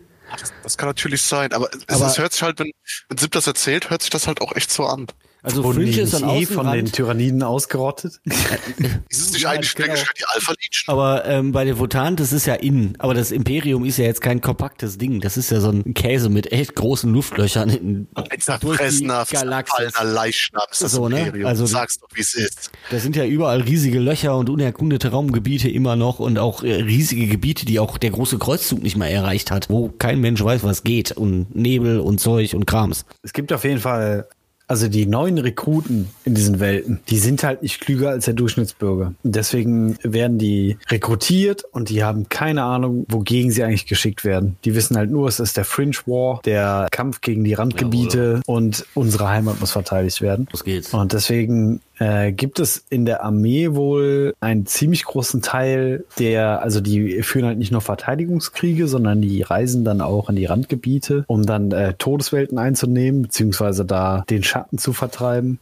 [0.64, 2.72] Das kann natürlich sein, aber, es, Aber- es hört sich halt, wenn,
[3.08, 5.06] wenn Sim das erzählt, hört sich das halt auch echt so an.
[5.44, 6.86] Also wurden Fringe ist an eh von den.
[6.86, 8.20] Tyranniden ausgerottet.
[9.08, 9.92] Ist es nicht Ja, eigentlich genau.
[9.94, 10.06] genau.
[10.18, 10.84] die Alpha Legion?
[10.86, 12.94] Aber ähm, bei den Votan, das ist ja innen.
[12.98, 15.20] Aber das Imperium ist ja jetzt kein kompaktes Ding.
[15.20, 19.26] Das ist ja so ein Käse mit echt großen Luftlöchern in, Ein durch die zerfressener,
[19.26, 21.20] zerfallener Leichnam ist das So, ne?
[21.20, 21.46] Imperium.
[21.46, 22.70] Also- Sag's doch, wie es ist.
[22.90, 27.26] Da sind ja überall riesige Löcher und unerkundete Raumgebiete immer noch und auch äh, riesige
[27.26, 30.84] Gebiete, die auch der große Kreuzzug nicht mehr erreicht hat, wo kein Mensch weiß, was
[30.84, 33.04] geht und Nebel und Zeug und Krams.
[33.22, 34.28] Es gibt auf jeden Fall,
[34.72, 39.12] also die neuen Rekruten in diesen Welten, die sind halt nicht klüger als der Durchschnittsbürger.
[39.22, 44.56] Deswegen werden die rekrutiert und die haben keine Ahnung, wogegen sie eigentlich geschickt werden.
[44.64, 48.86] Die wissen halt nur, es ist der Fringe War, der Kampf gegen die Randgebiete und
[48.94, 50.48] unsere Heimat muss verteidigt werden.
[50.50, 50.94] Los geht's.
[50.94, 56.80] Und deswegen äh, gibt es in der Armee wohl einen ziemlich großen Teil, der, also
[56.80, 61.46] die führen halt nicht nur Verteidigungskriege, sondern die reisen dann auch in die Randgebiete, um
[61.46, 65.58] dann äh, Todeswelten einzunehmen, beziehungsweise da den Schatten zu vertreiben.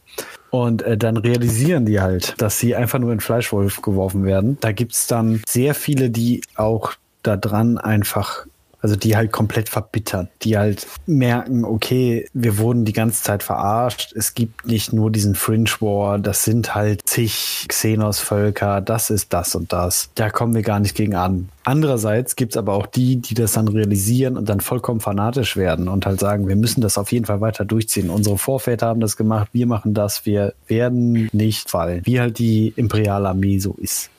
[0.49, 4.57] Und äh, dann realisieren die halt, dass sie einfach nur in Fleischwolf geworfen werden.
[4.61, 6.93] Da gibt's dann sehr viele, die auch
[7.23, 8.45] da dran einfach
[8.81, 14.13] also die halt komplett verbittern, die halt merken, okay, wir wurden die ganze Zeit verarscht.
[14.15, 19.55] Es gibt nicht nur diesen Fringe War, das sind halt zig Xenos-Völker, das ist das
[19.55, 20.09] und das.
[20.15, 21.49] Da kommen wir gar nicht gegen an.
[21.63, 26.05] Andererseits gibt's aber auch die, die das dann realisieren und dann vollkommen fanatisch werden und
[26.05, 28.09] halt sagen, wir müssen das auf jeden Fall weiter durchziehen.
[28.09, 32.01] Unsere Vorväter haben das gemacht, wir machen das, wir werden nicht fallen.
[32.05, 34.09] Wie halt die imperiale Armee so ist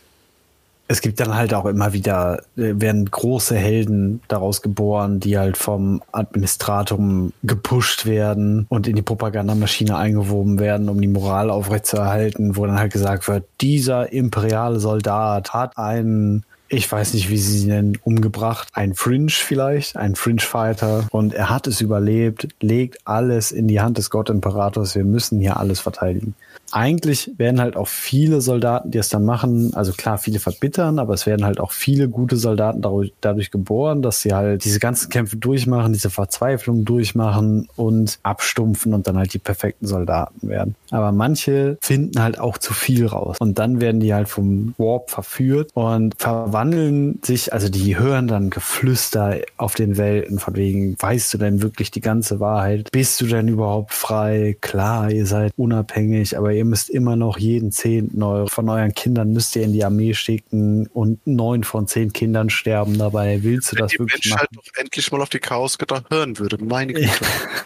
[0.93, 5.57] es gibt dann halt auch immer wieder, äh, werden große Helden daraus geboren, die halt
[5.57, 12.67] vom Administratum gepusht werden und in die Propagandamaschine eingewoben werden, um die Moral aufrechtzuerhalten, wo
[12.67, 17.69] dann halt gesagt wird, dieser imperiale Soldat hat einen ich weiß nicht, wie sie ihn
[17.69, 18.69] nennen, umgebracht.
[18.73, 21.07] Ein Fringe vielleicht, ein Fringe-Fighter.
[21.11, 24.95] Und er hat es überlebt, legt alles in die Hand des Gottimperators.
[24.95, 26.35] Wir müssen hier alles verteidigen.
[26.73, 31.15] Eigentlich werden halt auch viele Soldaten, die es dann machen, also klar, viele verbittern, aber
[31.15, 35.11] es werden halt auch viele gute Soldaten dadurch, dadurch geboren, dass sie halt diese ganzen
[35.11, 40.75] Kämpfe durchmachen, diese Verzweiflung durchmachen und abstumpfen und dann halt die perfekten Soldaten werden.
[40.91, 43.37] Aber manche finden halt auch zu viel raus.
[43.39, 48.51] Und dann werden die halt vom Warp verführt und verwandeln sich, also die hören dann
[48.51, 52.89] Geflüster auf den Welten von wegen, weißt du denn wirklich die ganze Wahrheit?
[52.93, 54.57] Bist du denn überhaupt frei?
[54.61, 59.33] Klar, ihr seid unabhängig, aber ihr müsst immer noch jeden Zehnten eure, von euren Kindern
[59.33, 63.43] müsst ihr in die Armee schicken und neun von zehn Kindern sterben dabei.
[63.43, 64.63] Willst du Wenn das die wirklich Menschheit machen?
[64.65, 66.63] doch endlich mal auf die Chaosgötter hören würde.
[66.63, 67.09] Meine Güte.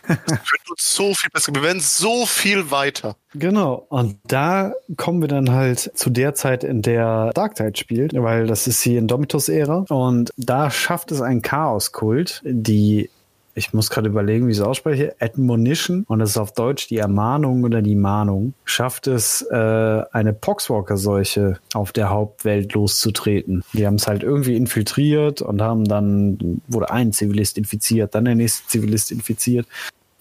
[0.09, 1.55] das wird uns so viel besser.
[1.55, 3.17] Wir werden so viel weiter.
[3.35, 3.87] Genau.
[3.89, 8.47] Und da kommen wir dann halt zu der Zeit, in der Dark Tide spielt, weil
[8.47, 9.85] das ist die Indomitus-Ära.
[9.89, 13.11] Und da schafft es ein Chaos-Kult, die
[13.57, 16.99] ich muss gerade überlegen, wie ich es ausspreche, Admonition, und das ist auf Deutsch die
[16.99, 23.65] Ermahnung oder die Mahnung, schafft es, äh, eine Poxwalker-Seuche auf der Hauptwelt loszutreten.
[23.73, 28.35] Die haben es halt irgendwie infiltriert und haben dann, wurde ein Zivilist infiziert, dann der
[28.35, 29.67] nächste Zivilist infiziert.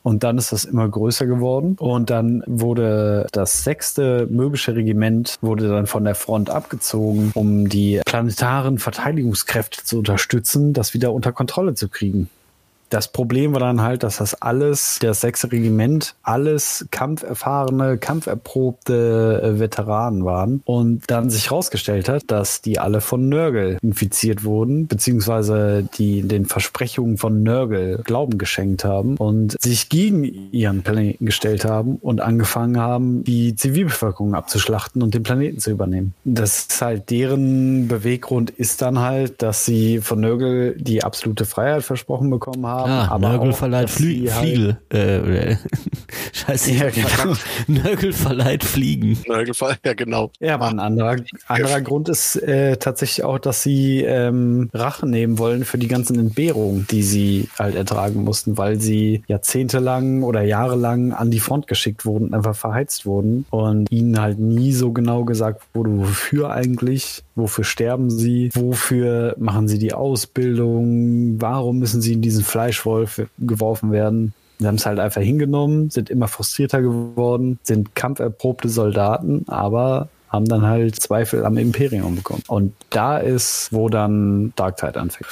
[0.01, 1.77] Und dann ist das immer größer geworden.
[1.79, 8.01] Und dann wurde das sechste möbische Regiment wurde dann von der Front abgezogen, um die
[8.05, 12.29] planetaren Verteidigungskräfte zu unterstützen, das wieder unter Kontrolle zu kriegen.
[12.89, 19.59] Das Problem war dann halt, dass das alles, das sechste Regiment, alles kampferfahrene, kampferprobte äh,
[19.59, 25.87] Veteranen waren und dann sich herausgestellt hat, dass die alle von Nörgel infiziert wurden, beziehungsweise
[25.97, 31.97] die den Versprechungen von Nörgel Glauben geschenkt haben und sich gegen ihren Planeten gestellt haben
[31.97, 36.13] und angefangen haben, die Zivilbevölkerung abzuschlachten und den Planeten zu übernehmen.
[36.23, 41.83] Das ist halt deren Beweggrund ist dann halt, dass sie von Nörgel die absolute Freiheit
[41.83, 42.74] versprochen bekommen haben.
[42.83, 44.77] Ah, aber Nörgel auch, verleiht Flü halt- Fliegel.
[44.89, 45.57] Äh, oder-
[46.33, 46.71] Scheiße.
[46.73, 47.35] Ja, genau.
[47.67, 49.17] Nörgel verleiht Fliegen.
[49.27, 50.31] Nörgelfall, ja genau.
[50.39, 51.15] Ja, aber ein anderer,
[51.47, 56.19] anderer Grund ist äh, tatsächlich auch, dass sie ähm, Rache nehmen wollen für die ganzen
[56.19, 62.05] Entbehrungen, die sie halt ertragen mussten, weil sie jahrzehntelang oder jahrelang an die Front geschickt
[62.05, 67.63] wurden, einfach verheizt wurden und ihnen halt nie so genau gesagt wurde, wofür eigentlich, wofür
[67.63, 74.33] sterben sie, wofür machen sie die Ausbildung, warum müssen sie in diesen Fleischwolf geworfen werden.
[74.57, 80.45] Sie haben es halt einfach hingenommen, sind immer frustrierter geworden, sind kampferprobte Soldaten, aber haben
[80.45, 82.43] dann halt Zweifel am Imperium bekommen.
[82.47, 85.29] Und da ist, wo dann Darktide anfängt.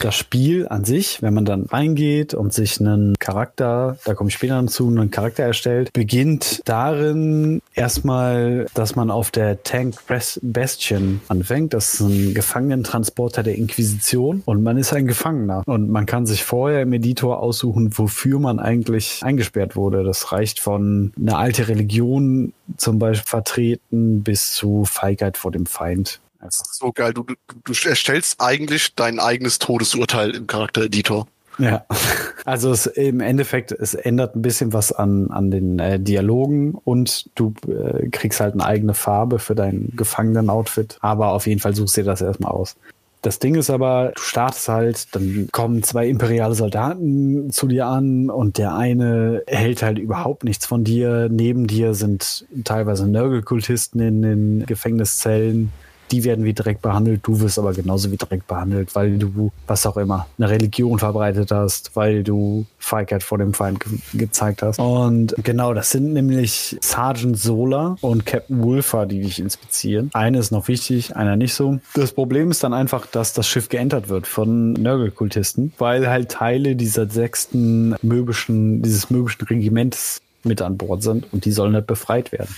[0.00, 4.34] Das Spiel an sich, wenn man dann reingeht und sich einen Charakter, da komme ich
[4.34, 11.20] später dazu, einen Charakter erstellt, beginnt darin erstmal, dass man auf der Tank Bas- Bastion
[11.28, 11.74] anfängt.
[11.74, 15.62] Das ist ein Gefangenentransporter der Inquisition und man ist ein Gefangener.
[15.66, 20.04] Und man kann sich vorher im Editor aussuchen, wofür man eigentlich eingesperrt wurde.
[20.04, 26.20] Das reicht von einer alte Religion zum Beispiel vertreten bis zu Feigheit vor dem Feind.
[26.40, 26.64] Einfach.
[26.64, 27.12] So geil.
[27.12, 31.26] Du, du, du erstellst eigentlich dein eigenes Todesurteil im Charaktereditor.
[31.60, 31.84] Ja,
[32.44, 37.28] also es, im Endeffekt, es ändert ein bisschen was an, an den äh, Dialogen und
[37.34, 40.98] du äh, kriegst halt eine eigene Farbe für dein Gefangenen-Outfit.
[41.00, 42.76] Aber auf jeden Fall suchst dir das erstmal aus.
[43.22, 48.30] Das Ding ist aber, du startest halt, dann kommen zwei imperiale Soldaten zu dir an
[48.30, 51.28] und der eine hält halt überhaupt nichts von dir.
[51.30, 55.70] Neben dir sind teilweise Nörgelkultisten in den Gefängniszellen.
[56.10, 59.86] Die werden wie direkt behandelt, du wirst aber genauso wie direkt behandelt, weil du, was
[59.86, 64.78] auch immer, eine Religion verbreitet hast, weil du Feigheit vor dem Feind ge gezeigt hast.
[64.78, 70.10] Und genau, das sind nämlich Sergeant Sola und Captain Wolfer, die dich inspizieren.
[70.12, 71.78] Eine ist noch wichtig, einer nicht so.
[71.94, 76.76] Das Problem ist dann einfach, dass das Schiff geentert wird von Nörgelkultisten, weil halt Teile
[76.76, 82.32] dieser sechsten möbischen, dieses möbischen Regiments mit an Bord sind und die sollen halt befreit
[82.32, 82.54] werden.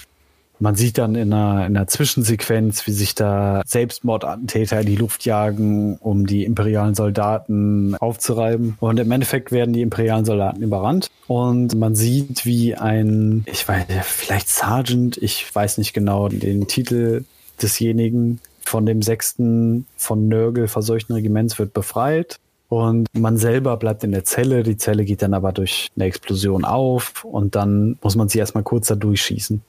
[0.63, 5.25] Man sieht dann in einer, in einer Zwischensequenz, wie sich da Selbstmordattentäter in die Luft
[5.25, 8.77] jagen, um die imperialen Soldaten aufzureiben.
[8.79, 11.11] Und im Endeffekt werden die imperialen Soldaten überrannt.
[11.27, 17.25] Und man sieht, wie ein, ich weiß, vielleicht Sergeant, ich weiß nicht genau den Titel
[17.61, 22.39] desjenigen, von dem sechsten von Nörgel verseuchten Regiments wird befreit.
[22.69, 24.63] Und man selber bleibt in der Zelle.
[24.63, 28.63] Die Zelle geht dann aber durch eine Explosion auf und dann muss man sie erstmal
[28.63, 29.61] kurz da durchschießen.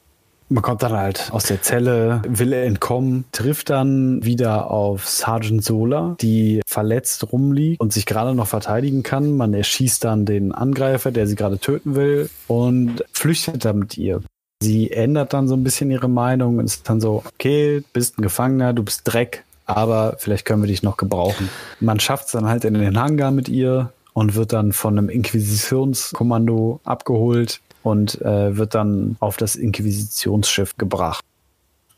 [0.53, 6.15] Man kommt dann halt aus der Zelle, will entkommen, trifft dann wieder auf Sergeant Sola,
[6.21, 9.35] die verletzt rumliegt und sich gerade noch verteidigen kann.
[9.35, 14.21] Man erschießt dann den Angreifer, der sie gerade töten will und flüchtet dann mit ihr.
[14.61, 18.21] Sie ändert dann so ein bisschen ihre Meinung und ist dann so, okay, bist ein
[18.21, 21.49] Gefangener, du bist Dreck, aber vielleicht können wir dich noch gebrauchen.
[21.79, 25.09] Man schafft es dann halt in den Hangar mit ihr und wird dann von einem
[25.09, 31.23] Inquisitionskommando abgeholt und äh, wird dann auf das Inquisitionsschiff gebracht.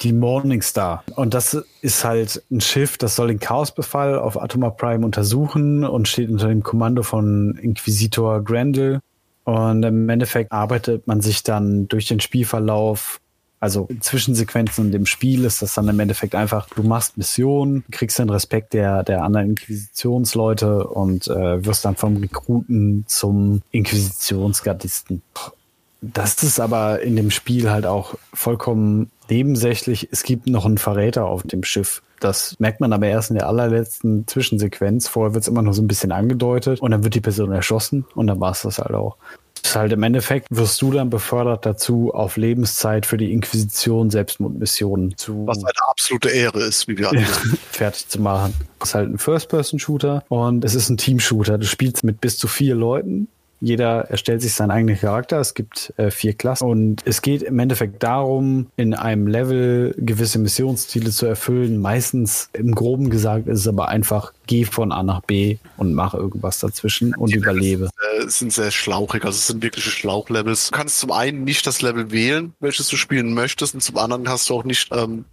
[0.02, 1.04] Die Morningstar.
[1.16, 6.08] Und das ist halt ein Schiff, das soll den Chaosbefall auf Atoma Prime untersuchen und
[6.08, 9.00] steht unter dem Kommando von Inquisitor Grendel.
[9.46, 13.22] Und im Endeffekt arbeitet man sich dann durch den Spielverlauf,
[13.60, 17.84] also in Zwischensequenzen in dem Spiel ist das dann im Endeffekt einfach, du machst Missionen,
[17.90, 25.22] kriegst den Respekt der, der anderen Inquisitionsleute und äh, wirst dann vom Rekruten zum Inquisitionsgardisten.
[26.14, 30.10] Das ist aber in dem Spiel halt auch vollkommen nebensächlich.
[30.12, 32.02] Es gibt noch einen Verräter auf dem Schiff.
[32.20, 35.08] Das merkt man aber erst in der allerletzten Zwischensequenz.
[35.08, 38.06] Vorher wird es immer noch so ein bisschen angedeutet und dann wird die Person erschossen
[38.16, 39.18] und dann war es das halt auch.
[39.64, 45.18] ist halt im Endeffekt wirst du dann befördert dazu, auf Lebenszeit für die Inquisition Selbstmordmissionen
[45.18, 47.22] zu Was eine absolute Ehre ist, wie wir alle
[47.72, 48.54] fertig zu machen.
[48.80, 51.58] Es ist halt ein First-Person-Shooter und es ist ein Team-Shooter.
[51.58, 53.28] Du spielst mit bis zu vier Leuten.
[53.62, 55.40] Jeder erstellt sich seinen eigenen Charakter.
[55.40, 60.40] Es gibt äh, vier Klassen und es geht im Endeffekt darum, in einem Level gewisse
[60.40, 61.78] Missionsziele zu erfüllen.
[61.78, 66.14] Meistens im Groben gesagt ist es aber einfach, geh von A nach B und mach
[66.14, 67.90] irgendwas dazwischen und überlebe.
[68.20, 70.70] äh, sind sehr schlauchig, also es sind wirkliche Schlauchlevels.
[70.70, 74.28] Du kannst zum einen nicht das Level wählen, welches du spielen möchtest, und zum anderen
[74.30, 75.26] hast du auch nicht, ähm,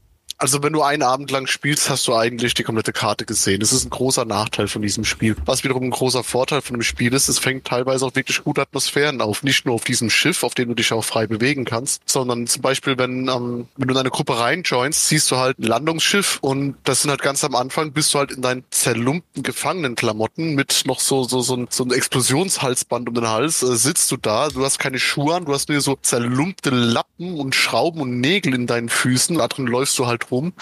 [0.42, 3.60] also wenn du einen Abend lang spielst, hast du eigentlich die komplette Karte gesehen.
[3.60, 5.36] Das ist ein großer Nachteil von diesem Spiel.
[5.44, 8.60] Was wiederum ein großer Vorteil von dem Spiel ist, es fängt teilweise auch wirklich gute
[8.60, 9.44] Atmosphären auf.
[9.44, 12.60] Nicht nur auf diesem Schiff, auf dem du dich auch frei bewegen kannst, sondern zum
[12.60, 16.74] Beispiel, wenn, ähm, wenn du in eine Gruppe reinjoinst, siehst du halt ein Landungsschiff und
[16.82, 20.98] das sind halt ganz am Anfang, bist du halt in deinen zerlumpten Gefangenenklamotten mit noch
[20.98, 24.64] so, so, so, ein, so ein Explosionshalsband um den Hals, äh, sitzt du da, du
[24.64, 28.66] hast keine Schuhe an, du hast nur so zerlumpte Lappen und Schrauben und Nägel in
[28.66, 30.52] deinen Füßen, da drin läufst du halt rum.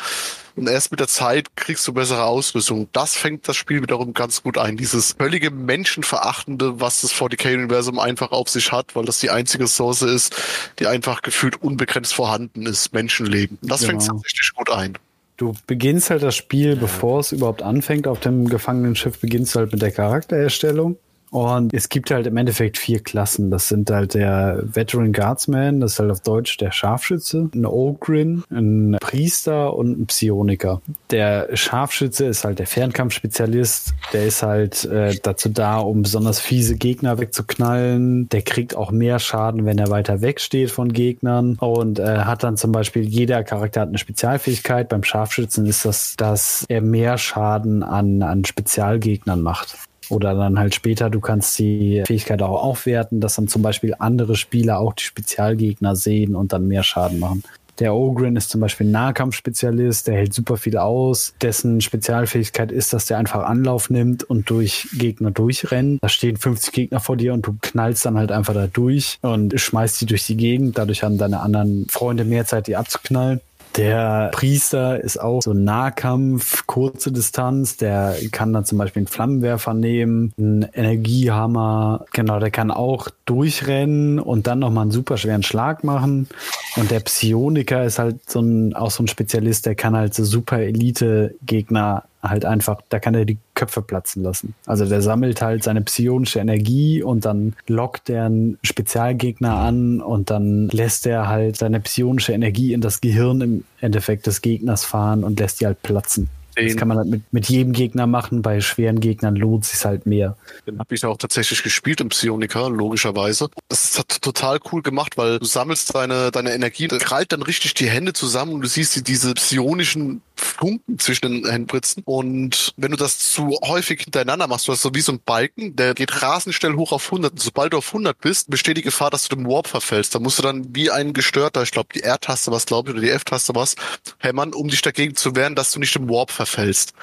[0.56, 2.88] Und erst mit der Zeit kriegst du bessere Ausrüstung.
[2.92, 4.76] Das fängt das Spiel wiederum ganz gut ein.
[4.76, 10.02] Dieses völlige Menschenverachtende, was das 40k-Universum einfach auf sich hat, weil das die einzige Source
[10.02, 10.36] ist,
[10.78, 12.92] die einfach gefühlt unbegrenzt vorhanden ist.
[12.92, 13.58] Menschenleben.
[13.62, 14.16] Das fängt Genau.
[14.20, 14.98] richtig gut ein.
[15.36, 19.72] Du beginnst halt das Spiel, bevor es überhaupt anfängt, auf dem Gefangenenschiff beginnst du halt
[19.72, 20.98] mit der Charaktererstellung.
[21.30, 23.50] Und es gibt halt im Endeffekt vier Klassen.
[23.50, 28.42] Das sind halt der Veteran Guardsman, das ist halt auf Deutsch der Scharfschütze, ein Ogrin,
[28.50, 30.82] ein Priester und ein Psioniker.
[31.10, 33.94] Der Scharfschütze ist halt der Fernkampfspezialist.
[34.12, 38.28] Der ist halt äh, dazu da, um besonders fiese Gegner wegzuknallen.
[38.28, 42.42] Der kriegt auch mehr Schaden, wenn er weiter weg steht von Gegnern und äh, hat
[42.42, 44.88] dann zum Beispiel jeder Charakter hat eine Spezialfähigkeit.
[44.88, 49.76] Beim Scharfschützen ist das, dass er mehr Schaden an, an Spezialgegnern macht.
[50.10, 54.36] Oder dann halt später, du kannst die Fähigkeit auch aufwerten, dass dann zum Beispiel andere
[54.36, 57.42] Spieler auch die Spezialgegner sehen und dann mehr Schaden machen.
[57.80, 61.32] Der Ogrin ist zum Beispiel ein Nahkampfspezialist, der hält super viel aus.
[61.40, 66.02] Dessen Spezialfähigkeit ist, dass der einfach Anlauf nimmt und durch Gegner durchrennt.
[66.02, 69.58] Da stehen 50 Gegner vor dir und du knallst dann halt einfach da durch und
[69.58, 70.76] schmeißt die durch die Gegend.
[70.76, 73.40] Dadurch haben deine anderen Freunde mehr Zeit, die abzuknallen.
[73.80, 77.76] Der Priester ist auch so Nahkampf, kurze Distanz.
[77.76, 82.04] Der kann dann zum Beispiel einen Flammenwerfer nehmen, einen Energiehammer.
[82.12, 86.28] Genau, der kann auch durchrennen und dann nochmal einen super schweren Schlag machen.
[86.76, 90.24] Und der Psioniker ist halt so ein, auch so ein Spezialist, der kann halt so
[90.24, 94.54] super Elite-Gegner halt einfach, da kann er die Köpfe platzen lassen.
[94.66, 100.30] Also der sammelt halt seine psionische Energie und dann lockt er einen Spezialgegner an und
[100.30, 105.24] dann lässt er halt seine psionische Energie in das Gehirn im Endeffekt des Gegners fahren
[105.24, 106.28] und lässt die halt platzen.
[106.56, 108.42] Das kann man halt mit, mit jedem Gegner machen.
[108.42, 110.36] Bei schweren Gegnern lohnt sich halt mehr.
[110.66, 113.48] Den habe ich auch tatsächlich gespielt im Psioniker, logischerweise.
[113.68, 117.42] Das ist t- total cool gemacht, weil du sammelst deine, deine Energie, da krallt dann
[117.42, 122.02] richtig die Hände zusammen und du siehst die- diese psionischen Funken zwischen den Händbritzen.
[122.04, 125.76] Und wenn du das zu häufig hintereinander machst, du hast so wie so ein Balken,
[125.76, 127.32] der geht rasend schnell hoch auf 100.
[127.32, 130.14] Und sobald du auf 100 bist, besteht die Gefahr, dass du dem Warp verfällst.
[130.14, 133.02] Da musst du dann wie ein Gestörter, ich glaube die R-Taste was, glaube ich, oder
[133.02, 133.76] die F-Taste was,
[134.18, 136.94] hämmern, um dich dagegen zu wehren, dass du nicht dem Warp verfällst.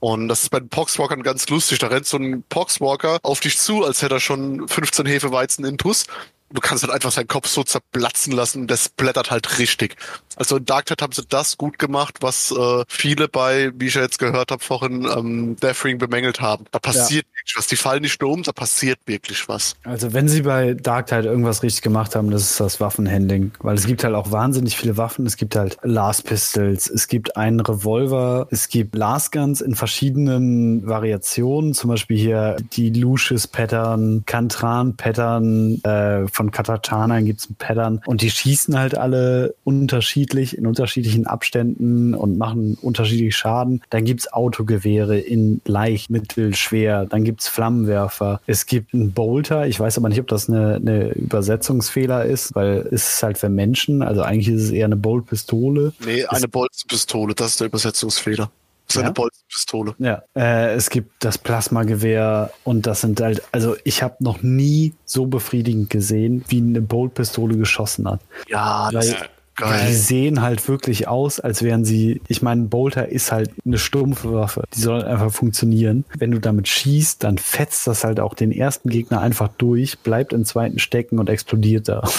[0.00, 1.78] Und das ist bei den Poxwalkern ganz lustig.
[1.78, 6.06] Da rennt so ein Poxwalker auf dich zu, als hätte er schon 15 Hefeweizen intus.
[6.50, 8.66] Du kannst halt einfach seinen Kopf so zerplatzen lassen.
[8.66, 9.96] Das blättert halt richtig.
[10.38, 13.94] Also in Dark Tide haben sie das gut gemacht, was äh, viele bei, wie ich
[13.94, 16.64] ja jetzt gehört habe, vorhin ähm, Deathring bemängelt haben.
[16.70, 17.66] Da passiert wirklich was.
[17.66, 19.74] Die fallen nicht nur um, da passiert wirklich was.
[19.82, 23.50] Also wenn sie bei Dark Tide irgendwas richtig gemacht haben, das ist das Waffenhandling.
[23.58, 25.26] Weil es gibt halt auch wahnsinnig viele Waffen.
[25.26, 30.86] Es gibt halt Last Pistols, es gibt einen Revolver, es gibt Last Guns in verschiedenen
[30.86, 31.74] Variationen.
[31.74, 38.00] Zum Beispiel hier die Lucius Pattern, Kantran Pattern, äh, von Katatana gibt's ein Pattern.
[38.06, 43.82] Und die schießen halt alle unterschiedlich, in unterschiedlichen Abständen und machen unterschiedlich Schaden.
[43.90, 47.06] Dann gibt's Autogewehre in leicht, mittel, schwer.
[47.06, 48.40] Dann gibt's Flammenwerfer.
[48.46, 49.66] Es gibt einen Bolter.
[49.66, 53.48] Ich weiß aber nicht, ob das eine, eine Übersetzungsfehler ist, weil es ist halt für
[53.48, 54.02] Menschen.
[54.02, 55.92] Also eigentlich ist es eher eine Boltpistole.
[56.04, 58.50] Nee, eine Bolzenpistole, das ist der Übersetzungsfehler.
[58.86, 59.04] Das ist Ja?
[59.06, 59.94] eine Bolzenpistole.
[59.98, 64.94] Ja, äh, es gibt das Plasmagewehr und das sind halt, also ich habe noch nie
[65.04, 68.20] so befriedigend gesehen, wie eine Boltpistole geschossen hat.
[68.48, 69.14] Ja, das
[69.58, 69.92] Ist Die geil.
[69.92, 74.32] sehen halt wirklich aus, als wären sie, ich meine, ein Bolter ist halt eine stumpfe
[74.32, 74.62] Waffe.
[74.74, 76.04] Die soll halt einfach funktionieren.
[76.16, 80.32] Wenn du damit schießt, dann fetzt das halt auch den ersten Gegner einfach durch, bleibt
[80.32, 82.08] im zweiten stecken und explodiert da.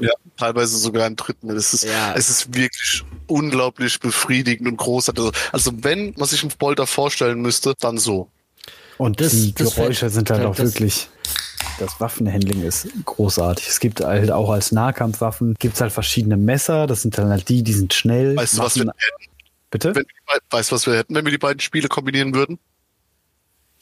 [0.00, 1.50] Ja, teilweise sogar im dritten.
[1.50, 2.14] Es ist, Ja.
[2.14, 5.24] es ist wirklich unglaublich befriedigend und großartig.
[5.24, 8.28] Also, also wenn man sich einen Bolter vorstellen müsste, dann so.
[8.98, 11.08] Und Das- die das Geräusche fällt- sind halt auch das- wirklich.
[11.78, 13.66] Das Waffenhandling ist großartig.
[13.68, 16.86] Es gibt halt auch als Nahkampfwaffen, gibt es halt verschiedene Messer.
[16.86, 18.36] Das sind dann halt die, die sind schnell.
[18.36, 18.92] Weißt du, was wir hätten?
[19.70, 19.88] Bitte?
[19.88, 22.34] Wenn, wir die beiden- weißt du, was wir hätten, wenn wir die beiden Spiele kombinieren
[22.34, 22.58] würden?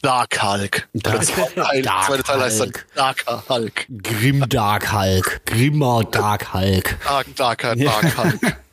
[0.01, 0.87] Dark Hulk.
[0.93, 2.71] Dark- Der zweite Teil, Dark zweite Teil heißt dann.
[2.95, 3.87] Darker Hulk.
[4.01, 5.41] Grim Dark Hulk.
[5.45, 6.97] Grimmer Dark Hulk.
[7.05, 8.39] Dark, Darker, Dark Hulk.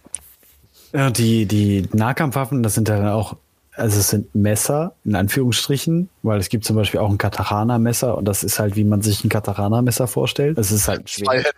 [0.94, 3.36] Ja, die, die Nahkampfwaffen, das sind dann auch,
[3.78, 8.24] also es sind Messer, in Anführungsstrichen, weil es gibt zum Beispiel auch ein Katahana-Messer und
[8.26, 10.58] das ist halt, wie man sich ein Katahana-Messer vorstellt.
[10.58, 11.54] Es ist halt ein Zwei Schwert.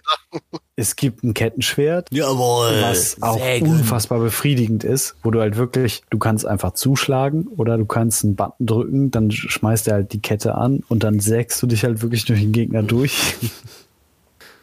[0.76, 2.80] Es gibt ein Kettenschwert, Jawohl.
[2.82, 3.68] was auch Sägen.
[3.68, 8.36] unfassbar befriedigend ist, wo du halt wirklich, du kannst einfach zuschlagen oder du kannst einen
[8.36, 12.02] Button drücken, dann schmeißt er halt die Kette an und dann sägst du dich halt
[12.02, 13.36] wirklich durch den Gegner durch.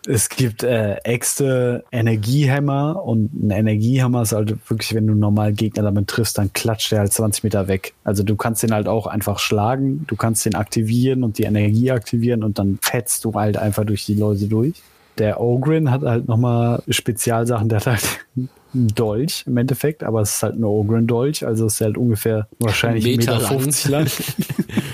[0.10, 5.84] Es gibt äh, Äxte, Energiehämmer und ein Energiehammer ist halt wirklich, wenn du normal Gegner
[5.84, 7.94] damit triffst, dann klatscht der halt 20 Meter weg.
[8.06, 11.92] Also du kannst den halt auch einfach schlagen, du kannst den aktivieren und die Energie
[11.92, 14.82] aktivieren und dann fetzt du halt einfach durch die Leute durch.
[15.18, 18.50] Der Ogrin hat halt nochmal Spezialsachen, der hat halt
[18.94, 23.06] Dolch im Endeffekt, aber es ist halt ein Ogrin-Dolch, also es ist halt ungefähr wahrscheinlich
[23.06, 23.60] 1,50 Meter Meter lang.
[23.62, 24.08] 50 lang.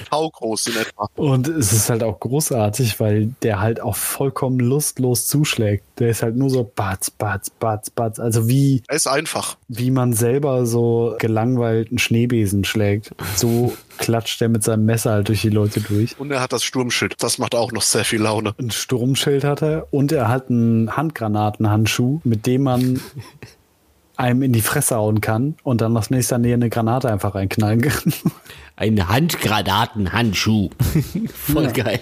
[0.10, 1.10] Tau groß in etwa.
[1.16, 5.84] Und es ist halt auch großartig, weil der halt auch vollkommen lustlos zuschlägt.
[6.00, 8.20] Der ist halt nur so batz, batz, batz, batz.
[8.20, 9.58] Also wie, Er ist einfach.
[9.68, 13.12] wie man selber so gelangweilt einen Schneebesen schlägt.
[13.36, 16.20] So klatscht der mit seinem Messer halt durch die Leute durch.
[16.20, 17.16] Und er hat das Sturmschild.
[17.20, 18.54] Das macht auch noch sehr viel Laune.
[18.60, 23.02] Ein Sturmschild hat er und er hat einen Handgranatenhandschuh, mit dem man
[24.24, 27.82] einem in die Fresse hauen kann und dann aus nächster Nähe eine Granate einfach reinknallen
[27.82, 28.14] kann.
[28.76, 30.70] Ein Handgranatenhandschuh.
[31.34, 31.72] Voll Ja.
[31.72, 32.00] geil.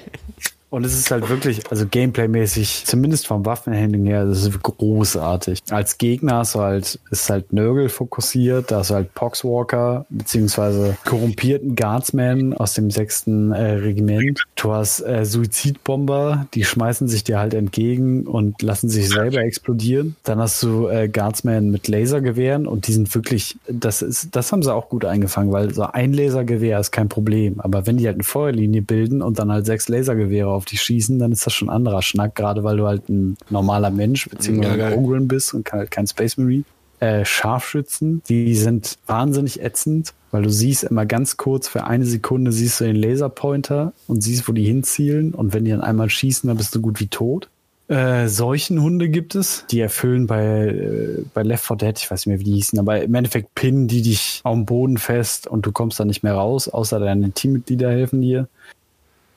[0.72, 5.60] Und es ist halt wirklich, also gameplaymäßig, zumindest vom Waffenhandling her, das ist großartig.
[5.70, 10.96] Als Gegner hast du halt, ist halt Nurgle fokussiert, da hast du halt Poxwalker, beziehungsweise
[11.04, 14.46] korrumpierten Guardsmen aus dem sechsten äh, Regiment.
[14.56, 20.16] Du hast äh, Suizidbomber, die schmeißen sich dir halt entgegen und lassen sich selber explodieren.
[20.24, 24.64] Dann hast du äh, Guardsmen mit Lasergewehren und die sind wirklich, das ist, das haben
[24.64, 27.60] sie auch gut eingefangen, weil so ein Lasergewehr ist kein Problem.
[27.60, 31.20] Aber wenn die halt eine Feuerlinie bilden und dann halt sechs Lasergewehre auf dich schießen,
[31.20, 34.78] dann ist das schon ein anderer Schnack, gerade weil du halt ein normaler Mensch beziehungsweise
[34.78, 36.64] Ja, ein Ogren bist und kein, kein Space Marine.
[37.00, 42.52] Äh, Scharfschützen, die sind wahnsinnig ätzend, weil du siehst immer ganz kurz für eine Sekunde
[42.52, 46.48] siehst du den Laserpointer und siehst, wo die hinzielen und wenn die dann einmal schießen,
[46.48, 47.50] dann bist du gut wie tot.
[47.92, 52.28] Äh, Seuchenhunde gibt es, die erfüllen bei, äh, bei Left 4 Dead, ich weiß nicht
[52.28, 55.66] mehr, wie die hießen, aber im Endeffekt pinnen die dich auf dem Boden fest und
[55.66, 58.48] du kommst dann nicht mehr raus, außer deine Teammitglieder helfen dir.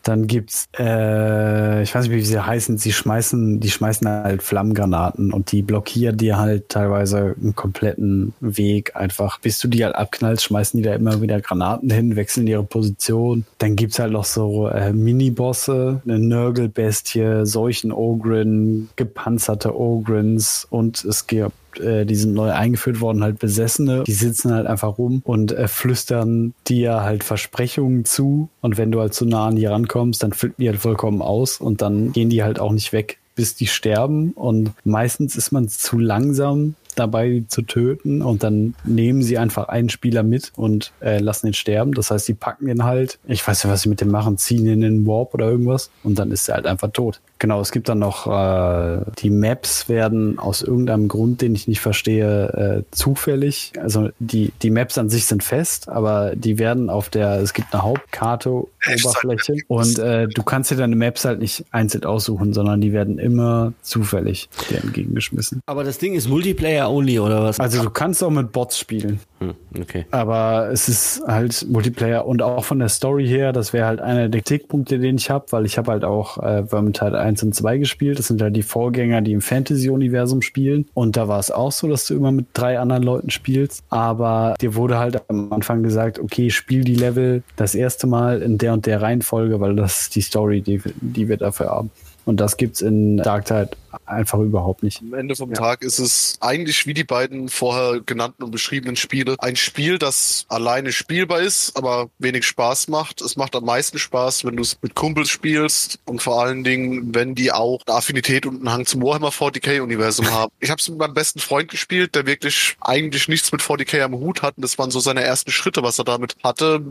[0.05, 5.33] Dann gibt's, äh, ich weiß nicht, wie sie heißen, sie schmeißen, die schmeißen halt Flammengranaten
[5.33, 9.41] und die blockieren dir halt teilweise einen kompletten Weg einfach.
[9.41, 13.47] Bis du die halt abknallst, schmeißen die da immer wieder Granaten hin, wechseln ihre Position.
[13.59, 21.27] Dann gibt's halt noch so äh, Mini-Bosse, eine Nurgle-Bestie, solchen Ogren, gepanzerte Ogrins und es
[21.27, 25.53] gibt äh, die sind neu eingeführt worden, halt Besessene, die sitzen halt einfach rum und
[25.53, 28.49] äh, flüstern dir halt Versprechungen zu.
[28.61, 31.59] Und wenn du halt zu nah an die rankommst, dann flippen die halt vollkommen aus
[31.59, 34.33] und dann gehen die halt auch nicht weg, bis die sterben.
[34.33, 39.69] Und meistens ist man zu langsam dabei, die zu töten und dann nehmen sie einfach
[39.69, 41.93] einen Spieler mit und äh, lassen ihn sterben.
[41.93, 44.67] Das heißt, die packen ihn halt, ich weiß nicht, was sie mit dem machen, ziehen
[44.67, 47.21] ihn in den Warp oder irgendwas und dann ist er halt einfach tot.
[47.39, 51.81] Genau, es gibt dann noch, äh, die Maps werden aus irgendeinem Grund, den ich nicht
[51.81, 57.11] verstehe, äh, zufällig, also die, die Maps an sich sind fest, aber die werden auf
[57.11, 61.65] der, es gibt eine Hauptkarte, Oberfläche und äh, du kannst dir deine Maps halt nicht
[61.71, 65.61] einzeln aussuchen, sondern die werden immer zufällig dir entgegengeschmissen.
[65.67, 67.61] Aber das Ding ist Multiplayer only, oder was?
[67.61, 69.21] Also du kannst auch mit Bots spielen.
[69.41, 70.07] Hm, okay.
[70.11, 74.29] Aber es ist halt Multiplayer und auch von der Story her, das wäre halt einer
[74.29, 77.79] der Kritikpunkte, den ich habe, weil ich habe halt auch äh, Vermintide 1 und 2
[77.79, 78.19] gespielt.
[78.19, 80.87] Das sind halt die Vorgänger, die im Fantasy-Universum spielen.
[80.95, 83.83] Und da war es auch so, dass du immer mit drei anderen Leuten spielst.
[83.91, 88.59] Aber dir wurde halt am Anfang gesagt, okay, spiel die Level das erste Mal in
[88.59, 91.91] der und der Reihenfolge, weil das ist die Story, die, die wir dafür haben.
[92.25, 93.71] Und das gibt's in Dark Tide
[94.07, 95.01] einfach überhaupt nicht.
[95.01, 99.37] Am Ende vom Tag ist es eigentlich wie die beiden vorher genannten und beschriebenen Spiele.
[99.39, 103.21] Ein Spiel, das alleine spielbar ist, aber wenig Spaß macht.
[103.21, 107.15] Es macht am meisten Spaß, wenn du es mit Kumpels spielst und vor allen Dingen,
[107.15, 110.53] wenn die auch eine Affinität und einen Hang zum Warhammer 40k-Universum haben.
[110.61, 114.15] Ich habe es mit meinem besten Freund gespielt, der wirklich eigentlich nichts mit 40k am
[114.15, 114.57] Hut hat.
[114.57, 116.83] Und das waren so seine ersten Schritte, was er damit hatte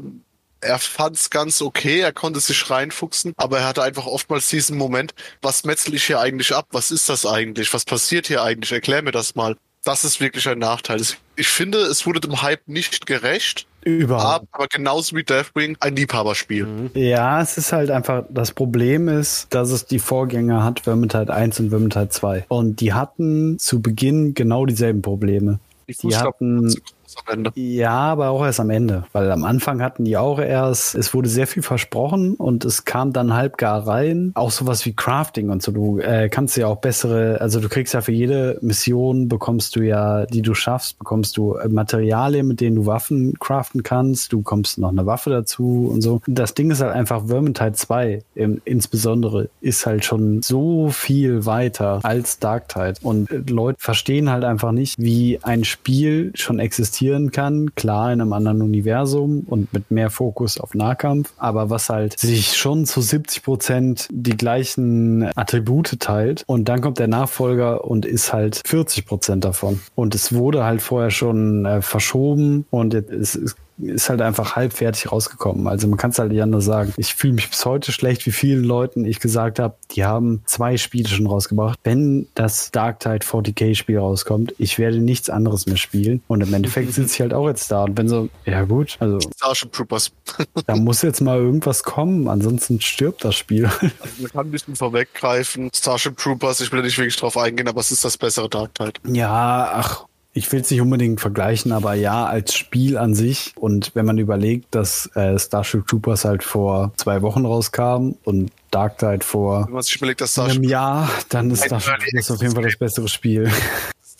[0.63, 5.13] er fand's ganz okay, er konnte sich reinfuchsen, aber er hatte einfach oftmals diesen Moment,
[5.41, 6.67] was metzel ich hier eigentlich ab?
[6.71, 7.73] Was ist das eigentlich?
[7.73, 8.71] Was passiert hier eigentlich?
[8.71, 9.55] Erklär mir das mal.
[9.85, 10.99] Das ist wirklich ein Nachteil.
[10.99, 14.47] Es Ich finde, es wurde dem Hype nicht gerecht, Überhaupt.
[14.53, 16.89] aber genauso wie Deathwing ein Liebhaberspiel.
[16.93, 21.59] Ja, es ist halt einfach, das Problem ist, dass es die Vorgänger hat, Vermintide 1
[21.59, 22.45] und Vermintide 2.
[22.47, 25.59] Und die hatten zu Beginn genau dieselben Probleme.
[25.89, 26.73] Die Die hatten,
[27.13, 27.51] groß am Ende.
[27.55, 31.29] ja, aber auch erst am Ende, weil am Anfang hatten die auch erst, es wurde
[31.29, 34.31] sehr viel versprochen und es kam dann halb gar rein.
[34.35, 35.71] Auch sowas wie Crafting und so.
[35.71, 39.81] Du äh, kannst ja auch bessere, also du kriegst ja für jede Mission bekommst du
[39.81, 44.33] ja, die du schaffst, bekommst du äh, Materialien, mit denen du Waffen craften kannst.
[44.33, 46.21] Du bekommst noch eine Waffe dazu und so.
[46.27, 51.99] Das Ding ist halt einfach Vermintide 2 im, insbesondere ist halt schon so viel weiter
[52.03, 56.59] als Darktide und äh, Leute verstehen halt einfach nicht, wie ein Spiel schon
[57.03, 61.89] existieren kann, klar in einem anderen Universum und mit mehr Fokus auf Nahkampf, aber was
[61.89, 67.83] halt sich schon zu 70 Prozent die gleichen Attribute teilt und dann kommt der Nachfolger
[67.83, 69.81] und ist halt 40 Prozent davon.
[69.95, 75.11] Und es wurde halt vorher schon äh, verschoben und es ist ist halt einfach halbfertig
[75.11, 75.67] rausgekommen.
[75.67, 76.93] Also man kann es halt nicht anders sagen.
[76.97, 80.77] Ich fühle mich bis heute schlecht, wie vielen Leuten ich gesagt habe, die haben zwei
[80.77, 81.79] Spiele schon rausgebracht.
[81.83, 86.21] Wenn das Darktide 40k Spiel rauskommt, ich werde nichts anderes mehr spielen.
[86.27, 89.19] Und im Endeffekt sitze ich halt auch jetzt da und bin so, ja gut, also
[89.37, 90.11] Starship Troopers.
[90.65, 93.65] da muss jetzt mal irgendwas kommen, ansonsten stirbt das Spiel.
[93.65, 95.69] Also man kann ein bisschen vorweggreifen.
[95.73, 98.75] Starship Troopers, ich will da nicht wirklich drauf eingehen, aber es ist das bessere Dark
[98.75, 98.93] Tide.
[99.05, 103.53] Ja, ach, ich will es nicht unbedingt vergleichen, aber ja, als Spiel an sich.
[103.55, 108.97] Und wenn man überlegt, dass äh, Starship Troopers halt vor zwei Wochen rauskam und Dark
[108.97, 112.55] Tide vor Wenn man sich überlegt, dass einem Jahr, dann ist Starship Troopers auf jeden
[112.55, 113.51] Fall das bessere Spiel.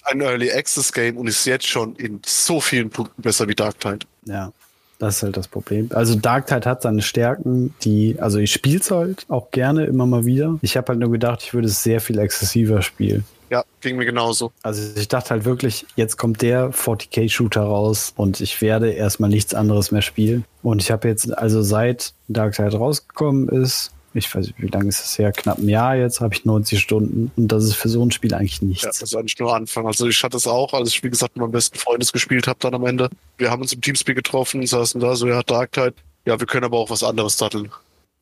[0.05, 3.79] ein Early Access Game und ist jetzt schon in so vielen Punkten besser wie Dark
[3.79, 4.05] Tide.
[4.25, 4.51] Ja.
[4.99, 5.89] Das ist halt das Problem.
[5.93, 10.05] Also Dark Tide hat seine Stärken, die, also ich spiele es halt auch gerne immer
[10.05, 10.59] mal wieder.
[10.61, 13.25] Ich habe halt nur gedacht, ich würde es sehr viel exzessiver spielen.
[13.53, 14.51] Ja, ging mir genauso.
[14.63, 19.53] Also ich dachte halt wirklich, jetzt kommt der 40k-Shooter raus und ich werde erstmal nichts
[19.53, 20.43] anderes mehr spielen.
[20.63, 24.89] Und ich habe jetzt, also seit Dark Tide rausgekommen ist, ich weiß nicht, wie lange
[24.89, 27.31] ist es her, knapp ein Jahr jetzt, habe ich 90 Stunden.
[27.35, 28.83] Und das ist für so ein Spiel eigentlich Ja, nichts.
[28.87, 29.85] das ist eigentlich nur Anfang.
[29.85, 32.47] Also ich hatte es auch, als ich, wie gesagt, mit meinem besten Freund es gespielt
[32.47, 33.09] habe dann am Ende.
[33.37, 35.93] Wir haben uns im Teamspeak getroffen, saßen da, so, ja, Dark Tide.
[36.25, 37.69] Ja, wir können aber auch was anderes datteln.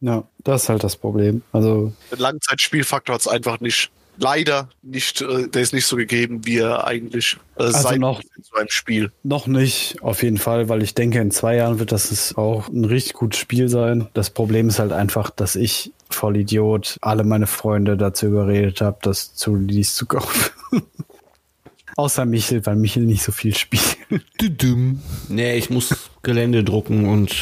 [0.02, 1.42] Ja, das ist halt das Problem.
[1.54, 3.92] Also Den Langzeitspielfaktor hat es einfach nicht,
[4.22, 8.22] leider nicht, äh, der ist nicht so gegeben, wie er eigentlich äh, Also sein noch-
[8.22, 9.12] in so einem Spiel.
[9.24, 12.70] Noch nicht, auf jeden Fall, weil ich denke, in zwei Jahren wird das es auch
[12.70, 14.08] ein richtig gutes Spiel sein.
[14.14, 19.34] Das Problem ist halt einfach, dass ich, Vollidiot, alle meine Freunde dazu überredet habe, das
[19.34, 20.52] zu Release zu kaufen.
[21.98, 23.98] Außer Michel, weil Michel nicht so viel spielt.
[25.30, 27.34] Nee, ich muss Gelände drucken und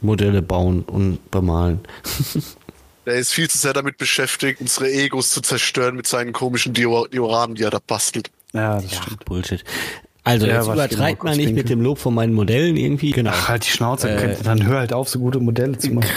[0.00, 1.80] Modelle bauen und bemalen.
[3.06, 7.08] Der ist viel zu sehr damit beschäftigt, unsere Egos zu zerstören mit seinen komischen Dior
[7.08, 8.30] Dioramen, die er da bastelt.
[8.52, 9.24] Ja, das Ja, stimmt.
[9.24, 9.64] Bullshit.
[10.26, 13.12] Also, Ja, jetzt mal übertreibt kurz man nicht mit dem Lob von meinen Modellen irgendwie.
[13.12, 13.30] Genau.
[13.32, 16.08] Ach, halt die Schnauze, Äh, dann hör halt auf, so gute Modelle zu machen.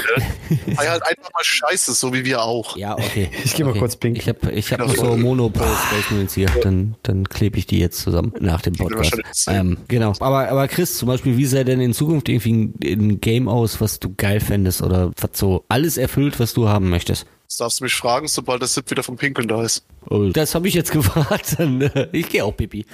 [0.50, 2.76] Sei halt einfach mal scheiße, so wie wir auch.
[2.76, 3.30] Ja, okay.
[3.44, 3.80] Ich geh mal okay.
[3.80, 4.22] kurz pinkeln.
[4.22, 6.48] Ich habe ich hab noch so Monopol Space hier.
[6.64, 9.48] Dann, dann klebe ich die jetzt zusammen nach dem Podcast.
[9.48, 10.14] Ähm, genau.
[10.20, 13.80] Aber, aber Chris, zum Beispiel, wie sähe denn in Zukunft irgendwie ein, ein Game aus,
[13.80, 17.28] was du geil fändest oder was so alles erfüllt, was du haben möchtest?
[17.50, 19.84] Das darfst du mich fragen, sobald das Sip wieder vom Pinkeln da ist.
[20.08, 21.58] Oh, das habe ich jetzt gefragt.
[21.60, 22.86] Äh, ich gehe auch Pipi.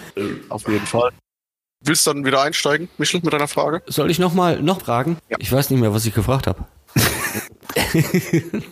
[0.47, 1.11] Auf jeden Fall.
[1.81, 3.83] Willst du dann wieder einsteigen, Michel, mit deiner Frage?
[3.85, 5.17] Soll ich noch mal noch fragen?
[5.29, 5.37] Ja.
[5.41, 6.65] Ich weiß nicht mehr, was ich gefragt habe.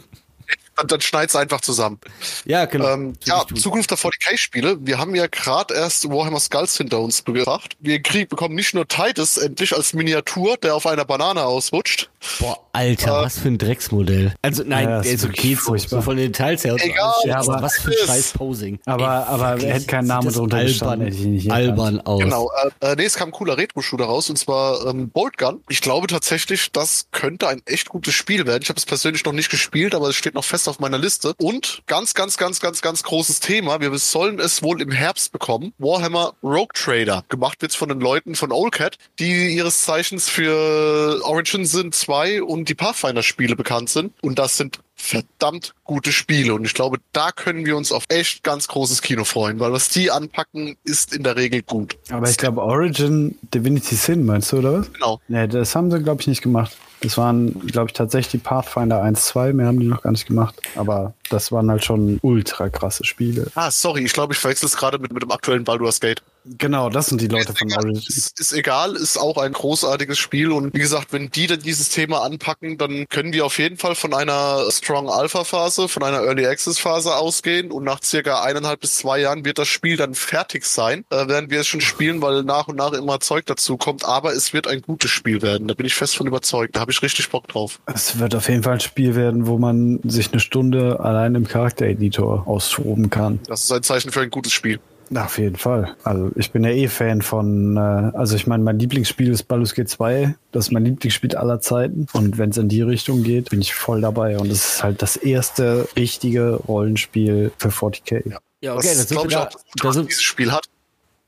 [0.76, 1.99] Dann, dann schneid's einfach zusammen.
[2.45, 2.89] Ja, genau.
[2.89, 4.77] Ähm, ja, Zukunft der 40k-Spiele.
[4.81, 7.77] Wir haben ja gerade erst Warhammer Skulls hinter uns gebracht.
[7.80, 12.10] Wir kriegen, bekommen nicht nur Titus endlich als Miniatur, der auf einer Banane ausrutscht.
[12.39, 14.34] Boah, Alter, äh, was für ein Drecksmodell.
[14.41, 16.76] Also nein, Ja, okay, wirklich so, so von den Details her.
[16.80, 18.80] Egal, alles, ja, aber aber was für ein scheiß Posing.
[18.86, 21.70] Aber, aber wirklich, er hätte keinen Namen drunter gestanden, hätte ich ihn nicht erkannt.
[21.70, 22.20] albern aus.
[22.20, 22.52] Genau.
[22.82, 25.62] Äh, äh, nee, es kam ein cooler Retro-Shooter raus, und zwar ähm, Bolt Gun.
[25.70, 28.62] Ich glaube tatsächlich, das könnte ein echt gutes Spiel werden.
[28.64, 31.34] Ich habe es persönlich noch nicht gespielt, aber es steht noch fest auf meiner Liste.
[31.38, 33.80] Und ganz, ganz, ganz, ganz, ganz großes Thema.
[33.82, 35.74] Wir sollen es wohl im Herbst bekommen.
[35.78, 37.24] Warhammer Rogue Trader.
[37.30, 42.62] Gemacht wird's von den Leuten von Oldcat, die ihres Zeichens für Origin Sin 2 und
[42.69, 44.14] die Pathfinder-Spiele bekannt sind.
[44.22, 46.53] Und das sind verdammt gute Spiele.
[46.53, 49.90] Und ich glaube, da können wir uns auf echt ganz großes Kino freuen, weil was
[49.90, 51.98] die anpacken, ist in der Regel gut.
[52.10, 54.94] Aber ich glaube, Origin Divinity Sin, meinst du, oder was?
[54.94, 55.19] Genau.
[55.27, 56.77] Nee, das haben sie, glaube ich, nicht gemacht.
[57.02, 59.52] Das waren, glaube ich, tatsächlich die Pathfinder 1, 2.
[59.53, 60.56] Mehr haben die noch gar nicht gemacht.
[60.76, 63.52] Aber das waren halt schon ultra krasse Spiele.
[63.56, 66.22] Ah, sorry, ich glaube, ich verwechsel es gerade mit, mit dem aktuellen Baldur's Gate.
[66.45, 67.95] Genau, das sind die Leute von Origin.
[67.95, 71.90] Ist, ist egal, ist auch ein großartiges Spiel und wie gesagt, wenn die dann dieses
[71.90, 76.22] Thema anpacken, dann können wir auf jeden Fall von einer Strong Alpha Phase, von einer
[76.22, 80.15] Early Access Phase ausgehen und nach circa eineinhalb bis zwei Jahren wird das Spiel dann
[80.15, 83.78] fertig sein, äh, werden wir es schon spielen, weil nach und nach immer Zeug dazu
[83.78, 86.82] kommt, aber es wird ein gutes Spiel werden, da bin ich fest von überzeugt, da
[86.82, 87.80] habe ich richtig Bock drauf.
[87.86, 91.48] Es wird auf jeden Fall ein Spiel werden, wo man sich eine Stunde allein im
[91.48, 93.40] Charaktereditor austoben kann.
[93.48, 94.80] Das ist ein Zeichen für ein gutes Spiel.
[95.14, 95.96] Auf jeden Fall.
[96.04, 99.74] Also ich bin ja eh Fan von, äh, also ich meine, mein Lieblingsspiel ist Baldur's
[99.76, 100.36] Gate 2.
[100.52, 102.08] Das ist mein Lieblingsspiel aller Zeiten.
[102.14, 104.38] Und wenn es in die Richtung geht, bin ich voll dabei.
[104.38, 108.30] Und es ist halt das erste richtige Rollenspiel für 40k.
[108.30, 108.40] Ja.
[108.64, 110.66] Ja, okay, das das glaube ich da, auch, das da, sind, dieses Spiel hat.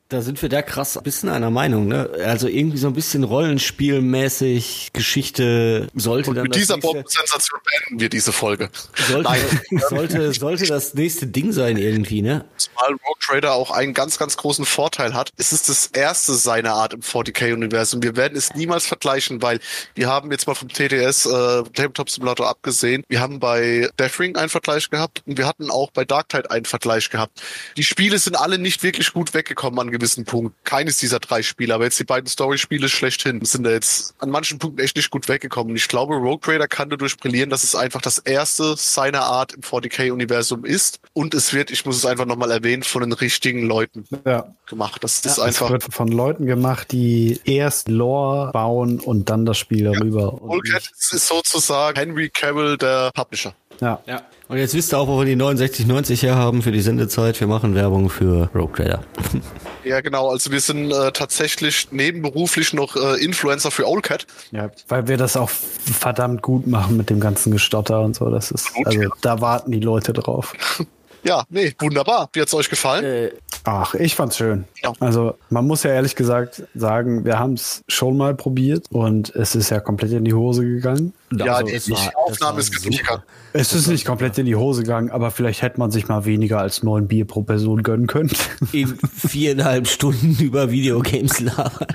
[0.09, 2.07] Da sind wir da krass ein bisschen einer Meinung, ne?
[2.23, 8.09] Also irgendwie so ein bisschen Rollenspielmäßig, Geschichte sollte Und dann mit dieser Bombensensation beenden wir
[8.09, 8.69] diese Folge.
[9.09, 9.29] sollte,
[9.89, 12.45] sollte, sollte das nächste Ding sein irgendwie, ne?
[12.55, 15.31] Zumal Rogue Trader auch einen ganz, ganz großen Vorteil hat.
[15.37, 18.03] Es ist das erste seiner Art im 40k-Universum.
[18.03, 19.59] Wir werden es niemals vergleichen, weil
[19.95, 23.03] wir haben jetzt mal vom TDS äh, Tabletop Simulator abgesehen.
[23.09, 26.65] Wir haben bei Deathring einen Vergleich gehabt und wir hatten auch bei Dark Tide einen
[26.65, 27.41] Vergleich gehabt.
[27.75, 30.55] Die Spiele sind alle nicht wirklich gut weggekommen an gewissen Punkten.
[30.63, 34.59] Keines dieser drei Spiele, aber jetzt die beiden Story-Spiele schlechthin sind da jetzt an manchen
[34.59, 35.75] Punkten echt nicht gut weggekommen.
[35.75, 39.61] Ich glaube, Rogue Trader kann dadurch brillieren, dass es einfach das erste seiner Art im
[39.61, 40.99] 40k-Universum ist.
[41.13, 44.53] Und es wird, ich muss es einfach nochmal erwähnen, von den richtigen Leuten Ja.
[44.67, 45.03] gemacht.
[45.03, 45.69] Das ist Es einfach.
[45.69, 50.33] wird von Leuten gemacht, die erst Lore bauen und dann das Spiel darüber.
[50.33, 53.53] und Volcat ist sozusagen Henry Cavill, der Publisher.
[53.81, 53.99] Ja.
[54.05, 54.21] Ja.
[54.47, 57.39] Und jetzt wisst ihr auch, wo wir die 6990 her haben für die Sendezeit.
[57.39, 59.01] Wir machen Werbung für Rogue Trader.
[59.83, 60.31] Ja, genau.
[60.31, 64.25] Also wir sind äh, tatsächlich nebenberuflich noch äh, Influencer für Owlcat.
[64.51, 68.31] ja, weil wir das auch verdammt gut machen mit dem ganzen Gestotter und so.
[68.31, 69.09] Das ist, Gut, also ja.
[69.21, 70.55] da warten die Leute drauf.
[71.27, 72.29] Ja, nee, wunderbar.
[72.33, 73.03] Wie hat's euch gefallen?
[73.03, 73.31] Äh,
[73.67, 74.65] Ach, ich fand's schön.
[74.83, 74.93] Ja.
[74.99, 79.55] Also man muss ja ehrlich gesagt sagen, wir haben es schon mal probiert und es
[79.55, 81.13] ist ja komplett in die Hose gegangen.
[81.35, 83.23] ja, also die, es die war- Aufnahme ist gesichert.
[83.53, 86.59] Es ist nicht komplett in die Hose gegangen, aber vielleicht hätte man sich mal weniger
[86.59, 88.29] als neun Bier pro Person gönnen können.
[88.71, 91.87] in viereinhalb Stunden über Videogames labern,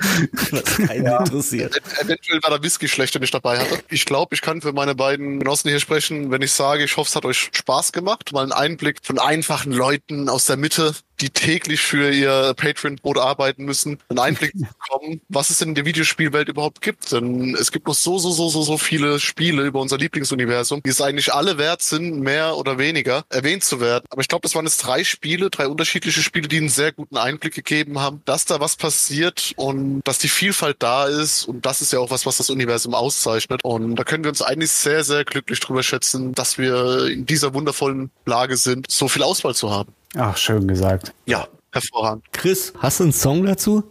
[0.51, 1.75] was keinen interessiert.
[1.77, 3.79] Ev- Eventuell war der Whisky schlecht, den ich dabei hatte.
[3.89, 7.07] Ich glaube, ich kann für meine beiden Genossen hier sprechen, wenn ich sage, ich hoffe,
[7.09, 8.31] es hat euch Spaß gemacht.
[8.33, 13.65] Mal einen Einblick von einfachen Leuten aus der Mitte, die täglich für ihr Patreon-Brot arbeiten
[13.65, 17.11] müssen, einen Einblick bekommen, was es denn in der Videospielwelt überhaupt gibt.
[17.11, 20.89] Denn es gibt noch so, so, so, so, so viele Spiele über unser Lieblingsuniversum, die
[20.89, 24.05] es eigentlich alle wert sind, mehr oder weniger erwähnt zu werden.
[24.09, 27.17] Aber ich glaube, das waren jetzt drei Spiele, drei unterschiedliche Spiele, die einen sehr guten
[27.17, 31.45] Einblick gegeben haben, dass da was passiert und dass die Vielfalt da ist.
[31.45, 33.61] Und das ist ja auch was, was das Universum auszeichnet.
[33.63, 37.53] Und da können wir uns eigentlich sehr, sehr glücklich drüber schätzen, dass wir in dieser
[37.53, 39.93] wundervollen Lage sind, so viel Auswahl zu haben.
[40.17, 41.13] Ach, schön gesagt.
[41.25, 42.25] Ja, hervorragend.
[42.33, 43.83] Chris, hast du einen Song dazu?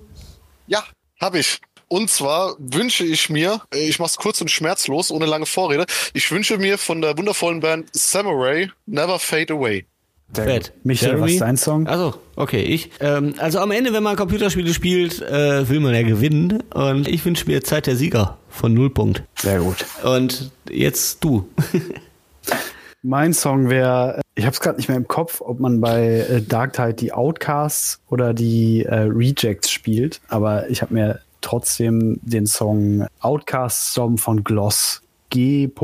[0.66, 0.84] Ja,
[1.20, 1.60] habe ich.
[1.88, 6.30] Und zwar wünsche ich mir, äh, ich mach's kurz und schmerzlos, ohne lange Vorrede, ich
[6.30, 9.86] wünsche mir von der wundervollen Band Samurai Never Fade Away.
[10.32, 10.72] Fett.
[10.84, 11.32] Michael, was Jeremy?
[11.32, 11.86] ist dein Song?
[11.88, 12.90] Also, okay, ich.
[13.00, 16.62] Ähm, also am Ende, wenn man Computerspiele spielt, äh, will man ja gewinnen.
[16.72, 19.24] Und ich wünsche mir Zeit der Sieger von Nullpunkt.
[19.36, 19.84] Sehr gut.
[20.04, 21.48] Und jetzt du.
[23.02, 26.40] Mein Song wäre, ich habe es gerade nicht mehr im Kopf, ob man bei äh,
[26.40, 32.46] Dark Tide die Outcasts oder die äh, Rejects spielt, aber ich habe mir trotzdem den
[32.46, 35.78] Song Outcast Storm von Gloss G.L.O.S.S.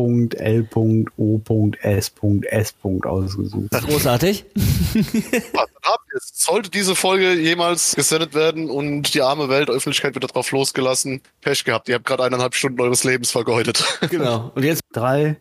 [3.05, 3.70] ausgesucht.
[3.70, 4.45] Großartig.
[4.55, 6.33] Dann haben wir es.
[6.33, 11.91] Sollte diese Folge jemals gesendet werden und die arme Weltöffentlichkeit wird darauf losgelassen, Pech gehabt.
[11.91, 13.85] Ihr habt gerade eineinhalb Stunden eures Lebens vergeudet.
[14.11, 14.51] genau.
[14.55, 15.37] Und jetzt Drei,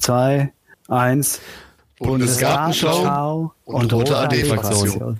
[0.00, 0.52] zwei,
[0.88, 1.40] eins.
[1.98, 5.18] Bundesgartenschau Gartenschau und rote AD-Fraktion.